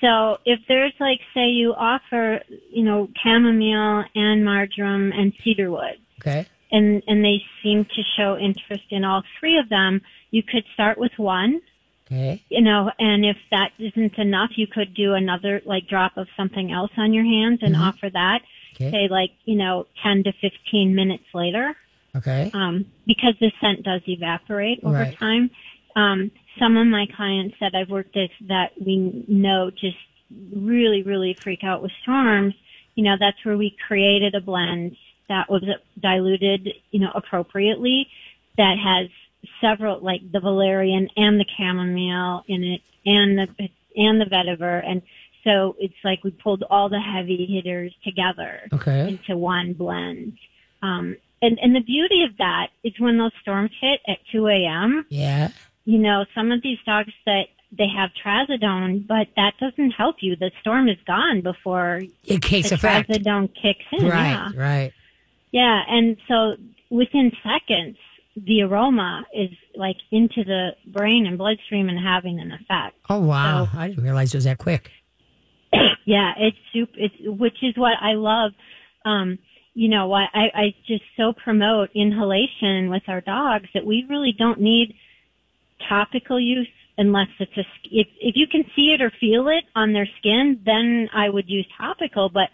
So 0.00 0.38
if 0.44 0.58
there's 0.66 0.92
like, 0.98 1.20
say 1.32 1.48
you 1.48 1.74
offer, 1.74 2.40
you 2.70 2.82
know, 2.82 3.08
chamomile 3.22 4.04
and 4.14 4.44
marjoram 4.44 5.12
and 5.12 5.32
cedarwood, 5.44 5.98
okay. 6.20 6.46
and, 6.72 7.02
and 7.06 7.24
they 7.24 7.40
seem 7.62 7.84
to 7.84 8.02
show 8.16 8.36
interest 8.36 8.84
in 8.90 9.04
all 9.04 9.22
three 9.38 9.58
of 9.58 9.68
them, 9.68 10.00
you 10.32 10.42
could 10.42 10.64
start 10.74 10.98
with 10.98 11.12
one, 11.18 11.60
okay. 12.06 12.42
You 12.48 12.62
know, 12.62 12.90
and 12.98 13.24
if 13.24 13.36
that 13.52 13.70
isn't 13.78 14.18
enough, 14.18 14.50
you 14.56 14.66
could 14.66 14.92
do 14.94 15.14
another 15.14 15.62
like 15.64 15.86
drop 15.86 16.16
of 16.16 16.26
something 16.36 16.72
else 16.72 16.90
on 16.96 17.12
your 17.12 17.24
hands 17.24 17.60
and 17.62 17.74
mm-hmm. 17.74 17.84
offer 17.84 18.10
that, 18.10 18.40
Okay. 18.74 18.90
say 18.90 19.08
like, 19.08 19.30
you 19.44 19.56
know, 19.56 19.86
10 20.02 20.24
to 20.24 20.32
15 20.40 20.94
minutes 20.94 21.26
later 21.34 21.76
okay 22.16 22.50
um, 22.54 22.84
because 23.06 23.34
the 23.40 23.50
scent 23.60 23.82
does 23.82 24.00
evaporate 24.06 24.80
over 24.84 24.98
Right. 24.98 25.18
time. 25.18 25.50
Um, 25.96 26.30
some 26.58 26.76
of 26.76 26.86
my 26.86 27.06
clients 27.16 27.56
that 27.60 27.74
I've 27.74 27.90
worked 27.90 28.14
with 28.14 28.30
that 28.48 28.72
we 28.84 29.24
know 29.28 29.70
just 29.70 29.96
really, 30.54 31.02
really 31.02 31.36
freak 31.42 31.64
out 31.64 31.82
with 31.82 31.92
storms, 32.02 32.54
you 32.94 33.04
know, 33.04 33.16
that's 33.18 33.42
where 33.44 33.56
we 33.56 33.76
created 33.86 34.34
a 34.34 34.40
blend 34.40 34.96
that 35.28 35.50
was 35.50 35.62
diluted, 36.00 36.68
you 36.90 37.00
know, 37.00 37.10
appropriately 37.14 38.06
that 38.56 38.76
has 38.78 39.08
several, 39.60 40.00
like 40.00 40.20
the 40.30 40.40
valerian 40.40 41.08
and 41.16 41.40
the 41.40 41.46
chamomile 41.56 42.44
in 42.48 42.64
it 42.64 42.80
and 43.06 43.38
the, 43.38 43.68
and 43.96 44.20
the 44.20 44.26
vetiver. 44.26 44.82
And 44.86 45.02
so 45.44 45.74
it's 45.78 45.94
like 46.04 46.22
we 46.22 46.30
pulled 46.30 46.64
all 46.70 46.88
the 46.88 47.00
heavy 47.00 47.46
hitters 47.46 47.94
together 48.04 48.68
okay 48.72 49.08
into 49.08 49.36
one 49.36 49.72
blend. 49.72 50.34
Um, 50.82 51.16
and, 51.42 51.58
and 51.60 51.74
the 51.76 51.80
beauty 51.80 52.22
of 52.22 52.36
that 52.38 52.68
is 52.84 52.92
when 52.98 53.18
those 53.18 53.32
storms 53.42 53.70
hit 53.80 54.00
at 54.08 54.18
2 54.32 54.46
a.m., 54.48 55.04
yeah 55.10 55.48
you 55.84 55.98
know, 55.98 56.24
some 56.32 56.52
of 56.52 56.62
these 56.62 56.78
dogs 56.86 57.12
that 57.26 57.46
they 57.76 57.88
have 57.88 58.10
trazodone, 58.24 59.04
but 59.04 59.26
that 59.34 59.54
doesn't 59.58 59.90
help 59.90 60.16
you. 60.20 60.36
The 60.36 60.52
storm 60.60 60.88
is 60.88 60.96
gone 61.08 61.40
before 61.40 62.02
it 62.24 62.40
takes 62.40 62.68
the 62.68 62.76
effect 62.76 63.08
trazodone 63.10 63.48
kicks 63.60 63.84
in. 63.90 64.06
right 64.06 64.30
Yeah. 64.30 64.50
right 64.54 64.92
Yeah. 65.50 65.82
And 65.88 66.16
so 66.28 66.54
within 66.88 67.32
seconds, 67.42 67.96
the 68.36 68.62
aroma 68.62 69.24
is 69.34 69.50
like 69.74 69.96
into 70.12 70.44
the 70.44 70.70
brain 70.86 71.26
and 71.26 71.36
bloodstream 71.36 71.88
and 71.88 71.98
having 71.98 72.38
an 72.38 72.52
effect. 72.52 72.96
oh 73.10 73.18
wow 73.20 73.64
So- 73.72 73.78
i 73.80 73.88
didn't 73.88 74.04
realize 74.04 74.32
it 74.32 74.36
was 74.36 74.44
that 74.44 74.58
quick 74.58 74.90
Yeah, 76.04 76.32
it's 76.38 76.56
super. 76.72 76.92
It's 76.96 77.14
which 77.24 77.56
is 77.62 77.76
what 77.76 77.94
I 78.00 78.12
love. 78.14 78.52
Um, 79.04 79.38
you 79.74 79.88
know, 79.88 80.12
I, 80.12 80.26
I 80.34 80.74
just 80.86 81.04
so 81.16 81.32
promote 81.32 81.90
inhalation 81.94 82.90
with 82.90 83.02
our 83.08 83.20
dogs 83.20 83.68
that 83.74 83.86
we 83.86 84.06
really 84.08 84.32
don't 84.32 84.60
need 84.60 84.94
topical 85.88 86.38
use 86.38 86.68
unless 86.98 87.28
it's 87.38 87.56
a 87.56 87.64
if 87.90 88.06
if 88.20 88.36
you 88.36 88.46
can 88.46 88.64
see 88.76 88.92
it 88.92 89.00
or 89.00 89.10
feel 89.10 89.48
it 89.48 89.64
on 89.74 89.92
their 89.92 90.08
skin, 90.18 90.60
then 90.64 91.08
I 91.12 91.28
would 91.28 91.48
use 91.48 91.66
topical. 91.78 92.28
But 92.28 92.50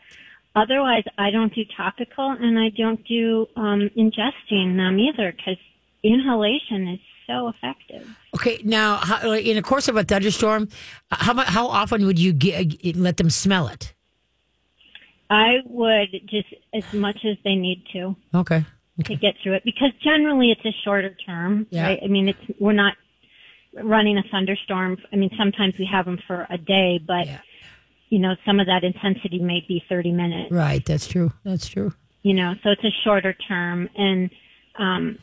otherwise, 0.54 1.04
I 1.16 1.30
don't 1.30 1.54
do 1.54 1.64
topical 1.76 2.30
and 2.30 2.58
I 2.58 2.70
don't 2.70 3.04
do 3.06 3.46
um, 3.56 3.90
ingesting 3.96 4.76
them 4.76 4.98
either 4.98 5.32
because 5.32 5.58
inhalation 6.02 6.88
is 6.88 7.00
so 7.26 7.48
effective. 7.48 8.08
Okay, 8.34 8.60
now 8.64 8.96
how, 8.96 9.32
in 9.32 9.56
the 9.56 9.62
course 9.62 9.88
of 9.88 9.96
a 9.96 10.04
thunderstorm, 10.04 10.68
how 11.10 11.34
how 11.42 11.66
often 11.66 12.06
would 12.06 12.18
you 12.18 12.32
get, 12.32 12.96
let 12.96 13.16
them 13.16 13.30
smell 13.30 13.66
it? 13.66 13.92
I 15.30 15.56
would 15.66 16.10
just 16.28 16.48
as 16.74 16.84
much 16.92 17.18
as 17.24 17.36
they 17.44 17.54
need 17.54 17.84
to. 17.92 18.16
Okay, 18.34 18.64
to 19.04 19.14
get 19.16 19.34
through 19.42 19.54
it 19.54 19.64
because 19.64 19.90
generally 20.02 20.50
it's 20.50 20.64
a 20.64 20.74
shorter 20.84 21.14
term, 21.26 21.66
Yeah. 21.70 21.86
right? 21.86 22.00
I 22.02 22.06
mean, 22.08 22.28
it's 22.28 22.38
we're 22.60 22.72
not 22.72 22.94
running 23.82 24.18
a 24.18 24.22
thunderstorm. 24.30 24.96
I 25.12 25.16
mean, 25.16 25.30
sometimes 25.38 25.74
we 25.78 25.86
have 25.90 26.04
them 26.06 26.18
for 26.26 26.46
a 26.50 26.58
day, 26.58 26.98
but 27.06 27.26
Yeah. 27.26 27.40
you 28.08 28.18
know, 28.18 28.34
some 28.46 28.58
of 28.58 28.66
that 28.66 28.82
intensity 28.84 29.38
may 29.38 29.64
be 29.68 29.84
30 29.88 30.12
minutes, 30.12 30.50
right. 30.50 30.84
That's 30.84 31.06
true. 31.06 31.32
That's 31.44 31.68
true. 31.68 31.92
you 32.22 32.34
know, 32.34 32.54
so 32.64 32.70
it's 32.70 32.82
a 32.84 32.90
shorter 33.04 33.32
term 33.34 33.88
and 33.96 34.30
um 34.78 35.18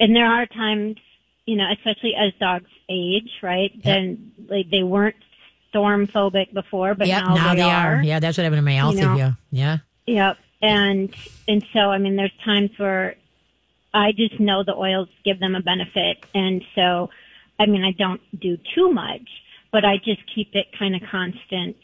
and 0.00 0.14
there 0.16 0.26
are 0.26 0.46
times, 0.46 0.96
you 1.44 1.56
know, 1.56 1.66
especially 1.76 2.14
as 2.14 2.32
dogs 2.40 2.70
age, 2.88 3.28
right? 3.42 3.72
Then 3.84 4.32
like 4.48 4.70
they 4.70 4.82
weren't 4.84 5.16
storm 5.70 6.06
phobic 6.06 6.52
before, 6.52 6.94
but 6.94 7.06
Yep, 7.06 7.24
now, 7.24 7.34
now 7.34 7.54
they, 7.54 7.60
they 7.60 7.70
are. 7.70 8.02
Yeah, 8.02 8.20
that's 8.20 8.36
what 8.38 8.44
happened 8.44 8.58
to 8.58 8.62
my 8.62 8.76
Alfie. 8.76 9.00
know. 9.00 9.16
Yeah, 9.16 9.32
yeah. 9.50 9.78
Yep. 10.06 10.38
And 10.60 11.14
and 11.46 11.64
so 11.72 11.80
I 11.80 11.98
mean 11.98 12.16
there's 12.16 12.32
times 12.44 12.70
where 12.78 13.14
I 13.94 14.12
just 14.12 14.40
know 14.40 14.64
the 14.64 14.74
oils 14.74 15.08
give 15.24 15.38
them 15.38 15.54
a 15.54 15.60
benefit 15.60 16.18
and 16.34 16.62
so 16.74 17.10
I 17.58 17.66
mean 17.66 17.84
I 17.84 17.92
don't 17.92 18.20
do 18.40 18.58
too 18.74 18.90
much, 18.92 19.28
but 19.70 19.84
I 19.84 19.98
just 19.98 20.20
keep 20.34 20.54
it 20.54 20.66
kind 20.78 20.96
of 20.96 21.02
constant 21.10 21.76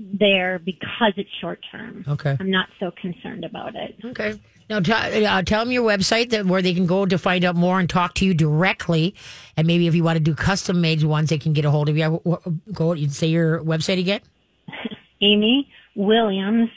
there 0.00 0.58
because 0.58 1.12
it's 1.16 1.30
short 1.40 1.60
term. 1.70 2.04
Okay. 2.08 2.36
I'm 2.38 2.50
not 2.50 2.68
so 2.80 2.90
concerned 2.90 3.44
about 3.44 3.74
it. 3.74 3.96
Okay. 4.04 4.38
Now, 4.70 4.80
t- 4.80 4.92
uh, 5.24 5.42
tell 5.42 5.64
them 5.64 5.72
your 5.72 5.82
website 5.84 6.30
that 6.30 6.44
where 6.46 6.60
they 6.60 6.74
can 6.74 6.86
go 6.86 7.06
to 7.06 7.16
find 7.18 7.44
out 7.44 7.56
more 7.56 7.80
and 7.80 7.88
talk 7.88 8.14
to 8.16 8.24
you 8.26 8.34
directly, 8.34 9.14
and 9.56 9.66
maybe 9.66 9.86
if 9.86 9.94
you 9.94 10.04
want 10.04 10.16
to 10.16 10.20
do 10.20 10.34
custom 10.34 10.80
made 10.80 11.02
ones, 11.02 11.30
they 11.30 11.38
can 11.38 11.52
get 11.54 11.64
a 11.64 11.70
hold 11.70 11.88
of 11.88 11.96
you. 11.96 12.02
W- 12.04 12.20
w- 12.24 12.58
Go 12.72 12.92
you 12.92 13.08
say 13.08 13.28
your 13.28 13.60
website 13.64 13.98
again. 13.98 14.20
Amy 15.22 15.68
Williams 15.96 16.68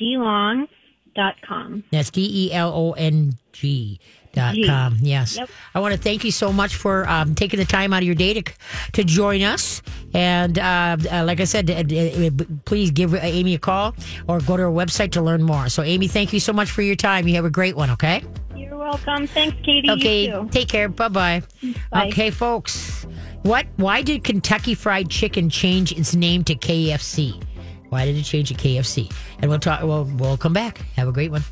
DeLong.com. 0.00 1.84
That's 1.90 2.10
D 2.10 2.48
E 2.48 2.52
L 2.52 2.72
O 2.74 2.92
N 2.92 3.34
G. 3.52 4.00
com. 4.34 4.96
Yes. 5.00 5.36
Yep. 5.36 5.48
I 5.74 5.80
want 5.80 5.94
to 5.94 6.00
thank 6.00 6.24
you 6.24 6.30
so 6.30 6.52
much 6.52 6.76
for 6.76 7.08
um, 7.08 7.34
taking 7.34 7.58
the 7.58 7.64
time 7.66 7.92
out 7.92 7.98
of 8.02 8.06
your 8.06 8.14
day 8.14 8.34
to, 8.34 8.42
to 8.92 9.04
join 9.04 9.42
us. 9.42 9.82
And 10.12 10.58
uh, 10.58 10.96
uh, 11.10 11.24
like 11.24 11.40
I 11.40 11.44
said, 11.44 11.70
uh, 11.70 11.74
uh, 11.74 12.30
please 12.64 12.90
give 12.90 13.14
Amy 13.14 13.54
a 13.54 13.58
call 13.58 13.94
or 14.28 14.40
go 14.40 14.56
to 14.56 14.62
her 14.64 14.68
website 14.70 15.12
to 15.12 15.22
learn 15.22 15.42
more. 15.42 15.68
So, 15.68 15.82
Amy, 15.82 16.08
thank 16.08 16.32
you 16.32 16.40
so 16.40 16.52
much 16.52 16.70
for 16.70 16.82
your 16.82 16.96
time. 16.96 17.26
You 17.28 17.34
have 17.36 17.44
a 17.44 17.50
great 17.50 17.76
one, 17.76 17.90
okay? 17.90 18.22
You're 18.54 18.76
welcome. 18.76 19.26
Thanks, 19.26 19.56
Katie. 19.64 19.90
Okay, 19.90 20.26
You 20.26 20.42
too. 20.42 20.48
take 20.50 20.68
care. 20.68 20.88
Bye-bye. 20.88 21.42
Bye. 21.90 22.08
Okay, 22.08 22.30
folks. 22.30 23.06
What? 23.42 23.66
Why 23.76 24.00
did 24.02 24.24
Kentucky 24.24 24.74
Fried 24.74 25.10
Chicken 25.10 25.50
change 25.50 25.92
its 25.92 26.14
name 26.14 26.44
to 26.44 26.54
KFC? 26.54 27.42
Why 27.90 28.06
did 28.06 28.16
it 28.16 28.22
change 28.24 28.48
to 28.48 28.54
KFC? 28.54 29.12
And 29.40 29.50
we'll 29.50 29.60
talk. 29.60 29.82
We'll 29.82 30.04
we'll 30.16 30.36
come 30.38 30.52
back. 30.54 30.78
Have 30.96 31.06
a 31.08 31.12
great 31.12 31.30
one. 31.30 31.44